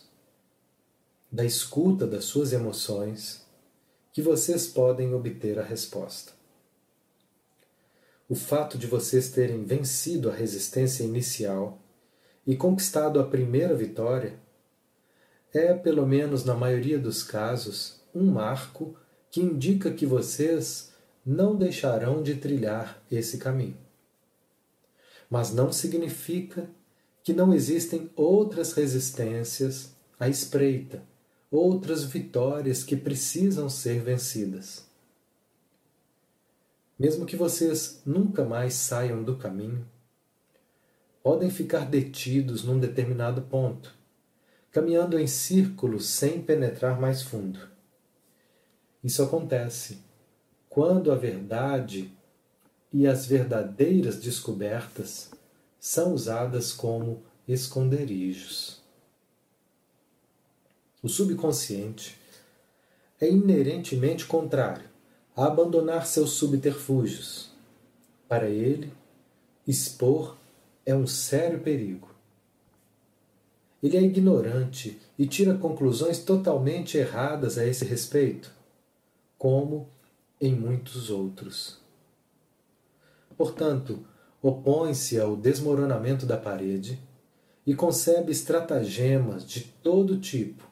da 1.29 1.43
escuta 1.43 2.07
das 2.07 2.23
suas 2.23 2.53
emoções, 2.53 3.45
que 4.13 4.21
vocês 4.21 4.65
podem 4.65 5.13
obter 5.13 5.59
a 5.59 5.63
resposta. 5.63 6.31
O 8.29 8.35
fato 8.35 8.77
de 8.77 8.87
vocês 8.87 9.29
terem 9.29 9.65
vencido 9.65 10.29
a 10.29 10.33
resistência 10.33 11.03
inicial 11.03 11.81
e 12.45 12.55
conquistado 12.55 13.19
a 13.19 13.27
primeira 13.27 13.75
vitória 13.75 14.46
é, 15.53 15.73
pelo 15.73 16.05
menos 16.05 16.43
na 16.43 16.53
maioria 16.53 16.99
dos 16.99 17.23
casos, 17.23 18.01
um 18.13 18.31
marco 18.31 18.95
que 19.29 19.41
indica 19.41 19.91
que 19.91 20.05
vocês 20.05 20.93
não 21.25 21.55
deixarão 21.55 22.23
de 22.23 22.35
trilhar 22.35 23.01
esse 23.11 23.37
caminho. 23.37 23.77
Mas 25.29 25.53
não 25.53 25.71
significa 25.71 26.69
que 27.23 27.33
não 27.33 27.53
existem 27.53 28.09
outras 28.15 28.71
resistências 28.71 29.93
à 30.17 30.29
espreita, 30.29 31.03
outras 31.51 32.03
vitórias 32.03 32.83
que 32.83 32.95
precisam 32.95 33.69
ser 33.69 34.01
vencidas. 34.01 34.87
Mesmo 36.97 37.25
que 37.25 37.35
vocês 37.35 38.01
nunca 38.05 38.45
mais 38.45 38.73
saiam 38.73 39.21
do 39.21 39.35
caminho, 39.35 39.85
podem 41.21 41.49
ficar 41.49 41.85
detidos 41.85 42.63
num 42.63 42.79
determinado 42.79 43.41
ponto, 43.41 43.96
caminhando 44.77 45.17
em 45.17 45.25
círculos 45.25 46.05
sem 46.05 46.39
penetrar 46.39 47.01
mais 47.01 47.23
fundo. 47.23 47.59
Isso 49.03 49.23
acontece 49.23 49.97
quando 50.69 51.11
a 51.11 51.15
verdade 51.15 52.13
e 52.93 53.07
as 53.07 53.25
verdadeiras 53.25 54.17
descobertas 54.17 55.31
são 55.79 56.13
usadas 56.13 56.71
como 56.71 57.23
esconderijos. 57.47 58.79
O 61.01 61.09
subconsciente 61.09 62.15
é 63.19 63.27
inerentemente 63.27 64.27
contrário 64.27 64.87
a 65.35 65.47
abandonar 65.47 66.05
seus 66.05 66.33
subterfúgios. 66.33 67.49
Para 68.29 68.47
ele, 68.47 68.93
expor 69.65 70.37
é 70.85 70.93
um 70.93 71.07
sério 71.07 71.61
perigo. 71.61 72.16
Ele 73.81 73.97
é 73.97 74.01
ignorante 74.01 74.99
e 75.17 75.27
tira 75.27 75.53
conclusões 75.53 76.19
totalmente 76.19 76.97
erradas 76.97 77.57
a 77.57 77.65
esse 77.65 77.85
respeito, 77.85 78.51
como 79.37 79.87
em 80.41 80.55
muitos 80.55 81.09
outros. 81.09 81.79
Portanto, 83.37 84.05
opõe-se 84.41 85.19
ao 85.19 85.35
desmoronamento 85.35 86.25
da 86.25 86.37
parede 86.37 86.99
e 87.65 87.75
concebe 87.75 88.31
estratagemas 88.31 89.45
de 89.45 89.61
todo 89.61 90.19
tipo 90.19 90.67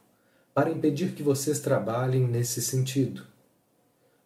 para 0.53 0.71
impedir 0.71 1.13
que 1.13 1.21
vocês 1.21 1.59
trabalhem 1.59 2.25
nesse 2.27 2.61
sentido, 2.61 3.23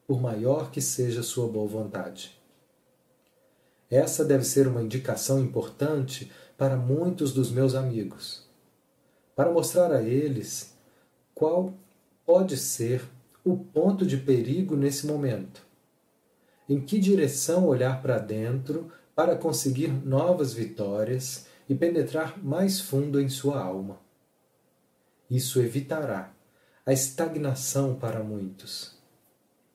por 0.08 0.22
maior 0.22 0.72
que 0.72 0.80
seja 0.80 1.24
sua 1.24 1.48
boa 1.48 1.68
vontade. 1.68 2.40
Essa 3.90 4.24
deve 4.24 4.44
ser 4.44 4.68
uma 4.68 4.84
indicação 4.84 5.40
importante 5.40 6.32
para 6.56 6.78
muitos 6.78 7.34
dos 7.34 7.50
meus 7.50 7.74
amigos, 7.74 8.48
para 9.40 9.54
mostrar 9.54 9.90
a 9.94 10.04
eles 10.04 10.74
qual 11.34 11.74
pode 12.26 12.58
ser 12.58 13.02
o 13.42 13.56
ponto 13.56 14.06
de 14.06 14.18
perigo 14.18 14.76
nesse 14.76 15.08
momento. 15.08 15.66
Em 16.68 16.82
que 16.82 17.00
direção 17.00 17.66
olhar 17.66 18.02
para 18.02 18.20
dentro 18.20 18.92
para 19.16 19.38
conseguir 19.38 19.94
novas 20.06 20.52
vitórias 20.52 21.48
e 21.70 21.74
penetrar 21.74 22.38
mais 22.44 22.82
fundo 22.82 23.18
em 23.18 23.30
sua 23.30 23.64
alma. 23.64 24.02
Isso 25.32 25.62
evitará 25.62 26.34
a 26.86 26.92
estagnação 26.92 27.96
para 27.96 28.22
muitos, 28.22 28.98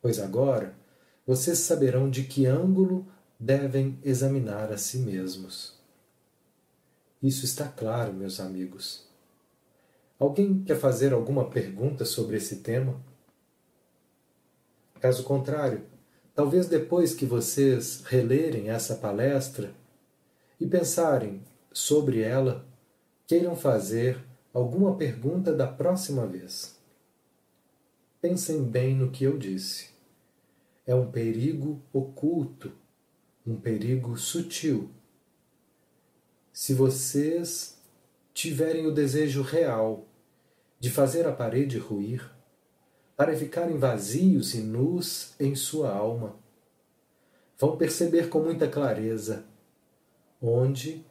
pois 0.03 0.19
agora 0.19 0.77
vocês 1.27 1.57
saberão 1.61 2.11
de 2.11 2.25
que 2.25 2.45
ângulo 2.45 3.07
devem 3.41 3.99
examinar 4.05 4.71
a 4.71 4.77
si 4.77 4.99
mesmos. 4.99 5.81
Isso 7.23 7.47
está 7.47 7.67
claro, 7.67 8.13
meus 8.13 8.41
amigos. 8.41 9.04
Alguém 10.25 10.65
quer 10.65 10.79
fazer 10.79 11.13
alguma 11.13 11.51
pergunta 11.51 12.07
sobre 12.07 12.39
esse 12.39 12.61
tema? 12.61 12.99
Caso 14.99 15.23
contrário, 15.23 15.85
talvez 16.35 16.67
depois 16.67 17.15
que 17.15 17.27
vocês 17.27 18.03
relerem 18.07 18.71
essa 18.71 18.95
palestra 18.95 19.75
e 20.59 20.67
pensarem 20.67 21.43
sobre 21.71 22.23
ela, 22.23 22.67
queiram 23.27 23.55
fazer 23.55 24.19
alguma 24.51 24.97
pergunta 24.97 25.53
da 25.53 25.67
próxima 25.67 26.27
vez. 26.27 26.75
Pensem 28.23 28.65
bem 28.65 28.97
no 28.97 29.11
que 29.11 29.25
eu 29.25 29.37
disse. 29.37 29.91
É 30.87 30.95
um 30.95 31.11
perigo 31.11 31.83
oculto, 31.93 32.73
um 33.47 33.57
perigo 33.57 34.17
sutil. 34.17 34.89
Se 36.51 36.73
vocês 36.73 37.79
tiverem 38.33 38.87
o 38.87 38.91
desejo 38.91 39.43
real 39.43 40.09
de 40.85 40.91
fazer 40.91 41.27
a 41.27 41.33
parede 41.33 41.79
ruir, 41.79 42.31
para 43.17 43.35
ficarem 43.35 43.79
vazios 43.79 44.53
e 44.53 44.61
nus 44.61 45.33
em 45.41 45.55
sua 45.55 45.91
alma, 45.91 46.37
vão 47.59 47.79
perceber 47.79 48.29
com 48.29 48.41
muita 48.41 48.69
clareza 48.69 49.47
onde 50.43 51.03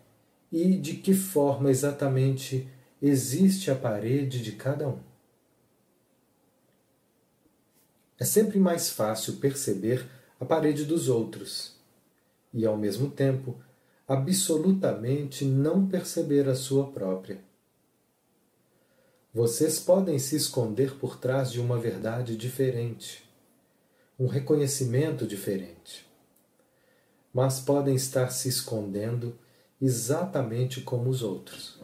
e 0.52 0.78
de 0.78 0.98
que 0.98 1.16
forma 1.16 1.72
exatamente 1.72 2.70
existe 3.02 3.72
a 3.72 3.76
parede 3.76 4.44
de 4.44 4.52
cada 4.52 4.88
um. 4.88 5.00
É 8.20 8.26
sempre 8.26 8.60
mais 8.60 8.92
fácil 8.92 9.38
perceber 9.38 10.08
a 10.40 10.46
parede 10.46 10.86
dos 10.86 11.10
outros 11.10 11.82
e, 12.54 12.64
ao 12.64 12.78
mesmo 12.78 13.10
tempo, 13.10 13.60
absolutamente 14.08 15.44
não 15.44 15.88
perceber 15.88 16.48
a 16.48 16.54
sua 16.54 16.92
própria. 16.92 17.53
Vocês 19.36 19.80
podem 19.80 20.20
se 20.20 20.36
esconder 20.36 20.94
por 21.00 21.18
trás 21.18 21.52
de 21.52 21.60
uma 21.60 21.80
verdade 21.80 22.38
diferente, 22.38 23.28
um 24.20 24.28
reconhecimento 24.28 25.26
diferente, 25.26 26.06
mas 27.34 27.60
podem 27.60 27.96
estar 27.96 28.30
se 28.30 28.48
escondendo 28.48 29.36
exatamente 29.82 30.82
como 30.82 31.10
os 31.10 31.24
outros. 31.24 31.82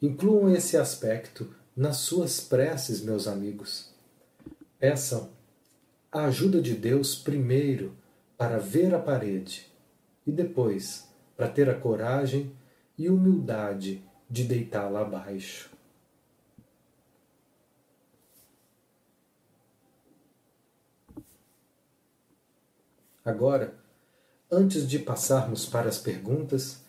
Incluam 0.00 0.54
esse 0.54 0.76
aspecto 0.76 1.52
nas 1.76 1.96
suas 1.96 2.38
preces, 2.38 3.00
meus 3.00 3.26
amigos. 3.26 3.92
Peçam 4.78 5.28
a 6.12 6.26
ajuda 6.26 6.62
de 6.62 6.76
Deus 6.76 7.16
primeiro 7.16 7.96
para 8.38 8.58
ver 8.58 8.94
a 8.94 8.98
parede 9.00 9.66
e 10.24 10.30
depois 10.30 11.08
para 11.36 11.48
ter 11.48 11.68
a 11.68 11.74
coragem 11.74 12.52
e 12.96 13.08
humildade 13.08 14.04
de 14.30 14.44
deitá-la 14.44 15.00
abaixo. 15.00 15.69
Agora, 23.30 23.80
Antes 24.52 24.88
de 24.88 24.98
passarmos 24.98 25.64
para 25.64 25.88
as 25.88 25.98
perguntas, 26.00 26.82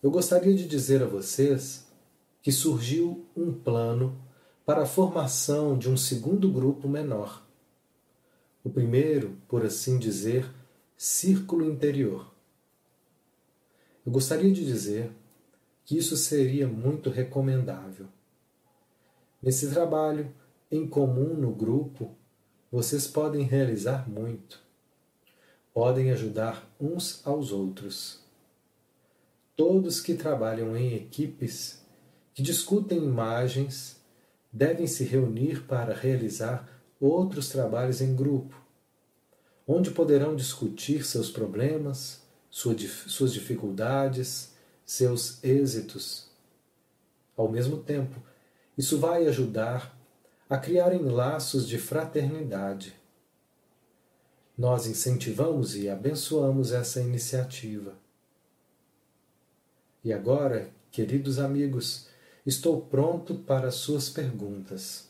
eu 0.00 0.08
gostaria 0.08 0.54
de 0.54 0.68
dizer 0.68 1.02
a 1.02 1.06
vocês 1.06 1.84
que 2.40 2.52
surgiu 2.52 3.26
um 3.36 3.52
plano 3.52 4.16
para 4.64 4.82
a 4.82 4.86
formação 4.86 5.76
de 5.76 5.90
um 5.90 5.96
segundo 5.96 6.48
grupo 6.48 6.88
menor. 6.88 7.44
O 8.62 8.70
primeiro, 8.70 9.36
por 9.48 9.66
assim 9.66 9.98
dizer, 9.98 10.48
círculo 10.96 11.64
interior. 11.64 12.32
Eu 14.06 14.12
gostaria 14.12 14.52
de 14.52 14.64
dizer 14.64 15.10
que 15.84 15.98
isso 15.98 16.16
seria 16.16 16.68
muito 16.68 17.10
recomendável. 17.10 18.06
Nesse 19.42 19.68
trabalho 19.70 20.32
em 20.70 20.86
comum 20.86 21.34
no 21.34 21.50
grupo, 21.50 22.14
vocês 22.70 23.08
podem 23.08 23.42
realizar 23.42 24.08
muito 24.08 24.67
podem 25.78 26.10
ajudar 26.10 26.68
uns 26.80 27.24
aos 27.24 27.52
outros. 27.52 28.18
Todos 29.54 30.00
que 30.00 30.14
trabalham 30.14 30.76
em 30.76 30.96
equipes, 30.96 31.86
que 32.34 32.42
discutem 32.42 32.98
imagens, 32.98 33.96
devem 34.52 34.88
se 34.88 35.04
reunir 35.04 35.62
para 35.68 35.94
realizar 35.94 36.68
outros 36.98 37.48
trabalhos 37.48 38.00
em 38.00 38.12
grupo, 38.12 38.60
onde 39.68 39.92
poderão 39.92 40.34
discutir 40.34 41.06
seus 41.06 41.30
problemas, 41.30 42.24
suas 42.50 43.32
dificuldades, 43.32 44.54
seus 44.84 45.38
êxitos. 45.44 46.28
Ao 47.36 47.48
mesmo 47.48 47.76
tempo, 47.76 48.20
Isso 48.76 48.98
vai 48.98 49.28
ajudar 49.28 49.96
a 50.50 50.58
criarem 50.58 51.02
laços 51.02 51.68
de 51.68 51.78
fraternidade. 51.78 52.97
Nós 54.58 54.88
incentivamos 54.88 55.76
e 55.76 55.88
abençoamos 55.88 56.72
essa 56.72 57.00
iniciativa. 57.00 57.96
E 60.02 60.12
agora, 60.12 60.68
queridos 60.90 61.38
amigos, 61.38 62.08
estou 62.44 62.80
pronto 62.80 63.36
para 63.36 63.70
suas 63.70 64.08
perguntas. 64.08 65.08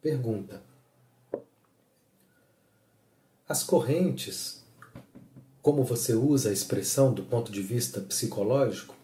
Pergunta: 0.00 0.62
As 3.46 3.62
correntes, 3.62 4.64
como 5.60 5.84
você 5.84 6.14
usa 6.14 6.48
a 6.48 6.52
expressão 6.54 7.12
do 7.12 7.22
ponto 7.22 7.52
de 7.52 7.60
vista 7.60 8.00
psicológico, 8.00 8.99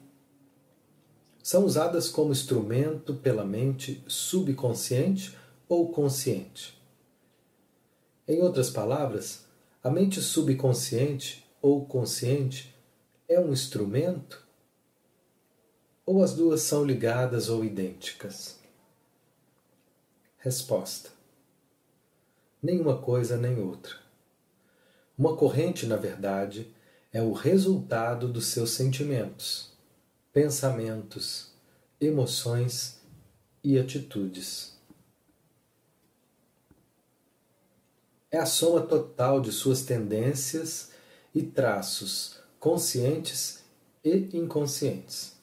são 1.46 1.64
usadas 1.64 2.08
como 2.08 2.32
instrumento 2.32 3.14
pela 3.14 3.44
mente 3.44 4.02
subconsciente 4.08 5.38
ou 5.68 5.92
consciente. 5.92 6.76
Em 8.26 8.42
outras 8.42 8.68
palavras, 8.68 9.46
a 9.80 9.88
mente 9.88 10.20
subconsciente 10.20 11.48
ou 11.62 11.86
consciente 11.86 12.74
é 13.28 13.38
um 13.38 13.52
instrumento? 13.52 14.44
Ou 16.04 16.20
as 16.20 16.34
duas 16.34 16.62
são 16.62 16.84
ligadas 16.84 17.48
ou 17.48 17.64
idênticas? 17.64 18.58
Resposta: 20.38 21.10
Nenhuma 22.60 22.98
coisa 22.98 23.36
nem 23.36 23.60
outra. 23.60 23.94
Uma 25.16 25.36
corrente, 25.36 25.86
na 25.86 25.96
verdade, 25.96 26.74
é 27.12 27.22
o 27.22 27.32
resultado 27.32 28.26
dos 28.26 28.46
seus 28.46 28.70
sentimentos, 28.70 29.75
pensamentos, 30.36 31.50
emoções 31.98 33.00
e 33.64 33.78
atitudes. 33.78 34.76
É 38.30 38.36
a 38.36 38.44
soma 38.44 38.82
total 38.82 39.40
de 39.40 39.50
suas 39.50 39.80
tendências 39.80 40.90
e 41.34 41.42
traços 41.42 42.38
conscientes 42.60 43.64
e 44.04 44.28
inconscientes. 44.36 45.36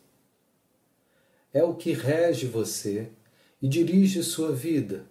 É 1.51 1.63
o 1.63 1.73
que 1.73 1.91
rege 1.93 2.45
você 2.45 3.09
e 3.59 3.67
dirige 3.67 4.21
sua 4.21 4.51
vida 4.51 5.07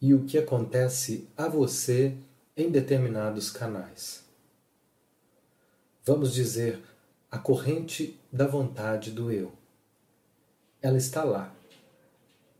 e 0.00 0.14
o 0.14 0.24
que 0.24 0.38
acontece 0.38 1.28
a 1.36 1.46
você 1.48 2.16
em 2.56 2.70
determinados 2.70 3.50
canais. 3.50 4.24
Vamos 6.02 6.32
dizer, 6.32 6.80
a 7.32 7.38
corrente 7.38 8.18
da 8.32 8.44
vontade 8.44 9.12
do 9.12 9.30
eu. 9.30 9.52
Ela 10.82 10.98
está 10.98 11.22
lá. 11.22 11.54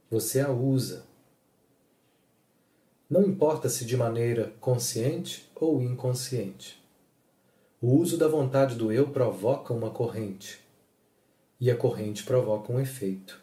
Você 0.09 0.39
a 0.39 0.49
usa. 0.49 1.05
Não 3.09 3.25
importa 3.25 3.69
se 3.69 3.85
de 3.85 3.97
maneira 3.97 4.53
consciente 4.61 5.51
ou 5.57 5.83
inconsciente. 5.83 6.81
O 7.83 7.97
uso 7.97 8.17
da 8.17 8.29
vontade 8.29 8.77
do 8.77 8.93
eu 8.93 9.09
provoca 9.09 9.75
uma 9.75 9.91
corrente, 9.91 10.61
e 11.59 11.69
a 11.69 11.77
corrente 11.77 12.23
provoca 12.23 12.73
um 12.73 12.79
efeito. 12.79 13.41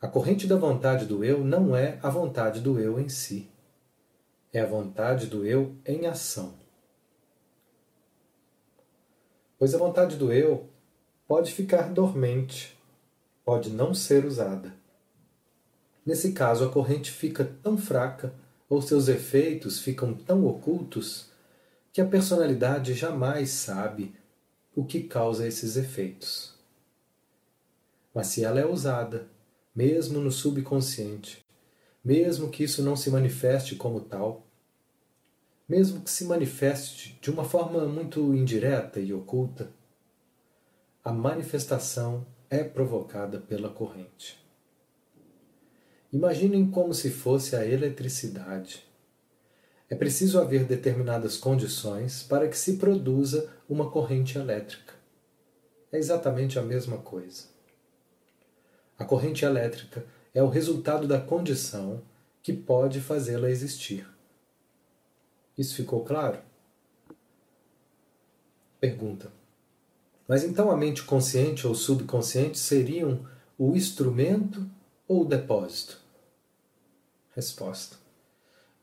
A 0.00 0.08
corrente 0.08 0.48
da 0.48 0.56
vontade 0.56 1.06
do 1.06 1.22
eu 1.22 1.44
não 1.44 1.76
é 1.76 2.00
a 2.02 2.10
vontade 2.10 2.60
do 2.60 2.80
eu 2.80 2.98
em 2.98 3.08
si. 3.08 3.48
É 4.52 4.60
a 4.60 4.66
vontade 4.66 5.28
do 5.28 5.46
eu 5.46 5.76
em 5.86 6.06
ação. 6.06 6.65
Pois 9.58 9.74
a 9.74 9.78
vontade 9.78 10.16
do 10.16 10.32
eu 10.32 10.68
pode 11.26 11.52
ficar 11.52 11.92
dormente, 11.92 12.76
pode 13.44 13.70
não 13.70 13.94
ser 13.94 14.24
usada. 14.24 14.74
Nesse 16.04 16.32
caso, 16.32 16.64
a 16.64 16.70
corrente 16.70 17.10
fica 17.10 17.44
tão 17.62 17.76
fraca 17.76 18.32
ou 18.68 18.82
seus 18.82 19.08
efeitos 19.08 19.80
ficam 19.80 20.14
tão 20.14 20.44
ocultos 20.46 21.30
que 21.92 22.00
a 22.00 22.06
personalidade 22.06 22.94
jamais 22.94 23.50
sabe 23.50 24.14
o 24.74 24.84
que 24.84 25.02
causa 25.04 25.46
esses 25.46 25.76
efeitos. 25.76 26.54
Mas 28.14 28.28
se 28.28 28.44
ela 28.44 28.60
é 28.60 28.66
usada 28.66 29.28
mesmo 29.74 30.20
no 30.20 30.30
subconsciente, 30.30 31.44
mesmo 32.04 32.50
que 32.50 32.64
isso 32.64 32.82
não 32.82 32.94
se 32.94 33.10
manifeste 33.10 33.74
como 33.74 34.00
tal, 34.00 34.45
mesmo 35.68 36.00
que 36.00 36.10
se 36.10 36.24
manifeste 36.24 37.18
de 37.20 37.30
uma 37.30 37.44
forma 37.44 37.84
muito 37.86 38.34
indireta 38.34 39.00
e 39.00 39.12
oculta, 39.12 39.70
a 41.04 41.12
manifestação 41.12 42.26
é 42.48 42.62
provocada 42.62 43.40
pela 43.40 43.68
corrente. 43.68 44.44
Imaginem 46.12 46.70
como 46.70 46.94
se 46.94 47.10
fosse 47.10 47.56
a 47.56 47.66
eletricidade. 47.66 48.86
É 49.90 49.94
preciso 49.94 50.40
haver 50.40 50.64
determinadas 50.64 51.36
condições 51.36 52.22
para 52.22 52.48
que 52.48 52.56
se 52.56 52.76
produza 52.76 53.52
uma 53.68 53.90
corrente 53.90 54.38
elétrica. 54.38 54.94
É 55.92 55.98
exatamente 55.98 56.58
a 56.58 56.62
mesma 56.62 56.98
coisa. 56.98 57.44
A 58.98 59.04
corrente 59.04 59.44
elétrica 59.44 60.04
é 60.32 60.42
o 60.42 60.48
resultado 60.48 61.06
da 61.06 61.20
condição 61.20 62.02
que 62.42 62.52
pode 62.52 63.00
fazê-la 63.00 63.50
existir. 63.50 64.15
Isso 65.56 65.74
ficou 65.74 66.04
claro? 66.04 66.38
Pergunta. 68.78 69.32
Mas 70.28 70.44
então 70.44 70.70
a 70.70 70.76
mente 70.76 71.02
consciente 71.02 71.66
ou 71.66 71.74
subconsciente 71.74 72.58
seriam 72.58 73.26
o 73.58 73.74
instrumento 73.74 74.68
ou 75.08 75.22
o 75.22 75.24
depósito? 75.24 76.00
Resposta. 77.34 77.96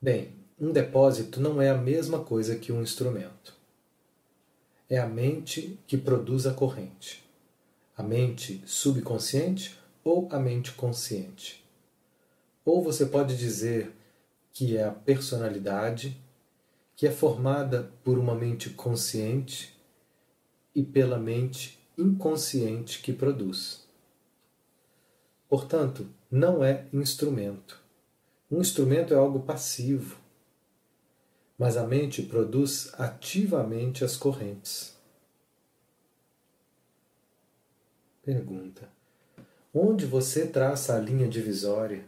Bem, 0.01 0.33
um 0.59 0.71
depósito 0.71 1.41
não 1.41 1.61
é 1.61 1.69
a 1.69 1.77
mesma 1.77 2.23
coisa 2.23 2.55
que 2.55 2.71
um 2.71 2.81
instrumento. 2.81 3.53
É 4.89 4.97
a 4.97 5.07
mente 5.07 5.79
que 5.85 5.97
produz 5.97 6.45
a 6.45 6.53
corrente. 6.53 7.23
A 7.97 8.03
mente 8.03 8.63
subconsciente 8.65 9.79
ou 10.03 10.27
a 10.31 10.39
mente 10.39 10.71
consciente. 10.73 11.63
Ou 12.65 12.83
você 12.83 13.05
pode 13.05 13.37
dizer 13.37 13.93
que 14.51 14.77
é 14.77 14.85
a 14.85 14.91
personalidade, 14.91 16.17
que 16.95 17.07
é 17.07 17.11
formada 17.11 17.91
por 18.03 18.17
uma 18.17 18.35
mente 18.35 18.69
consciente 18.69 19.75
e 20.75 20.83
pela 20.83 21.17
mente 21.17 21.79
inconsciente 21.97 23.01
que 23.01 23.13
produz. 23.13 23.87
Portanto, 25.47 26.07
não 26.31 26.63
é 26.63 26.87
instrumento. 26.91 27.81
Um 28.49 28.59
instrumento 28.59 29.13
é 29.13 29.17
algo 29.17 29.41
passivo, 29.41 30.17
mas 31.57 31.77
a 31.77 31.85
mente 31.85 32.23
produz 32.23 32.91
ativamente 32.99 34.03
as 34.03 34.15
correntes. 34.15 34.95
Pergunta: 38.23 38.89
Onde 39.73 40.05
você 40.05 40.47
traça 40.47 40.95
a 40.95 40.99
linha 40.99 41.27
divisória? 41.27 42.05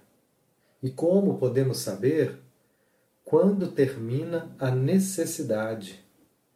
E 0.81 0.89
como 0.89 1.37
podemos 1.37 1.79
saber 1.79 2.39
quando 3.25 3.71
termina 3.71 4.55
a 4.59 4.69
necessidade, 4.69 5.99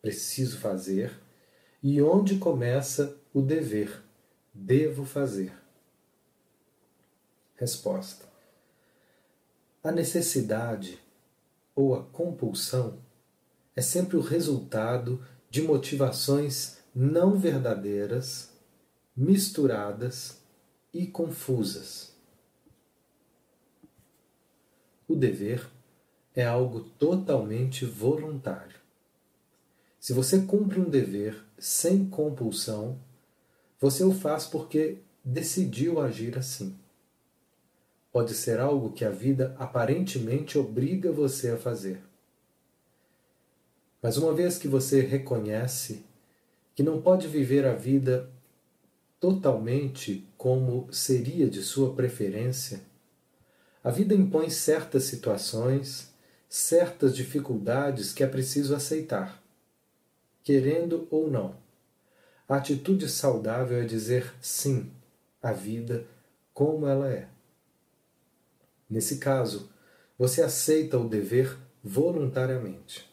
preciso 0.04 0.60
fazer, 0.60 1.20
e 1.82 2.00
onde 2.00 2.38
começa 2.38 3.18
o 3.34 3.42
dever, 3.42 4.04
devo 4.54 5.04
fazer? 5.04 5.52
Resposta: 7.56 8.26
A 9.84 9.92
necessidade 9.92 11.00
ou 11.76 11.96
a 11.96 12.04
compulsão 12.04 13.00
é 13.76 13.82
sempre 13.82 14.16
o 14.16 14.22
resultado 14.22 15.26
de 15.50 15.64
motivações 15.64 16.78
não 16.94 17.36
verdadeiras, 17.36 18.52
misturadas 19.18 20.40
e 20.94 21.08
confusas. 21.08 22.14
O 25.08 25.16
dever 25.16 25.68
é 26.40 26.46
algo 26.46 26.82
totalmente 26.82 27.86
voluntário. 27.86 28.78
Se 30.00 30.14
você 30.14 30.40
cumpre 30.40 30.80
um 30.80 30.90
dever 30.90 31.44
sem 31.58 32.10
compulsão, 32.10 32.98
você 33.80 34.04
o 34.04 34.14
faz 34.14 34.46
porque 34.46 35.00
decidiu 35.24 36.00
agir 36.00 36.38
assim. 36.38 36.78
Pode 38.12 38.34
ser 38.34 38.60
algo 38.60 38.94
que 38.94 39.04
a 39.04 39.12
vida 39.12 39.56
aparentemente 39.60 40.58
obriga 40.58 41.12
você 41.12 41.52
a 41.52 41.58
fazer. 41.58 42.02
Mas 44.02 44.16
uma 44.16 44.34
vez 44.34 44.58
que 44.58 44.68
você 44.68 45.02
reconhece 45.02 46.06
que 46.74 46.82
não 46.82 47.02
pode 47.02 47.28
viver 47.28 47.66
a 47.66 47.76
vida 47.76 48.30
totalmente 49.20 50.26
como 50.38 50.88
seria 50.90 51.50
de 51.50 51.62
sua 51.62 51.94
preferência, 51.94 52.82
a 53.84 53.92
vida 53.92 54.16
impõe 54.16 54.50
certas 54.50 55.04
situações, 55.04 56.09
certas 56.50 57.16
dificuldades 57.16 58.12
que 58.12 58.24
é 58.24 58.28
preciso 58.28 58.76
aceitar. 58.76 59.40
querendo 60.44 61.08
ou 61.12 61.30
não. 61.30 61.56
A 62.48 62.56
atitude 62.56 63.08
saudável 63.08 63.78
é 63.78 63.86
dizer 63.86 64.34
sim 64.42 64.92
à 65.44 65.52
vida 65.52 66.08
como 66.54 66.88
ela 66.88 67.08
é. 67.12 67.28
Nesse 68.90 69.20
caso, 69.20 69.70
você 70.18 70.42
aceita 70.42 70.98
o 70.98 71.08
dever 71.08 71.56
voluntariamente. 71.84 73.08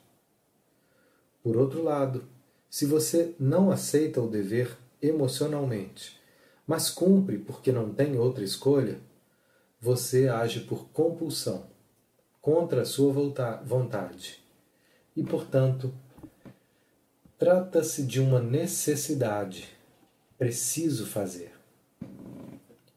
Por 1.43 1.59
outro 1.59 1.83
lado, 1.83 2.27
se 2.71 2.87
você 2.87 3.35
não 3.39 3.71
aceita 3.71 4.23
o 4.23 4.31
dever 4.31 4.75
emocionalmente, 5.03 6.19
mas 6.67 6.89
cumpre 6.89 7.37
porque 7.37 7.71
não 7.71 7.93
tem 7.93 8.17
outra 8.17 8.43
escolha, 8.43 8.99
você 9.79 10.27
age 10.27 10.61
por 10.61 10.89
compulsão, 10.89 11.67
contra 12.47 12.83
a 12.83 12.85
sua 12.85 13.13
vontade. 13.65 14.39
E, 15.17 15.25
portanto, 15.25 15.93
trata-se 17.37 18.05
de 18.05 18.21
uma 18.21 18.41
necessidade. 18.41 19.69
Preciso 20.39 21.07
fazer. 21.07 21.51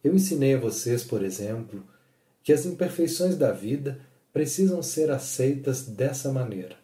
Eu 0.03 0.13
ensinei 0.13 0.53
a 0.53 0.59
vocês, 0.59 1.03
por 1.03 1.23
exemplo, 1.23 1.83
que 2.43 2.53
as 2.53 2.63
imperfeições 2.63 3.35
da 3.37 3.51
vida 3.51 3.99
precisam 4.31 4.83
ser 4.83 5.09
aceitas 5.09 5.83
dessa 5.83 6.31
maneira. 6.31 6.77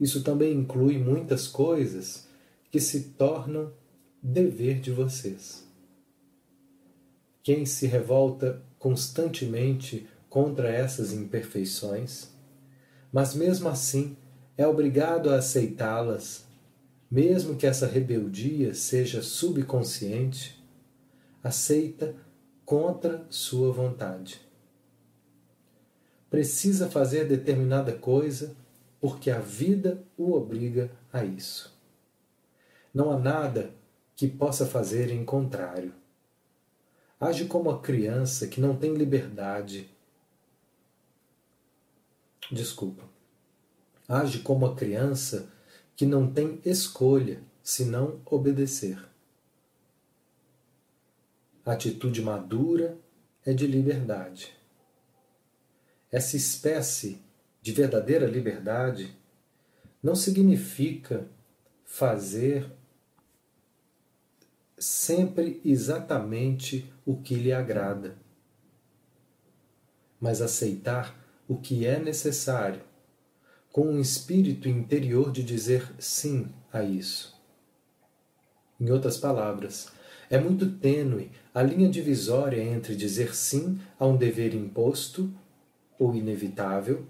Isso 0.00 0.24
também 0.24 0.50
inclui 0.54 0.96
muitas 0.96 1.46
coisas 1.46 2.26
que 2.70 2.80
se 2.80 3.10
tornam 3.18 3.70
dever 4.22 4.80
de 4.80 4.90
vocês. 4.90 5.68
Quem 7.42 7.66
se 7.66 7.86
revolta 7.86 8.62
constantemente 8.78 10.08
contra 10.34 10.68
essas 10.68 11.12
imperfeições, 11.12 12.28
mas 13.12 13.36
mesmo 13.36 13.68
assim 13.68 14.16
é 14.56 14.66
obrigado 14.66 15.30
a 15.30 15.36
aceitá-las, 15.36 16.44
mesmo 17.08 17.54
que 17.54 17.68
essa 17.68 17.86
rebeldia 17.86 18.74
seja 18.74 19.22
subconsciente, 19.22 20.60
aceita 21.40 22.16
contra 22.64 23.24
sua 23.30 23.70
vontade. 23.70 24.40
Precisa 26.28 26.90
fazer 26.90 27.28
determinada 27.28 27.92
coisa 27.92 28.56
porque 29.00 29.30
a 29.30 29.38
vida 29.38 30.02
o 30.18 30.32
obriga 30.32 30.90
a 31.12 31.24
isso. 31.24 31.80
Não 32.92 33.12
há 33.12 33.16
nada 33.20 33.70
que 34.16 34.26
possa 34.26 34.66
fazer 34.66 35.12
em 35.12 35.24
contrário. 35.24 35.92
Age 37.20 37.44
como 37.44 37.70
a 37.70 37.80
criança 37.80 38.48
que 38.48 38.60
não 38.60 38.74
tem 38.74 38.94
liberdade. 38.94 39.93
Desculpa. 42.50 43.02
Age 44.08 44.40
como 44.40 44.66
a 44.66 44.74
criança 44.74 45.50
que 45.96 46.04
não 46.04 46.30
tem 46.30 46.60
escolha 46.64 47.42
senão 47.62 48.20
obedecer. 48.26 49.02
A 51.64 51.72
atitude 51.72 52.20
madura 52.20 52.98
é 53.44 53.54
de 53.54 53.66
liberdade. 53.66 54.54
Essa 56.12 56.36
espécie 56.36 57.22
de 57.62 57.72
verdadeira 57.72 58.26
liberdade 58.26 59.16
não 60.02 60.14
significa 60.14 61.26
fazer 61.82 62.70
sempre 64.76 65.62
exatamente 65.64 66.92
o 67.06 67.16
que 67.16 67.34
lhe 67.34 67.52
agrada, 67.52 68.18
mas 70.20 70.42
aceitar 70.42 71.23
o 71.46 71.56
que 71.56 71.86
é 71.86 71.98
necessário, 71.98 72.80
com 73.72 73.86
um 73.88 74.00
espírito 74.00 74.68
interior 74.68 75.30
de 75.30 75.42
dizer 75.42 75.92
sim 75.98 76.48
a 76.72 76.82
isso. 76.82 77.34
Em 78.80 78.90
outras 78.90 79.16
palavras, 79.16 79.88
é 80.30 80.38
muito 80.38 80.70
tênue 80.78 81.30
a 81.54 81.62
linha 81.62 81.88
divisória 81.88 82.62
entre 82.62 82.96
dizer 82.96 83.34
sim 83.34 83.78
a 83.98 84.06
um 84.06 84.16
dever 84.16 84.54
imposto 84.54 85.32
ou 85.98 86.14
inevitável 86.14 87.04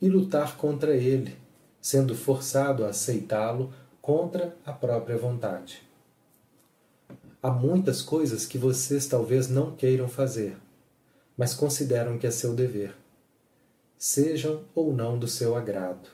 e 0.00 0.08
lutar 0.08 0.56
contra 0.56 0.94
ele, 0.94 1.36
sendo 1.80 2.14
forçado 2.14 2.84
a 2.84 2.88
aceitá-lo 2.88 3.72
contra 4.00 4.56
a 4.64 4.72
própria 4.72 5.16
vontade. 5.16 5.82
Há 7.42 7.50
muitas 7.50 8.02
coisas 8.02 8.46
que 8.46 8.58
vocês 8.58 9.06
talvez 9.06 9.48
não 9.48 9.74
queiram 9.74 10.08
fazer, 10.08 10.56
mas 11.36 11.54
consideram 11.54 12.18
que 12.18 12.26
é 12.26 12.30
seu 12.30 12.54
dever, 12.54 12.94
sejam 14.00 14.64
ou 14.74 14.94
não 14.94 15.18
do 15.18 15.28
seu 15.28 15.54
agrado. 15.54 16.08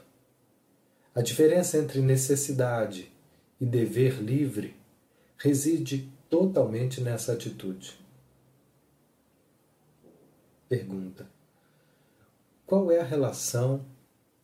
A 1.14 1.22
diferença 1.22 1.78
entre 1.78 2.00
necessidade 2.00 3.12
e 3.60 3.64
dever 3.64 4.20
livre 4.20 4.76
reside 5.38 6.12
totalmente 6.28 7.00
nessa 7.00 7.32
atitude. 7.32 7.96
Pergunta: 10.68 11.30
Qual 12.66 12.90
é 12.90 12.98
a 12.98 13.04
relação 13.04 13.86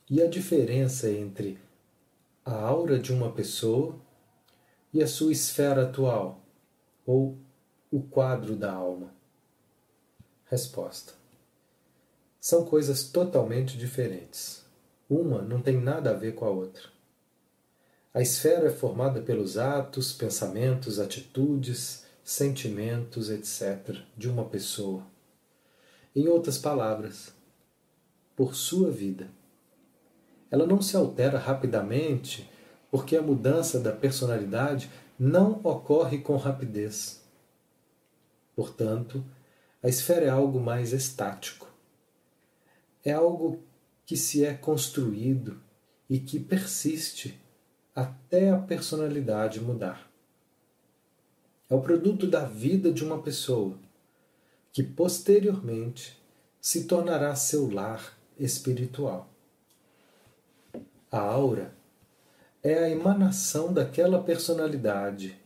e 0.08 0.22
a 0.22 0.28
diferença 0.28 1.10
entre 1.10 1.58
a 2.44 2.54
aura 2.54 2.96
de 2.96 3.12
uma 3.12 3.32
pessoa 3.32 4.00
e 4.94 5.02
a 5.02 5.06
sua 5.08 5.32
esfera 5.32 5.82
atual, 5.82 6.40
ou 7.04 7.36
o 7.90 8.02
quadro 8.02 8.54
da 8.54 8.72
alma? 8.72 9.12
Resposta: 10.44 11.21
São 12.44 12.64
coisas 12.64 13.04
totalmente 13.04 13.78
diferentes. 13.78 14.64
Uma 15.08 15.40
não 15.42 15.62
tem 15.62 15.80
nada 15.80 16.10
a 16.10 16.12
ver 16.12 16.34
com 16.34 16.44
a 16.44 16.50
outra. 16.50 16.82
A 18.12 18.20
esfera 18.20 18.66
é 18.66 18.72
formada 18.72 19.22
pelos 19.22 19.56
atos, 19.56 20.12
pensamentos, 20.12 20.98
atitudes, 20.98 22.04
sentimentos, 22.24 23.30
etc., 23.30 23.96
de 24.16 24.28
uma 24.28 24.44
pessoa. 24.44 25.06
Em 26.16 26.26
outras 26.26 26.58
palavras, 26.58 27.32
por 28.34 28.56
sua 28.56 28.90
vida. 28.90 29.30
Ela 30.50 30.66
não 30.66 30.82
se 30.82 30.96
altera 30.96 31.38
rapidamente 31.38 32.50
porque 32.90 33.16
a 33.16 33.22
mudança 33.22 33.78
da 33.78 33.92
personalidade 33.92 34.90
não 35.16 35.60
ocorre 35.62 36.18
com 36.18 36.36
rapidez. 36.36 37.22
Portanto, 38.56 39.24
a 39.80 39.88
esfera 39.88 40.26
é 40.26 40.28
algo 40.28 40.58
mais 40.58 40.92
estático. 40.92 41.71
É 43.04 43.12
algo 43.12 43.62
que 44.06 44.16
se 44.16 44.44
é 44.44 44.54
construído 44.54 45.60
e 46.08 46.18
que 46.18 46.38
persiste 46.38 47.40
até 47.94 48.50
a 48.50 48.58
personalidade 48.58 49.60
mudar. 49.60 50.10
É 51.68 51.74
o 51.74 51.80
produto 51.80 52.26
da 52.26 52.44
vida 52.44 52.92
de 52.92 53.04
uma 53.04 53.22
pessoa 53.22 53.78
que 54.72 54.82
posteriormente 54.82 56.20
se 56.60 56.84
tornará 56.84 57.34
seu 57.34 57.70
lar 57.70 58.16
espiritual. 58.38 59.28
A 61.10 61.18
aura 61.18 61.74
é 62.62 62.78
a 62.78 62.90
emanação 62.90 63.72
daquela 63.72 64.22
personalidade 64.22 65.38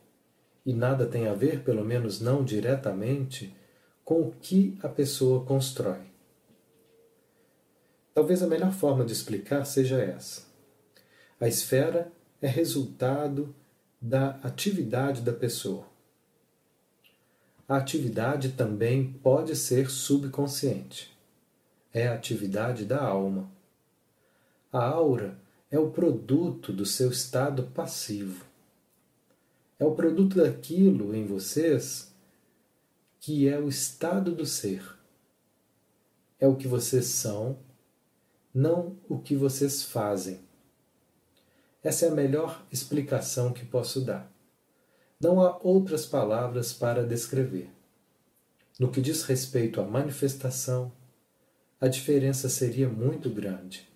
e 0.64 0.72
nada 0.72 1.06
tem 1.06 1.28
a 1.28 1.34
ver, 1.34 1.62
pelo 1.62 1.84
menos 1.84 2.20
não 2.20 2.44
diretamente, 2.44 3.56
com 4.04 4.20
o 4.22 4.32
que 4.32 4.76
a 4.82 4.88
pessoa 4.88 5.44
constrói. 5.44 6.15
Talvez 8.16 8.42
a 8.42 8.46
melhor 8.46 8.72
forma 8.72 9.04
de 9.04 9.12
explicar 9.12 9.66
seja 9.66 10.00
essa. 10.00 10.46
A 11.38 11.46
esfera 11.46 12.10
é 12.40 12.46
resultado 12.46 13.54
da 14.00 14.40
atividade 14.42 15.20
da 15.20 15.34
pessoa. 15.34 15.86
A 17.68 17.76
atividade 17.76 18.52
também 18.52 19.12
pode 19.22 19.54
ser 19.54 19.90
subconsciente. 19.90 21.14
É 21.92 22.08
a 22.08 22.14
atividade 22.14 22.86
da 22.86 23.04
alma. 23.04 23.50
A 24.72 24.82
aura 24.82 25.36
é 25.70 25.78
o 25.78 25.90
produto 25.90 26.72
do 26.72 26.86
seu 26.86 27.10
estado 27.10 27.64
passivo. 27.64 28.46
É 29.78 29.84
o 29.84 29.94
produto 29.94 30.36
daquilo 30.36 31.14
em 31.14 31.26
vocês 31.26 32.14
que 33.20 33.46
é 33.46 33.58
o 33.58 33.68
estado 33.68 34.34
do 34.34 34.46
ser. 34.46 34.82
É 36.40 36.48
o 36.48 36.56
que 36.56 36.66
vocês 36.66 37.04
são, 37.04 37.58
não 38.56 38.96
o 39.06 39.18
que 39.18 39.36
vocês 39.36 39.82
fazem. 39.82 40.40
Essa 41.84 42.06
é 42.06 42.08
a 42.08 42.14
melhor 42.14 42.64
explicação 42.72 43.52
que 43.52 43.66
posso 43.66 44.00
dar. 44.00 44.32
Não 45.20 45.42
há 45.42 45.58
outras 45.62 46.06
palavras 46.06 46.72
para 46.72 47.04
descrever. 47.04 47.68
No 48.80 48.90
que 48.90 49.02
diz 49.02 49.24
respeito 49.24 49.78
à 49.78 49.84
manifestação, 49.84 50.90
a 51.78 51.86
diferença 51.86 52.48
seria 52.48 52.88
muito 52.88 53.28
grande. 53.28 53.86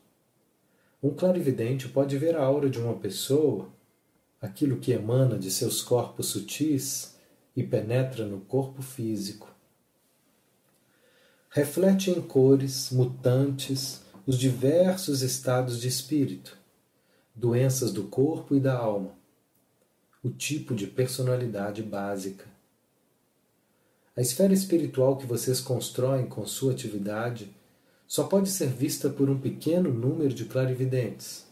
Um 1.02 1.14
clarividente 1.14 1.88
pode 1.88 2.18
ver 2.18 2.36
a 2.36 2.44
aura 2.44 2.68
de 2.68 2.78
uma 2.78 2.98
pessoa, 2.98 3.70
aquilo 4.42 4.78
que 4.78 4.92
emana 4.92 5.38
de 5.38 5.50
seus 5.50 5.80
corpos 5.80 6.26
sutis 6.26 7.16
e 7.56 7.62
penetra 7.62 8.26
no 8.26 8.42
corpo 8.42 8.82
físico. 8.82 9.48
Reflete 11.48 12.10
em 12.10 12.20
cores 12.20 12.90
mutantes 12.90 14.02
os 14.30 14.38
diversos 14.38 15.22
estados 15.22 15.80
de 15.80 15.88
espírito 15.88 16.56
doenças 17.34 17.90
do 17.90 18.04
corpo 18.04 18.54
e 18.54 18.60
da 18.60 18.78
alma, 18.78 19.10
o 20.22 20.30
tipo 20.30 20.72
de 20.72 20.86
personalidade 20.86 21.82
básica. 21.82 22.46
A 24.16 24.20
esfera 24.20 24.52
espiritual 24.52 25.16
que 25.16 25.26
vocês 25.26 25.60
constroem 25.60 26.28
com 26.28 26.46
sua 26.46 26.70
atividade 26.70 27.52
só 28.06 28.22
pode 28.22 28.50
ser 28.50 28.68
vista 28.68 29.10
por 29.10 29.28
um 29.28 29.36
pequeno 29.36 29.92
número 29.92 30.32
de 30.32 30.44
clarividentes, 30.44 31.44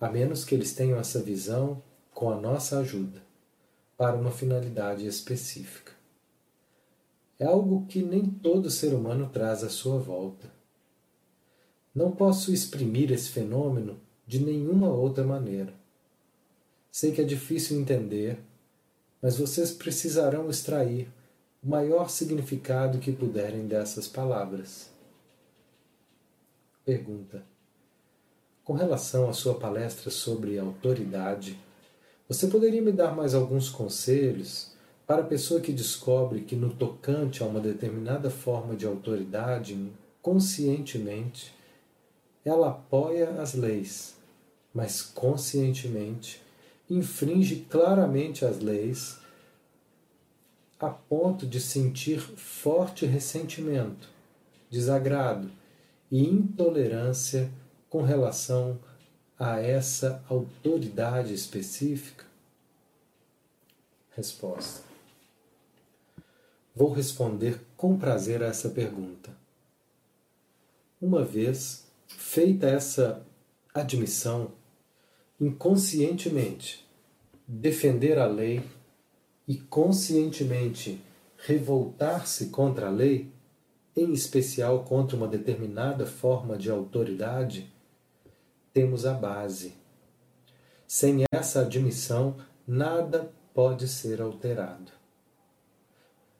a 0.00 0.08
menos 0.08 0.46
que 0.46 0.54
eles 0.54 0.72
tenham 0.72 0.98
essa 0.98 1.20
visão 1.20 1.82
com 2.14 2.30
a 2.30 2.40
nossa 2.40 2.78
ajuda, 2.78 3.22
para 3.98 4.16
uma 4.16 4.30
finalidade 4.30 5.06
específica. 5.06 5.92
É 7.38 7.44
algo 7.44 7.84
que 7.84 8.02
nem 8.02 8.24
todo 8.24 8.70
ser 8.70 8.94
humano 8.94 9.28
traz 9.30 9.62
à 9.62 9.68
sua 9.68 9.98
volta. 9.98 10.53
Não 11.94 12.10
posso 12.10 12.52
exprimir 12.52 13.12
esse 13.12 13.30
fenômeno 13.30 14.00
de 14.26 14.44
nenhuma 14.44 14.88
outra 14.88 15.24
maneira. 15.24 15.72
Sei 16.90 17.12
que 17.12 17.20
é 17.20 17.24
difícil 17.24 17.78
entender, 17.78 18.38
mas 19.22 19.36
vocês 19.36 19.70
precisarão 19.70 20.50
extrair 20.50 21.08
o 21.62 21.68
maior 21.68 22.10
significado 22.10 22.98
que 22.98 23.12
puderem 23.12 23.66
dessas 23.66 24.08
palavras. 24.08 24.90
Pergunta: 26.84 27.44
Com 28.64 28.72
relação 28.74 29.28
à 29.28 29.32
sua 29.32 29.54
palestra 29.54 30.10
sobre 30.10 30.58
autoridade, 30.58 31.58
você 32.28 32.48
poderia 32.48 32.82
me 32.82 32.90
dar 32.90 33.14
mais 33.14 33.34
alguns 33.34 33.68
conselhos 33.68 34.72
para 35.06 35.22
a 35.22 35.26
pessoa 35.26 35.60
que 35.60 35.72
descobre 35.72 36.40
que, 36.40 36.56
no 36.56 36.74
tocante 36.74 37.42
a 37.42 37.46
uma 37.46 37.60
determinada 37.60 38.30
forma 38.30 38.74
de 38.74 38.84
autoridade, 38.84 39.92
conscientemente, 40.20 41.53
ela 42.44 42.68
apoia 42.68 43.40
as 43.40 43.54
leis, 43.54 44.14
mas 44.72 45.02
conscientemente 45.02 46.42
infringe 46.88 47.66
claramente 47.70 48.44
as 48.44 48.60
leis 48.60 49.18
a 50.78 50.90
ponto 50.90 51.46
de 51.46 51.60
sentir 51.60 52.20
forte 52.20 53.06
ressentimento, 53.06 54.08
desagrado 54.70 55.50
e 56.10 56.22
intolerância 56.22 57.50
com 57.88 58.02
relação 58.02 58.78
a 59.38 59.60
essa 59.60 60.22
autoridade 60.28 61.32
específica? 61.32 62.24
Resposta. 64.14 64.82
Vou 66.74 66.92
responder 66.92 67.60
com 67.76 67.96
prazer 67.96 68.42
a 68.42 68.46
essa 68.46 68.68
pergunta. 68.68 69.30
Uma 71.00 71.24
vez 71.24 71.83
feita 72.34 72.66
essa 72.66 73.24
admissão, 73.72 74.50
inconscientemente, 75.40 76.84
defender 77.46 78.18
a 78.18 78.26
lei 78.26 78.60
e 79.46 79.54
conscientemente 79.56 81.00
revoltar-se 81.38 82.46
contra 82.46 82.88
a 82.88 82.90
lei, 82.90 83.30
em 83.96 84.12
especial 84.12 84.82
contra 84.82 85.16
uma 85.16 85.28
determinada 85.28 86.06
forma 86.06 86.56
de 86.56 86.72
autoridade, 86.72 87.72
temos 88.72 89.06
a 89.06 89.14
base. 89.14 89.74
Sem 90.88 91.22
essa 91.30 91.60
admissão, 91.60 92.34
nada 92.66 93.32
pode 93.54 93.86
ser 93.86 94.20
alterado. 94.20 94.90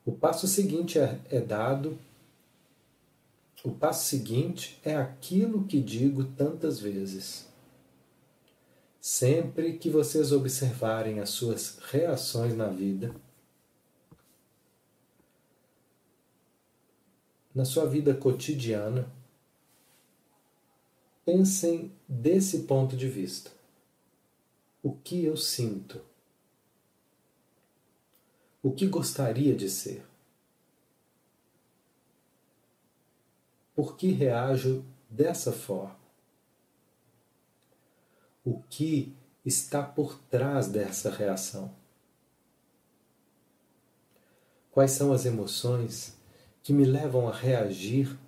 O 0.05 0.11
passo 0.11 0.49
seguinte 0.49 0.99
é, 0.99 1.21
é 1.31 1.41
dado. 1.41 1.97
O 3.65 3.73
passo 3.73 4.07
seguinte 4.07 4.79
é 4.85 4.95
aquilo 4.95 5.65
que 5.65 5.81
digo 5.81 6.23
tantas 6.23 6.79
vezes. 6.79 7.49
Sempre 9.01 9.79
que 9.79 9.89
vocês 9.89 10.33
observarem 10.33 11.19
as 11.19 11.31
suas 11.31 11.79
reações 11.79 12.55
na 12.55 12.69
vida, 12.69 13.17
na 17.55 17.65
sua 17.65 17.87
vida 17.87 18.15
cotidiana, 18.15 19.11
pensem 21.25 21.91
desse 22.07 22.65
ponto 22.65 22.95
de 22.95 23.09
vista. 23.09 23.51
O 24.83 24.93
que 24.93 25.25
eu 25.25 25.39
sinto? 25.39 26.03
O 28.63 28.73
que 28.73 28.87
gostaria 28.87 29.57
de 29.57 29.71
ser? 29.71 30.05
Por 33.75 33.97
que 33.97 34.11
reajo 34.11 34.85
dessa 35.11 35.53
forma? 35.53 36.05
o 38.45 38.61
que 38.69 39.15
está 39.45 39.83
por 39.83 40.19
trás 40.31 40.69
dessa 40.69 41.11
reação. 41.11 41.71
Quais 44.71 44.91
são 44.91 45.13
as 45.13 45.25
emoções 45.25 46.17
que 46.63 46.73
me 46.73 46.85
levam 46.85 47.29
a 47.29 47.33
reagir 47.33 48.19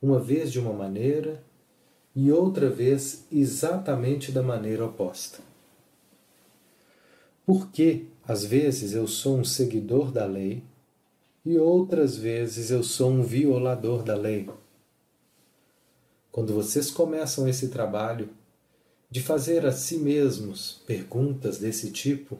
uma 0.00 0.18
vez 0.18 0.50
de 0.50 0.58
uma 0.58 0.72
maneira 0.72 1.42
e 2.14 2.32
outra 2.32 2.68
vez 2.68 3.24
exatamente 3.30 4.32
da 4.32 4.42
maneira 4.42 4.84
oposta? 4.84 5.38
Por 7.46 7.70
que 7.70 8.06
às 8.26 8.44
vezes 8.44 8.94
eu 8.94 9.06
sou 9.06 9.38
um 9.38 9.44
seguidor 9.44 10.10
da 10.10 10.24
lei 10.24 10.64
e 11.44 11.58
outras 11.58 12.16
vezes 12.16 12.70
eu 12.70 12.82
sou 12.82 13.10
um 13.10 13.22
violador 13.22 14.02
da 14.02 14.16
lei? 14.16 14.48
Quando 16.32 16.54
vocês 16.54 16.90
começam 16.90 17.46
esse 17.46 17.68
trabalho, 17.68 18.30
de 19.10 19.22
fazer 19.22 19.66
a 19.66 19.70
si 19.70 19.98
mesmos 19.98 20.82
perguntas 20.86 21.58
desse 21.58 21.90
tipo, 21.90 22.38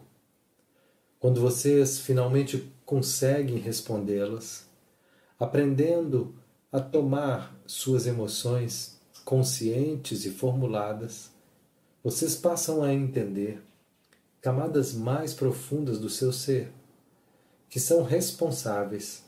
quando 1.21 1.43
vocês 1.43 1.99
finalmente 1.99 2.73
conseguem 2.87 3.59
respondê-las, 3.59 4.65
aprendendo 5.39 6.35
a 6.73 6.81
tomar 6.81 7.55
suas 7.67 8.07
emoções 8.07 8.99
conscientes 9.27 10.25
e 10.25 10.31
formuladas, 10.31 11.31
vocês 12.03 12.35
passam 12.35 12.83
a 12.83 12.95
entender 12.95 13.63
camadas 14.41 14.95
mais 14.95 15.35
profundas 15.35 15.99
do 15.99 16.09
seu 16.09 16.33
ser, 16.33 16.73
que 17.69 17.79
são 17.79 18.03
responsáveis 18.03 19.23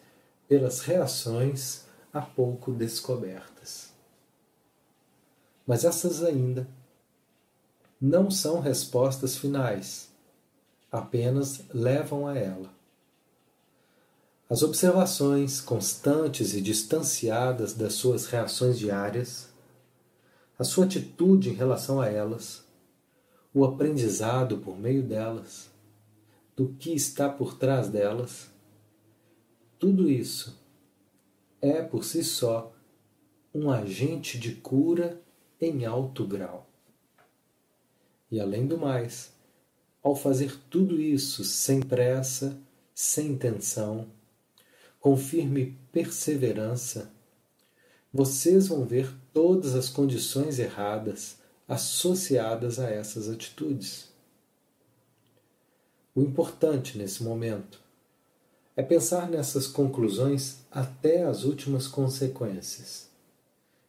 pelas 0.48 0.80
reações 0.80 1.84
há 2.10 2.22
pouco 2.22 2.72
descobertas. 2.72 3.93
Mas 5.66 5.84
essas 5.84 6.22
ainda 6.22 6.68
não 8.00 8.30
são 8.30 8.60
respostas 8.60 9.36
finais, 9.36 10.10
apenas 10.92 11.62
levam 11.72 12.26
a 12.26 12.36
ela. 12.38 12.70
As 14.48 14.62
observações 14.62 15.60
constantes 15.60 16.52
e 16.52 16.60
distanciadas 16.60 17.72
das 17.72 17.94
suas 17.94 18.26
reações 18.26 18.78
diárias, 18.78 19.48
a 20.58 20.64
sua 20.64 20.84
atitude 20.84 21.48
em 21.48 21.54
relação 21.54 22.00
a 22.00 22.08
elas, 22.08 22.62
o 23.54 23.64
aprendizado 23.64 24.58
por 24.58 24.78
meio 24.78 25.02
delas, 25.02 25.70
do 26.54 26.68
que 26.68 26.92
está 26.92 27.28
por 27.28 27.56
trás 27.56 27.88
delas, 27.88 28.50
tudo 29.78 30.10
isso 30.10 30.62
é 31.60 31.82
por 31.82 32.04
si 32.04 32.22
só 32.22 32.72
um 33.54 33.70
agente 33.70 34.38
de 34.38 34.54
cura 34.56 35.23
em 35.60 35.84
alto 35.84 36.26
grau. 36.26 36.66
E 38.30 38.40
além 38.40 38.66
do 38.66 38.76
mais, 38.76 39.32
ao 40.02 40.14
fazer 40.14 40.58
tudo 40.68 41.00
isso 41.00 41.44
sem 41.44 41.80
pressa, 41.80 42.58
sem 42.94 43.36
tensão, 43.36 44.06
com 45.00 45.16
firme 45.16 45.78
perseverança, 45.92 47.12
vocês 48.12 48.68
vão 48.68 48.84
ver 48.84 49.12
todas 49.32 49.74
as 49.74 49.88
condições 49.88 50.58
erradas 50.58 51.38
associadas 51.66 52.78
a 52.78 52.90
essas 52.90 53.28
atitudes. 53.28 54.12
O 56.14 56.20
importante 56.20 56.96
nesse 56.96 57.22
momento 57.22 57.80
é 58.76 58.82
pensar 58.82 59.28
nessas 59.28 59.66
conclusões 59.66 60.58
até 60.70 61.24
as 61.24 61.44
últimas 61.44 61.86
consequências, 61.86 63.08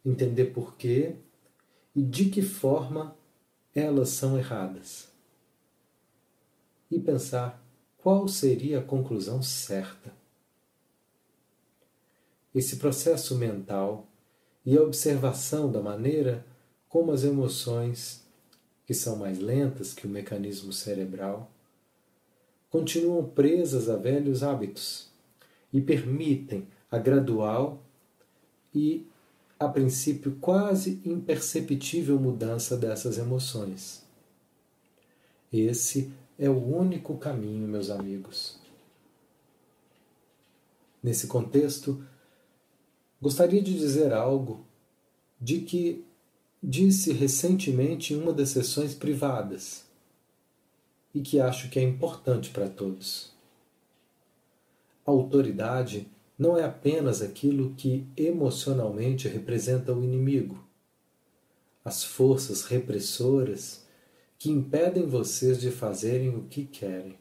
entender 0.05 0.45
por 0.45 0.75
quê 0.75 1.15
e 1.95 2.01
de 2.03 2.29
que 2.29 2.41
forma 2.41 3.15
elas 3.73 4.09
são 4.09 4.37
erradas. 4.37 5.07
E 6.91 6.99
pensar 6.99 7.63
qual 7.97 8.27
seria 8.27 8.79
a 8.79 8.83
conclusão 8.83 9.41
certa. 9.41 10.13
Esse 12.53 12.77
processo 12.77 13.35
mental 13.35 14.05
e 14.65 14.77
a 14.77 14.81
observação 14.81 15.71
da 15.71 15.81
maneira 15.81 16.45
como 16.87 17.11
as 17.11 17.23
emoções, 17.23 18.23
que 18.85 18.93
são 18.93 19.17
mais 19.17 19.39
lentas 19.39 19.93
que 19.93 20.07
o 20.07 20.09
mecanismo 20.09 20.71
cerebral, 20.71 21.51
continuam 22.69 23.25
presas 23.27 23.89
a 23.89 23.95
velhos 23.95 24.43
hábitos 24.43 25.09
e 25.73 25.81
permitem 25.81 26.67
a 26.89 26.97
gradual 26.97 27.81
e 28.73 29.05
a 29.59 29.67
princípio 29.67 30.37
quase 30.41 31.01
imperceptível 31.05 32.19
mudança 32.19 32.75
dessas 32.75 33.17
emoções. 33.17 34.03
Esse 35.51 36.11
é 36.37 36.49
o 36.49 36.77
único 36.77 37.17
caminho, 37.17 37.67
meus 37.67 37.89
amigos. 37.89 38.59
Nesse 41.01 41.27
contexto, 41.27 42.03
gostaria 43.21 43.61
de 43.61 43.77
dizer 43.77 44.11
algo 44.11 44.65
de 45.39 45.61
que 45.61 46.03
disse 46.61 47.13
recentemente 47.13 48.13
em 48.13 48.17
uma 48.17 48.33
das 48.33 48.49
sessões 48.49 48.93
privadas 48.93 49.85
e 51.13 51.21
que 51.21 51.39
acho 51.39 51.69
que 51.69 51.79
é 51.79 51.83
importante 51.83 52.49
para 52.49 52.67
todos. 52.67 53.31
A 55.05 55.11
autoridade 55.11 56.07
não 56.37 56.57
é 56.57 56.63
apenas 56.63 57.21
aquilo 57.21 57.73
que 57.75 58.07
emocionalmente 58.17 59.27
representa 59.27 59.93
o 59.93 60.03
inimigo, 60.03 60.63
as 61.83 62.03
forças 62.03 62.63
repressoras 62.63 63.85
que 64.37 64.49
impedem 64.49 65.05
vocês 65.05 65.59
de 65.59 65.71
fazerem 65.71 66.29
o 66.29 66.43
que 66.43 66.65
querem. 66.65 67.17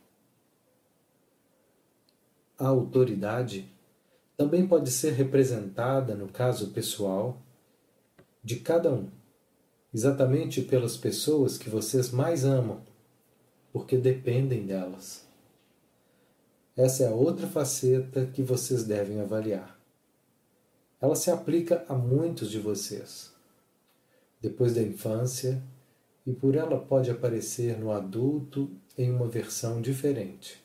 A 2.58 2.68
autoridade 2.68 3.70
também 4.36 4.66
pode 4.66 4.90
ser 4.90 5.12
representada, 5.12 6.14
no 6.14 6.28
caso 6.28 6.70
pessoal, 6.70 7.40
de 8.42 8.56
cada 8.56 8.92
um, 8.92 9.08
exatamente 9.92 10.60
pelas 10.60 10.96
pessoas 10.96 11.56
que 11.56 11.70
vocês 11.70 12.10
mais 12.10 12.44
amam, 12.44 12.82
porque 13.72 13.96
dependem 13.96 14.66
delas. 14.66 15.24
Essa 16.77 17.05
é 17.05 17.07
a 17.07 17.14
outra 17.14 17.47
faceta 17.47 18.27
que 18.27 18.43
vocês 18.43 18.85
devem 18.85 19.20
avaliar. 19.20 19.79
Ela 21.01 21.14
se 21.14 21.31
aplica 21.31 21.85
a 21.89 21.95
muitos 21.95 22.51
de 22.51 22.59
vocês. 22.59 23.33
Depois 24.41 24.75
da 24.75 24.83
infância, 24.83 25.62
e 26.27 26.33
por 26.33 26.57
ela 26.57 26.81
pode 26.81 27.11
aparecer 27.11 27.79
no 27.79 27.93
adulto 27.93 28.70
em 28.97 29.11
uma 29.11 29.29
versão 29.29 29.81
diferente. 29.81 30.62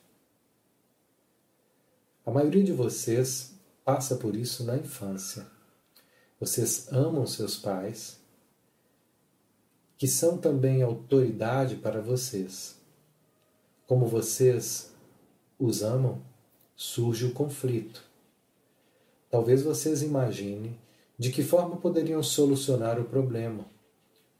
A 2.24 2.30
maioria 2.30 2.64
de 2.64 2.72
vocês 2.72 3.54
passa 3.84 4.16
por 4.16 4.34
isso 4.34 4.64
na 4.64 4.76
infância. 4.76 5.46
Vocês 6.38 6.90
amam 6.90 7.26
seus 7.26 7.56
pais, 7.56 8.18
que 9.98 10.08
são 10.08 10.38
também 10.38 10.82
autoridade 10.82 11.76
para 11.76 12.00
vocês. 12.00 12.76
Como 13.86 14.06
vocês 14.06 14.90
os 15.60 15.82
amam, 15.82 16.20
surge 16.74 17.26
o 17.26 17.32
conflito. 17.32 18.02
Talvez 19.30 19.62
vocês 19.62 20.02
imaginem 20.02 20.76
de 21.18 21.30
que 21.30 21.42
forma 21.42 21.76
poderiam 21.76 22.22
solucionar 22.22 22.98
o 22.98 23.04
problema, 23.04 23.66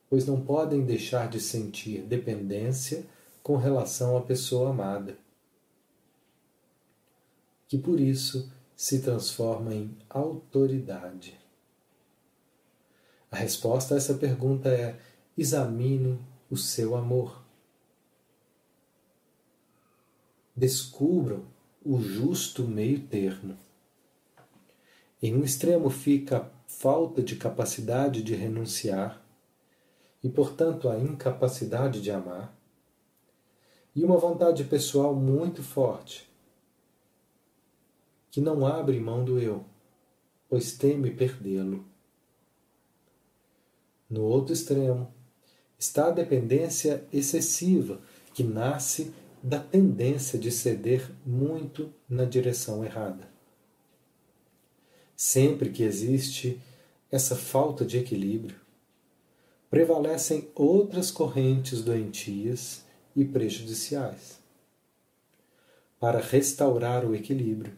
pois 0.09 0.27
não 0.27 0.41
podem 0.41 0.85
deixar 0.85 1.29
de 1.29 1.39
sentir 1.39 2.01
dependência 2.03 3.05
com 3.43 3.57
relação 3.57 4.17
à 4.17 4.23
pessoa 4.23 4.71
amada, 4.71 5.17
que 7.69 7.79
por 7.79 8.01
isso 8.01 8.51
se 8.75 9.01
transforma 9.01 9.75
em 9.75 9.95
autoridade. 10.09 11.39
A 13.31 13.37
resposta 13.37 13.95
a 13.95 13.99
essa 13.99 14.15
pergunta 14.15 14.71
é: 14.71 14.99
examine 15.37 16.19
o 16.51 16.57
seu 16.57 16.97
amor. 16.97 17.40
Descubram 20.61 21.47
o 21.83 21.99
justo 21.99 22.65
meio 22.65 23.01
termo. 23.07 23.57
Em 25.23 25.35
um 25.35 25.43
extremo 25.43 25.89
fica 25.89 26.37
a 26.37 26.51
falta 26.69 27.23
de 27.23 27.37
capacidade 27.37 28.23
de 28.23 28.35
renunciar 28.35 29.25
e, 30.23 30.29
portanto, 30.29 30.91
a 30.91 30.99
incapacidade 30.99 32.03
de 32.03 32.11
amar, 32.11 32.55
e 33.97 34.05
uma 34.05 34.19
vontade 34.19 34.63
pessoal 34.65 35.15
muito 35.15 35.63
forte, 35.63 36.31
que 38.31 38.43
não 38.43 38.67
abre 38.67 39.01
mão 39.01 39.25
do 39.25 39.41
eu, 39.41 39.65
pois 40.47 40.77
teme 40.77 41.11
perdê-lo. 41.11 41.87
No 44.11 44.25
outro 44.25 44.53
extremo 44.53 45.11
está 45.79 46.09
a 46.09 46.11
dependência 46.11 47.03
excessiva, 47.11 48.03
que 48.35 48.45
nasce 48.45 49.11
da 49.43 49.59
tendência 49.59 50.39
de 50.39 50.51
ceder 50.51 51.11
muito 51.25 51.93
na 52.09 52.25
direção 52.25 52.85
errada. 52.85 53.29
Sempre 55.17 55.71
que 55.71 55.83
existe 55.83 56.61
essa 57.11 57.35
falta 57.35 57.85
de 57.85 57.99
equilíbrio, 57.99 58.57
prevalecem 59.71 60.49
outras 60.55 61.11
correntes 61.11 61.83
doentias 61.83 62.85
e 63.17 63.25
prejudiciais. 63.25 64.39
Para 65.99 66.21
restaurar 66.21 67.05
o 67.05 67.15
equilíbrio, 67.15 67.73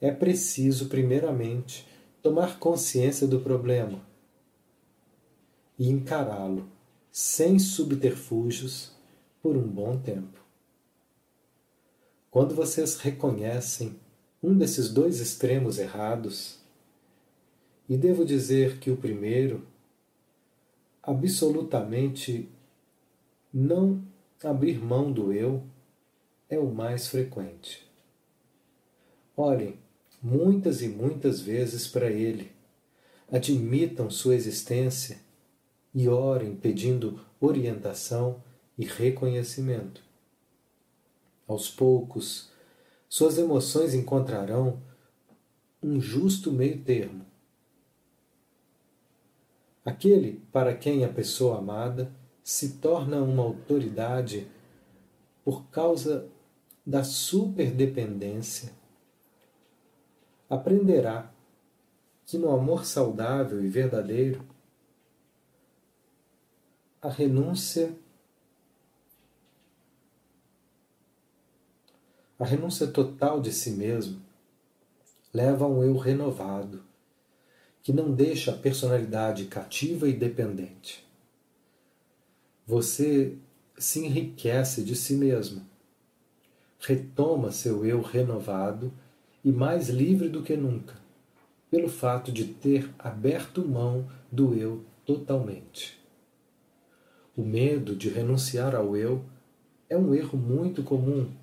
é 0.00 0.10
preciso, 0.10 0.88
primeiramente, 0.88 1.86
tomar 2.20 2.58
consciência 2.58 3.26
do 3.26 3.40
problema 3.40 4.00
e 5.78 5.88
encará-lo 5.88 6.68
sem 7.10 7.58
subterfúgios 7.58 8.92
por 9.40 9.56
um 9.56 9.68
bom 9.68 9.98
tempo. 9.98 10.41
Quando 12.32 12.54
vocês 12.54 12.96
reconhecem 12.96 13.94
um 14.42 14.56
desses 14.56 14.90
dois 14.90 15.20
extremos 15.20 15.78
errados, 15.78 16.58
e 17.86 17.94
devo 17.94 18.24
dizer 18.24 18.78
que 18.78 18.90
o 18.90 18.96
primeiro, 18.96 19.66
absolutamente 21.02 22.48
não 23.52 24.02
abrir 24.42 24.82
mão 24.82 25.12
do 25.12 25.30
eu, 25.30 25.62
é 26.48 26.58
o 26.58 26.72
mais 26.72 27.06
frequente. 27.06 27.86
Olhem 29.36 29.76
muitas 30.22 30.80
e 30.80 30.88
muitas 30.88 31.38
vezes 31.42 31.86
para 31.86 32.10
ele, 32.10 32.50
admitam 33.30 34.08
sua 34.08 34.34
existência 34.34 35.20
e 35.94 36.08
orem 36.08 36.56
pedindo 36.56 37.20
orientação 37.38 38.42
e 38.78 38.86
reconhecimento. 38.86 40.11
Aos 41.52 41.68
poucos, 41.68 42.50
suas 43.10 43.36
emoções 43.36 43.92
encontrarão 43.92 44.82
um 45.82 46.00
justo 46.00 46.50
meio 46.50 46.82
termo. 46.82 47.26
Aquele 49.84 50.42
para 50.50 50.74
quem 50.74 51.04
a 51.04 51.12
pessoa 51.12 51.58
amada 51.58 52.10
se 52.42 52.78
torna 52.78 53.20
uma 53.20 53.42
autoridade 53.42 54.48
por 55.44 55.66
causa 55.66 56.26
da 56.86 57.04
superdependência, 57.04 58.72
aprenderá 60.48 61.30
que 62.24 62.38
no 62.38 62.50
amor 62.50 62.86
saudável 62.86 63.62
e 63.62 63.68
verdadeiro, 63.68 64.42
a 67.02 67.10
renúncia 67.10 67.94
A 72.42 72.44
renúncia 72.44 72.88
total 72.88 73.40
de 73.40 73.52
si 73.52 73.70
mesmo 73.70 74.20
leva 75.32 75.64
a 75.64 75.68
um 75.68 75.84
eu 75.84 75.96
renovado, 75.96 76.82
que 77.84 77.92
não 77.92 78.12
deixa 78.12 78.50
a 78.50 78.56
personalidade 78.56 79.44
cativa 79.44 80.08
e 80.08 80.12
dependente. 80.12 81.06
Você 82.66 83.36
se 83.78 84.04
enriquece 84.04 84.82
de 84.82 84.96
si 84.96 85.14
mesmo, 85.14 85.64
retoma 86.80 87.52
seu 87.52 87.86
eu 87.86 88.02
renovado 88.02 88.92
e 89.44 89.52
mais 89.52 89.88
livre 89.88 90.28
do 90.28 90.42
que 90.42 90.56
nunca, 90.56 90.96
pelo 91.70 91.88
fato 91.88 92.32
de 92.32 92.46
ter 92.46 92.90
aberto 92.98 93.64
mão 93.64 94.10
do 94.32 94.52
eu 94.52 94.84
totalmente. 95.06 95.96
O 97.36 97.44
medo 97.44 97.94
de 97.94 98.08
renunciar 98.08 98.74
ao 98.74 98.96
eu 98.96 99.24
é 99.88 99.96
um 99.96 100.12
erro 100.12 100.36
muito 100.36 100.82
comum 100.82 101.40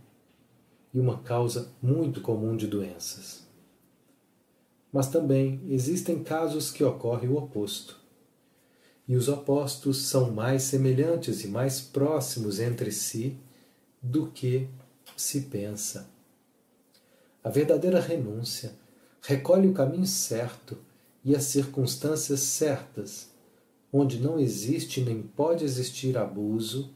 e 0.94 1.00
uma 1.00 1.20
causa 1.20 1.72
muito 1.82 2.22
comum 2.22 2.56
de 2.56 2.68
doenças. 2.68 3.48
Mas 4.92 5.08
também 5.08 5.62
existem 5.70 6.24
casos 6.24 6.72
que 6.72 6.84
ocorre 6.84 7.28
o 7.28 7.38
oposto. 7.38 7.98
E 9.08 9.16
os 9.16 9.28
opostos 9.28 10.06
são 10.08 10.32
mais 10.32 10.64
semelhantes 10.64 11.44
e 11.44 11.48
mais 11.48 11.80
próximos 11.80 12.60
entre 12.60 12.92
si 12.92 13.38
do 14.02 14.28
que 14.28 14.68
se 15.16 15.42
pensa. 15.42 16.10
A 17.44 17.50
verdadeira 17.50 18.00
renúncia 18.00 18.74
recolhe 19.22 19.68
o 19.68 19.74
caminho 19.74 20.06
certo 20.06 20.78
e 21.24 21.36
as 21.36 21.44
circunstâncias 21.46 22.40
certas, 22.42 23.30
onde 23.92 24.20
não 24.20 24.40
existe 24.40 25.02
nem 25.02 25.22
pode 25.22 25.64
existir 25.64 26.18
abuso 26.18 26.94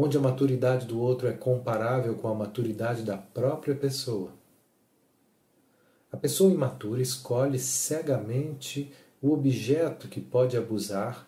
onde 0.00 0.16
a 0.16 0.20
maturidade 0.20 0.86
do 0.86 1.00
outro 1.00 1.26
é 1.26 1.32
comparável 1.32 2.14
com 2.14 2.28
a 2.28 2.34
maturidade 2.34 3.02
da 3.02 3.18
própria 3.18 3.74
pessoa. 3.74 4.32
A 6.12 6.16
pessoa 6.16 6.54
imatura 6.54 7.02
escolhe 7.02 7.58
cegamente 7.58 8.92
o 9.20 9.32
objeto 9.32 10.06
que 10.06 10.20
pode 10.20 10.56
abusar 10.56 11.26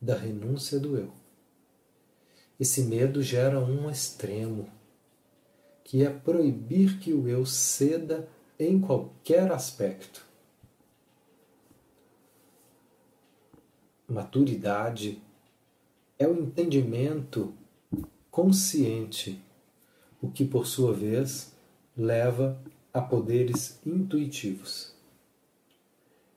da 0.00 0.16
renúncia 0.16 0.80
do 0.80 0.96
eu. 0.96 1.12
esse 2.58 2.84
medo 2.84 3.22
gera 3.22 3.60
um 3.60 3.90
extremo, 3.90 4.66
que 5.84 6.02
é 6.02 6.08
proibir 6.08 6.98
que 6.98 7.12
o 7.12 7.28
eu 7.28 7.44
ceda 7.44 8.26
em 8.58 8.80
qualquer 8.80 9.52
aspecto. 9.52 10.24
Maturidade 14.08 15.22
é 16.18 16.26
o 16.26 16.34
entendimento 16.34 17.52
consciente, 18.36 19.42
o 20.20 20.30
que 20.30 20.44
por 20.44 20.66
sua 20.66 20.92
vez 20.92 21.56
leva 21.96 22.62
a 22.92 23.00
poderes 23.00 23.80
intuitivos. 23.82 24.94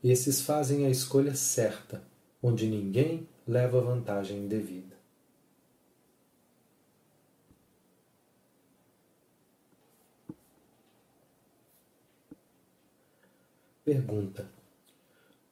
Esses 0.02 0.40
fazem 0.40 0.86
a 0.86 0.90
escolha 0.90 1.36
certa, 1.36 2.02
onde 2.42 2.68
ninguém 2.68 3.28
leva 3.46 3.82
vantagem 3.82 4.46
indevida. 4.46 4.96
Pergunta: 13.84 14.50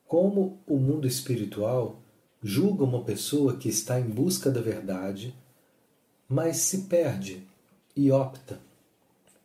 Como 0.07 0.63
o 0.65 0.77
mundo 0.77 1.05
espiritual 1.05 2.01
julga 2.41 2.85
uma 2.85 3.03
pessoa 3.03 3.57
que 3.57 3.67
está 3.67 3.99
em 3.99 4.07
busca 4.07 4.49
da 4.49 4.61
verdade, 4.61 5.35
mas 6.27 6.57
se 6.57 6.83
perde 6.83 7.47
e 7.95 8.11
opta 8.11 8.59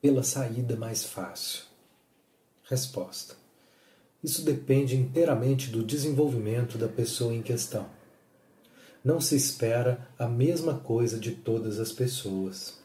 pela 0.01 0.23
saída 0.23 0.77
mais 0.77 1.05
fácil? 1.05 1.65
Resposta: 2.65 3.37
Isso 4.23 4.45
depende 4.45 4.97
inteiramente 4.97 5.71
do 5.71 5.85
desenvolvimento 5.85 6.77
da 6.77 6.89
pessoa 6.89 7.35
em 7.35 7.43
questão. 7.43 7.87
Não 9.05 9.21
se 9.21 9.37
espera 9.37 10.09
a 10.19 10.29
mesma 10.29 10.79
coisa 10.79 11.19
de 11.19 11.33
todas 11.33 11.79
as 11.79 11.93
pessoas. 11.93 12.81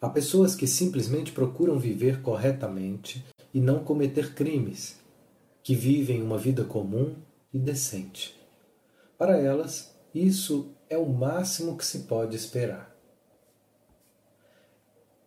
Há 0.00 0.08
pessoas 0.10 0.54
que 0.54 0.66
simplesmente 0.66 1.32
procuram 1.32 1.78
viver 1.78 2.20
corretamente 2.20 3.24
e 3.54 3.60
não 3.60 3.82
cometer 3.82 4.34
crimes, 4.34 4.96
que 5.62 5.74
vivem 5.74 6.20
uma 6.22 6.36
vida 6.36 6.64
comum 6.64 7.14
e 7.52 7.58
decente. 7.58 8.38
Para 9.16 9.38
elas, 9.38 9.94
isso 10.14 10.74
é 10.94 10.98
o 10.98 11.06
máximo 11.06 11.76
que 11.76 11.84
se 11.84 12.00
pode 12.00 12.36
esperar. 12.36 12.94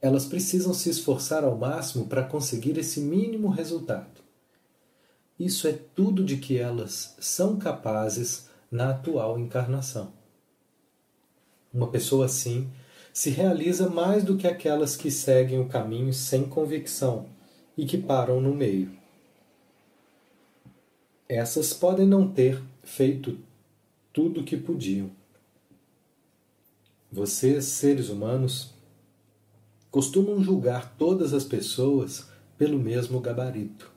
Elas 0.01 0.25
precisam 0.25 0.73
se 0.73 0.89
esforçar 0.89 1.43
ao 1.43 1.57
máximo 1.57 2.07
para 2.07 2.23
conseguir 2.23 2.77
esse 2.77 3.01
mínimo 3.01 3.49
resultado. 3.49 4.21
Isso 5.37 5.67
é 5.67 5.73
tudo 5.73 6.23
de 6.23 6.37
que 6.37 6.57
elas 6.57 7.15
são 7.19 7.57
capazes 7.57 8.49
na 8.71 8.91
atual 8.91 9.37
encarnação. 9.37 10.13
Uma 11.73 11.87
pessoa 11.87 12.25
assim 12.25 12.69
se 13.11 13.29
realiza 13.29 13.89
mais 13.89 14.23
do 14.23 14.37
que 14.37 14.47
aquelas 14.47 14.95
que 14.95 15.11
seguem 15.11 15.59
o 15.59 15.67
caminho 15.67 16.13
sem 16.13 16.47
convicção 16.47 17.27
e 17.77 17.85
que 17.85 17.97
param 17.97 18.39
no 18.39 18.55
meio. 18.55 18.91
Essas 21.27 21.73
podem 21.73 22.07
não 22.07 22.31
ter 22.31 22.63
feito 22.83 23.37
tudo 24.13 24.41
o 24.41 24.43
que 24.45 24.55
podiam. 24.55 25.16
Vocês, 27.11 27.65
seres 27.65 28.09
humanos, 28.09 28.73
costumam 29.89 30.43
julgar 30.43 30.95
todas 30.97 31.33
as 31.33 31.43
pessoas 31.43 32.27
pelo 32.57 32.77
mesmo 32.77 33.19
gabarito. 33.19 33.89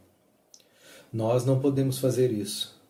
Nós 1.13 1.45
não 1.45 1.59
podemos 1.59 1.99
fazer 1.99 2.31
isso, 2.31 2.81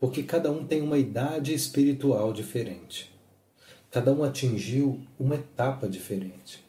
porque 0.00 0.22
cada 0.22 0.50
um 0.50 0.66
tem 0.66 0.80
uma 0.80 0.98
idade 0.98 1.52
espiritual 1.52 2.32
diferente. 2.32 3.14
Cada 3.90 4.12
um 4.12 4.24
atingiu 4.24 5.00
uma 5.18 5.34
etapa 5.34 5.88
diferente 5.88 6.64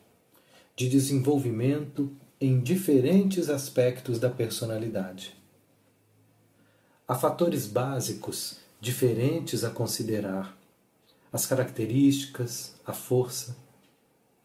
de 0.76 0.88
desenvolvimento 0.88 2.12
em 2.40 2.60
diferentes 2.60 3.50
aspectos 3.50 4.20
da 4.20 4.30
personalidade. 4.30 5.36
Há 7.08 7.16
fatores 7.16 7.66
básicos 7.66 8.58
diferentes 8.80 9.64
a 9.64 9.72
considerar: 9.72 10.56
as 11.32 11.46
características, 11.46 12.76
a 12.86 12.94
força, 12.94 13.58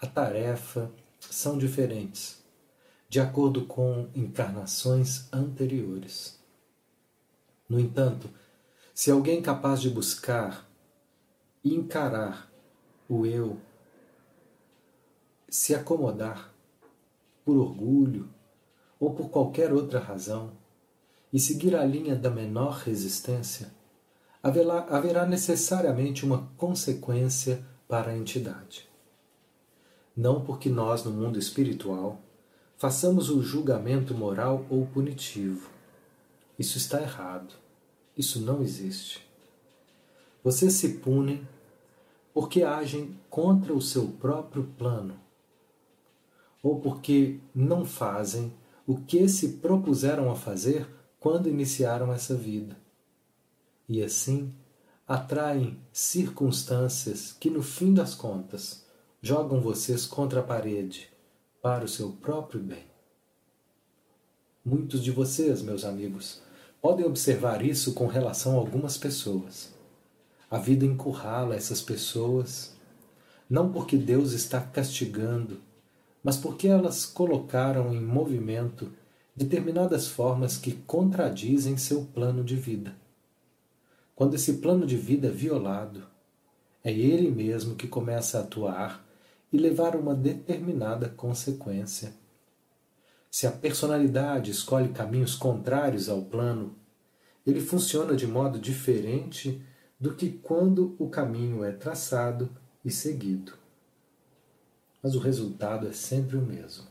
a 0.00 0.06
tarefa 0.06 0.90
são 1.20 1.56
diferentes, 1.56 2.42
de 3.08 3.20
acordo 3.20 3.66
com 3.66 4.08
encarnações 4.14 5.32
anteriores. 5.32 6.38
No 7.68 7.78
entanto, 7.78 8.28
se 8.94 9.10
alguém 9.10 9.40
capaz 9.40 9.80
de 9.80 9.88
buscar 9.88 10.68
e 11.64 11.74
encarar 11.74 12.50
o 13.08 13.24
eu, 13.24 13.58
se 15.48 15.74
acomodar 15.74 16.52
por 17.44 17.56
orgulho 17.56 18.28
ou 18.98 19.14
por 19.14 19.30
qualquer 19.30 19.72
outra 19.72 19.98
razão, 19.98 20.52
e 21.32 21.40
seguir 21.40 21.74
a 21.74 21.84
linha 21.84 22.14
da 22.14 22.30
menor 22.30 22.82
resistência, 22.84 23.72
haverá, 24.42 25.24
necessariamente 25.24 26.24
uma 26.24 26.48
consequência 26.56 27.64
para 27.86 28.10
a 28.10 28.16
entidade. 28.16 28.88
Não 30.16 30.40
porque 30.44 30.68
nós, 30.68 31.04
no 31.04 31.10
mundo 31.10 31.38
espiritual, 31.38 32.20
façamos 32.76 33.30
o 33.30 33.42
julgamento 33.42 34.14
moral 34.14 34.66
ou 34.68 34.86
punitivo. 34.86 35.70
Isso 36.58 36.76
está 36.76 37.00
errado. 37.00 37.54
Isso 38.16 38.40
não 38.40 38.62
existe. 38.62 39.26
Vocês 40.42 40.72
se 40.74 40.94
punem 40.94 41.46
porque 42.34 42.62
agem 42.62 43.16
contra 43.30 43.72
o 43.72 43.80
seu 43.80 44.08
próprio 44.08 44.64
plano 44.76 45.14
ou 46.62 46.80
porque 46.80 47.38
não 47.54 47.84
fazem 47.84 48.52
o 48.86 48.96
que 48.96 49.28
se 49.28 49.54
propuseram 49.54 50.30
a 50.30 50.34
fazer 50.34 50.86
quando 51.18 51.48
iniciaram 51.48 52.12
essa 52.12 52.34
vida. 52.34 52.81
E 53.92 54.02
assim 54.02 54.52
atraem 55.06 55.78
circunstâncias 55.92 57.36
que, 57.38 57.50
no 57.50 57.62
fim 57.62 57.92
das 57.92 58.14
contas, 58.14 58.84
jogam 59.20 59.60
vocês 59.60 60.06
contra 60.06 60.40
a 60.40 60.42
parede 60.42 61.08
para 61.60 61.84
o 61.84 61.88
seu 61.88 62.10
próprio 62.10 62.60
bem. 62.60 62.84
Muitos 64.64 65.02
de 65.02 65.10
vocês, 65.10 65.62
meus 65.62 65.84
amigos, 65.84 66.42
podem 66.80 67.04
observar 67.04 67.64
isso 67.64 67.94
com 67.94 68.06
relação 68.06 68.54
a 68.54 68.58
algumas 68.58 68.96
pessoas. 68.96 69.72
A 70.50 70.58
vida 70.58 70.84
encurrala 70.84 71.54
essas 71.54 71.80
pessoas, 71.80 72.74
não 73.48 73.72
porque 73.72 73.96
Deus 73.96 74.32
está 74.32 74.60
castigando 74.60 75.60
mas 76.22 76.36
porque 76.36 76.68
elas 76.68 77.04
colocaram 77.04 77.92
em 77.92 78.00
movimento 78.00 78.92
determinadas 79.34 80.06
formas 80.06 80.56
que 80.56 80.72
contradizem 80.72 81.76
seu 81.76 82.04
plano 82.04 82.44
de 82.44 82.54
vida. 82.54 82.94
Quando 84.22 84.34
esse 84.34 84.52
plano 84.58 84.86
de 84.86 84.96
vida 84.96 85.26
é 85.26 85.30
violado, 85.32 86.06
é 86.84 86.92
ele 86.92 87.28
mesmo 87.28 87.74
que 87.74 87.88
começa 87.88 88.38
a 88.38 88.42
atuar 88.42 89.04
e 89.52 89.58
levar 89.58 89.96
uma 89.96 90.14
determinada 90.14 91.08
consequência. 91.08 92.14
Se 93.28 93.48
a 93.48 93.50
personalidade 93.50 94.52
escolhe 94.52 94.90
caminhos 94.90 95.34
contrários 95.34 96.08
ao 96.08 96.22
plano, 96.22 96.76
ele 97.44 97.60
funciona 97.60 98.14
de 98.14 98.24
modo 98.24 98.60
diferente 98.60 99.60
do 99.98 100.14
que 100.14 100.30
quando 100.30 100.94
o 101.00 101.10
caminho 101.10 101.64
é 101.64 101.72
traçado 101.72 102.48
e 102.84 102.92
seguido 102.92 103.54
mas 105.02 105.16
o 105.16 105.18
resultado 105.18 105.88
é 105.88 105.92
sempre 105.92 106.36
o 106.36 106.42
mesmo. 106.42 106.86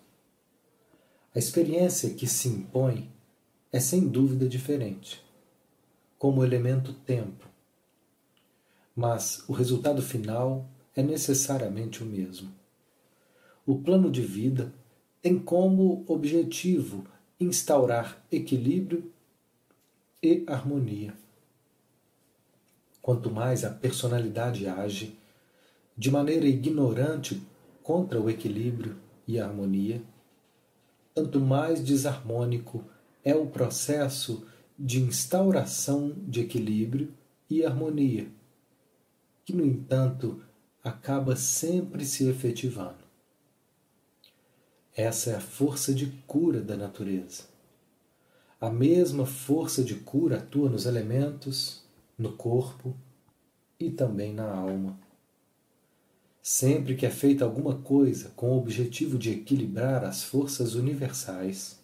A 1.34 1.40
experiência 1.40 2.10
que 2.10 2.28
se 2.28 2.50
impõe 2.50 3.10
é 3.72 3.80
sem 3.80 4.06
dúvida 4.06 4.50
diferente, 4.50 5.24
como 6.22 6.46
elemento 6.46 6.94
tempo, 6.94 7.50
mas 8.96 9.44
o 9.50 9.54
resultado 9.54 10.04
final 10.04 10.70
é 10.96 11.02
necessariamente 11.02 12.04
o 12.04 12.06
mesmo. 12.06 12.54
O 13.66 13.80
plano 13.80 14.12
de 14.12 14.22
vida 14.22 14.72
tem 15.20 15.40
como 15.40 16.06
objetivo 16.08 17.08
instaurar 17.40 18.24
equilíbrio 18.32 19.12
e 20.22 20.44
harmonia. 20.46 21.12
Quanto 23.02 23.32
mais 23.32 23.66
a 23.66 23.72
personalidade 23.72 24.68
age 24.68 25.18
de 25.98 26.12
maneira 26.12 26.46
ignorante 26.46 27.42
contra 27.82 28.22
o 28.22 28.30
equilíbrio 28.30 28.96
e 29.28 29.40
a 29.40 29.48
harmonia, 29.48 30.04
tanto 31.16 31.40
mais 31.40 31.84
desarmônico 31.84 32.86
é 33.24 33.34
o 33.34 33.48
processo 33.48 34.46
de 34.84 35.00
instauração 35.00 36.12
de 36.28 36.42
equilíbrio 36.42 37.14
e 37.48 37.64
harmonia, 37.64 38.28
que, 39.46 39.56
no 39.56 39.64
entanto, 39.64 40.42
acaba 40.84 41.36
sempre 41.36 42.04
se 42.04 42.28
efetivando. 42.28 42.98
Essa 44.96 45.30
é 45.30 45.36
a 45.36 45.40
força 45.40 45.94
de 45.94 46.08
cura 46.26 46.62
da 46.62 46.76
natureza. 46.76 47.44
A 48.60 48.72
mesma 48.72 49.28
força 49.28 49.84
de 49.84 49.94
cura 49.94 50.38
atua 50.38 50.68
nos 50.68 50.88
elementos, 50.88 51.84
no 52.18 52.34
corpo 52.34 52.96
e 53.80 53.92
também 53.92 54.34
na 54.34 54.52
alma. 54.52 55.00
Sempre 56.42 56.96
que 56.96 57.06
é 57.06 57.12
feita 57.12 57.46
alguma 57.46 57.78
coisa 57.78 58.30
com 58.36 58.50
o 58.50 58.58
objetivo 58.58 59.20
de 59.20 59.30
equilibrar 59.30 60.04
as 60.04 60.24
forças 60.24 60.74
universais, 60.74 61.81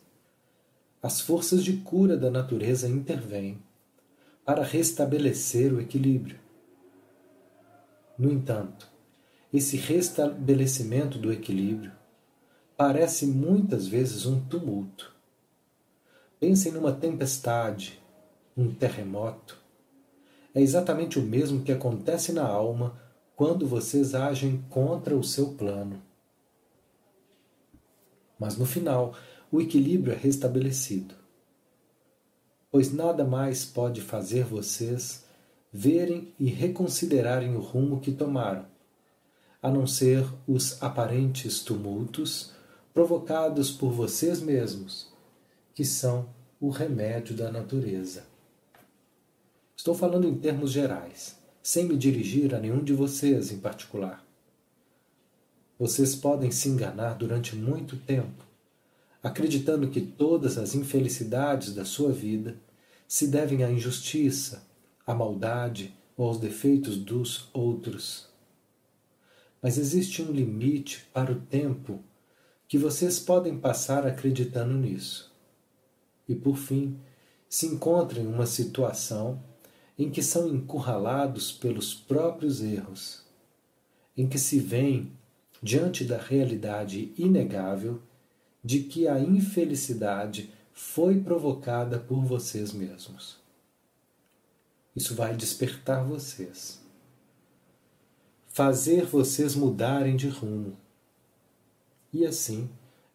as 1.01 1.21
forças 1.21 1.63
de 1.63 1.77
cura 1.77 2.17
da 2.17 2.29
natureza 2.29 2.87
intervêm 2.87 3.61
para 4.43 4.63
restabelecer 4.63 5.73
o 5.73 5.81
equilíbrio. 5.81 6.39
No 8.17 8.31
entanto, 8.31 8.89
esse 9.53 9.77
restabelecimento 9.77 11.17
do 11.17 11.31
equilíbrio 11.31 11.91
parece 12.75 13.25
muitas 13.25 13.87
vezes 13.87 14.25
um 14.25 14.39
tumulto. 14.39 15.13
Pensem 16.39 16.71
numa 16.71 16.91
tempestade, 16.91 18.01
um 18.55 18.73
terremoto. 18.73 19.57
É 20.53 20.61
exatamente 20.61 21.19
o 21.19 21.23
mesmo 21.23 21.63
que 21.63 21.71
acontece 21.71 22.31
na 22.31 22.45
alma 22.45 22.99
quando 23.35 23.67
vocês 23.67 24.15
agem 24.15 24.63
contra 24.69 25.15
o 25.15 25.23
seu 25.23 25.53
plano. 25.53 26.01
Mas 28.39 28.57
no 28.57 28.65
final, 28.65 29.15
o 29.51 29.61
equilíbrio 29.61 30.13
é 30.13 30.17
restabelecido. 30.17 31.15
Pois 32.69 32.91
nada 32.91 33.23
mais 33.23 33.65
pode 33.65 34.01
fazer 34.01 34.43
vocês 34.43 35.25
verem 35.71 36.33
e 36.39 36.45
reconsiderarem 36.45 37.55
o 37.55 37.59
rumo 37.59 37.99
que 37.99 38.11
tomaram, 38.11 38.65
a 39.61 39.69
não 39.69 39.85
ser 39.85 40.25
os 40.47 40.81
aparentes 40.81 41.61
tumultos 41.61 42.51
provocados 42.93 43.71
por 43.71 43.91
vocês 43.91 44.41
mesmos, 44.41 45.13
que 45.73 45.85
são 45.85 46.29
o 46.59 46.69
remédio 46.69 47.35
da 47.35 47.51
natureza. 47.51 48.25
Estou 49.75 49.93
falando 49.93 50.27
em 50.27 50.35
termos 50.35 50.71
gerais, 50.71 51.37
sem 51.61 51.85
me 51.85 51.95
dirigir 51.95 52.55
a 52.55 52.59
nenhum 52.59 52.83
de 52.83 52.93
vocês 52.93 53.51
em 53.51 53.59
particular. 53.59 54.25
Vocês 55.77 56.15
podem 56.15 56.49
se 56.49 56.69
enganar 56.69 57.13
durante 57.13 57.55
muito 57.55 57.97
tempo, 57.97 58.46
acreditando 59.21 59.89
que 59.89 60.01
todas 60.01 60.57
as 60.57 60.75
infelicidades 60.75 61.73
da 61.73 61.85
sua 61.85 62.11
vida 62.11 62.57
se 63.07 63.27
devem 63.27 63.63
à 63.63 63.71
injustiça, 63.71 64.67
à 65.05 65.13
maldade 65.13 65.93
ou 66.15 66.27
aos 66.27 66.39
defeitos 66.39 66.97
dos 66.97 67.49
outros. 67.53 68.27
Mas 69.61 69.77
existe 69.77 70.21
um 70.21 70.31
limite 70.31 71.05
para 71.13 71.31
o 71.31 71.41
tempo 71.41 72.03
que 72.67 72.77
vocês 72.77 73.17
podem 73.19 73.57
passar 73.57 74.05
acreditando 74.05 74.73
nisso. 74.73 75.31
E 76.27 76.35
por 76.35 76.57
fim, 76.57 76.99
se 77.49 77.65
encontram 77.67 78.21
em 78.21 78.27
uma 78.27 78.45
situação 78.45 79.41
em 79.97 80.11
que 80.11 80.21
são 80.21 80.47
encurralados 80.47 81.51
pelos 81.51 81.93
próprios 81.93 82.61
erros, 82.61 83.23
em 84.15 84.27
que 84.27 84.37
se 84.37 84.59
veem 84.59 85.11
diante 85.61 86.03
da 86.03 86.17
realidade 86.17 87.13
inegável 87.17 88.01
de 88.63 88.83
que 88.83 89.07
a 89.07 89.19
infelicidade 89.19 90.51
foi 90.73 91.19
provocada 91.19 91.99
por 91.99 92.23
vocês 92.23 92.71
mesmos. 92.71 93.37
Isso 94.95 95.15
vai 95.15 95.35
despertar 95.35 96.03
vocês, 96.03 96.81
fazer 98.47 99.05
vocês 99.05 99.55
mudarem 99.55 100.15
de 100.15 100.27
rumo. 100.27 100.75
E 102.11 102.25
assim 102.25 102.69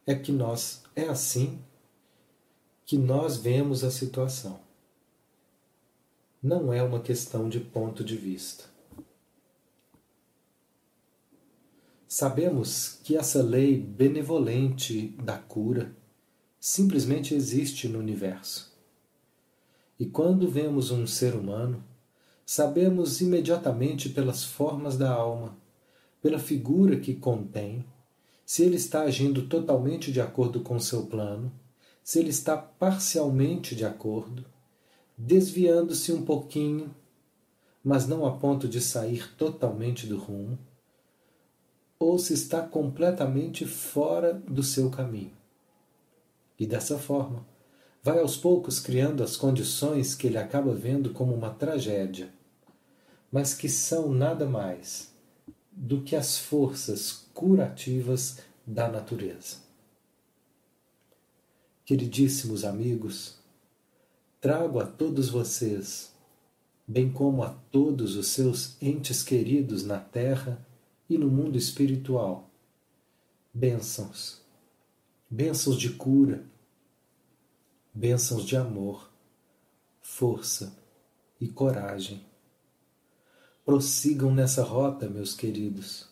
é 0.06 0.14
que 0.14 0.30
nós 0.30 0.82
é 0.94 1.04
assim 1.04 1.58
que 2.84 2.98
nós 2.98 3.36
vemos 3.36 3.82
a 3.84 3.90
situação 3.90 4.60
não 6.42 6.72
é 6.72 6.82
uma 6.82 7.00
questão 7.00 7.48
de 7.48 7.60
ponto 7.60 8.02
de 8.02 8.16
vista. 8.16 8.64
Sabemos 12.14 12.98
que 13.02 13.16
essa 13.16 13.42
lei 13.42 13.74
benevolente 13.74 15.16
da 15.24 15.38
cura 15.38 15.96
simplesmente 16.60 17.34
existe 17.34 17.88
no 17.88 17.98
universo. 17.98 18.70
E 19.98 20.04
quando 20.04 20.46
vemos 20.46 20.90
um 20.90 21.06
ser 21.06 21.34
humano, 21.34 21.82
sabemos 22.44 23.22
imediatamente 23.22 24.10
pelas 24.10 24.44
formas 24.44 24.98
da 24.98 25.10
alma, 25.10 25.56
pela 26.20 26.38
figura 26.38 27.00
que 27.00 27.14
contém, 27.14 27.82
se 28.44 28.62
ele 28.62 28.76
está 28.76 29.04
agindo 29.04 29.46
totalmente 29.46 30.12
de 30.12 30.20
acordo 30.20 30.60
com 30.60 30.78
seu 30.78 31.06
plano, 31.06 31.50
se 32.04 32.18
ele 32.18 32.28
está 32.28 32.58
parcialmente 32.58 33.74
de 33.74 33.86
acordo, 33.86 34.44
desviando-se 35.16 36.12
um 36.12 36.20
pouquinho, 36.26 36.94
mas 37.82 38.06
não 38.06 38.26
a 38.26 38.32
ponto 38.32 38.68
de 38.68 38.82
sair 38.82 39.34
totalmente 39.34 40.06
do 40.06 40.18
rumo, 40.18 40.58
ou 42.02 42.18
se 42.18 42.34
está 42.34 42.60
completamente 42.60 43.64
fora 43.64 44.34
do 44.34 44.62
seu 44.62 44.90
caminho. 44.90 45.30
E 46.58 46.66
dessa 46.66 46.98
forma, 46.98 47.46
vai 48.02 48.18
aos 48.18 48.36
poucos 48.36 48.80
criando 48.80 49.22
as 49.22 49.36
condições 49.36 50.14
que 50.14 50.26
ele 50.26 50.36
acaba 50.36 50.74
vendo 50.74 51.12
como 51.12 51.32
uma 51.32 51.50
tragédia, 51.50 52.28
mas 53.30 53.54
que 53.54 53.68
são 53.68 54.12
nada 54.12 54.46
mais 54.46 55.12
do 55.70 56.02
que 56.02 56.16
as 56.16 56.36
forças 56.36 57.24
curativas 57.32 58.38
da 58.66 58.88
natureza. 58.88 59.58
Queridíssimos 61.84 62.64
amigos, 62.64 63.38
trago 64.40 64.80
a 64.80 64.86
todos 64.86 65.28
vocês, 65.28 66.12
bem 66.86 67.12
como 67.12 67.44
a 67.44 67.50
todos 67.70 68.16
os 68.16 68.26
seus 68.26 68.76
entes 68.82 69.22
queridos 69.22 69.84
na 69.84 69.98
terra 69.98 70.66
e 71.08 71.18
no 71.18 71.28
mundo 71.28 71.56
espiritual, 71.56 72.50
bênçãos, 73.52 74.40
bênçãos 75.28 75.78
de 75.78 75.90
cura, 75.90 76.44
bênçãos 77.92 78.44
de 78.44 78.56
amor, 78.56 79.10
força 80.00 80.76
e 81.40 81.48
coragem. 81.48 82.24
Prossigam 83.64 84.34
nessa 84.34 84.62
rota, 84.62 85.08
meus 85.08 85.34
queridos. 85.34 86.08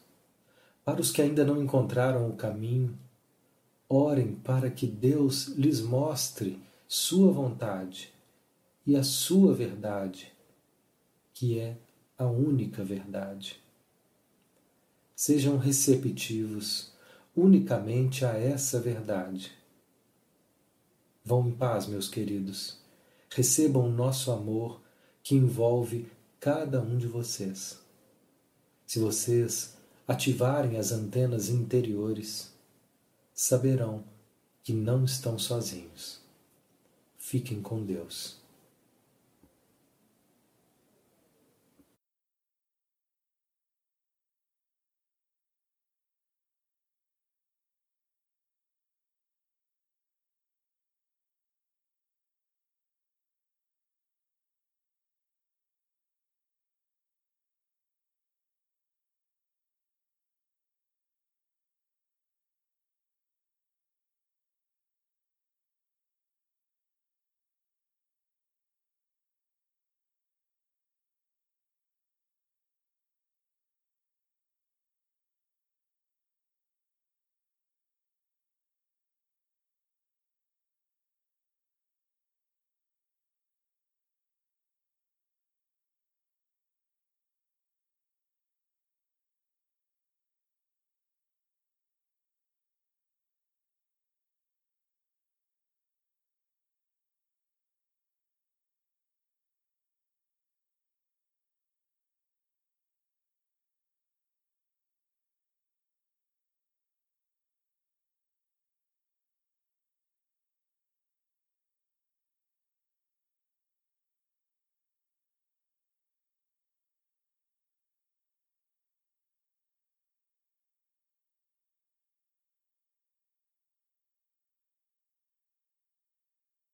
Para 0.84 1.00
os 1.00 1.10
que 1.10 1.20
ainda 1.20 1.44
não 1.44 1.62
encontraram 1.62 2.28
o 2.28 2.36
caminho, 2.36 2.98
orem 3.88 4.34
para 4.34 4.70
que 4.70 4.86
Deus 4.86 5.48
lhes 5.48 5.80
mostre 5.80 6.60
Sua 6.86 7.30
vontade 7.30 8.12
e 8.84 8.96
a 8.96 9.04
sua 9.04 9.54
verdade, 9.54 10.32
que 11.32 11.58
é 11.58 11.78
a 12.18 12.26
única 12.26 12.82
verdade. 12.82 13.59
Sejam 15.22 15.58
receptivos 15.58 16.94
unicamente 17.36 18.24
a 18.24 18.30
essa 18.30 18.80
verdade. 18.80 19.52
Vão 21.22 21.46
em 21.46 21.52
paz, 21.52 21.86
meus 21.86 22.08
queridos. 22.08 22.78
Recebam 23.28 23.86
o 23.86 23.92
nosso 23.92 24.32
amor 24.32 24.80
que 25.22 25.34
envolve 25.34 26.10
cada 26.40 26.80
um 26.80 26.96
de 26.96 27.06
vocês. 27.06 27.78
Se 28.86 28.98
vocês 28.98 29.76
ativarem 30.08 30.78
as 30.78 30.90
antenas 30.90 31.50
interiores, 31.50 32.54
saberão 33.34 34.02
que 34.62 34.72
não 34.72 35.04
estão 35.04 35.38
sozinhos. 35.38 36.22
Fiquem 37.18 37.60
com 37.60 37.84
Deus. 37.84 38.39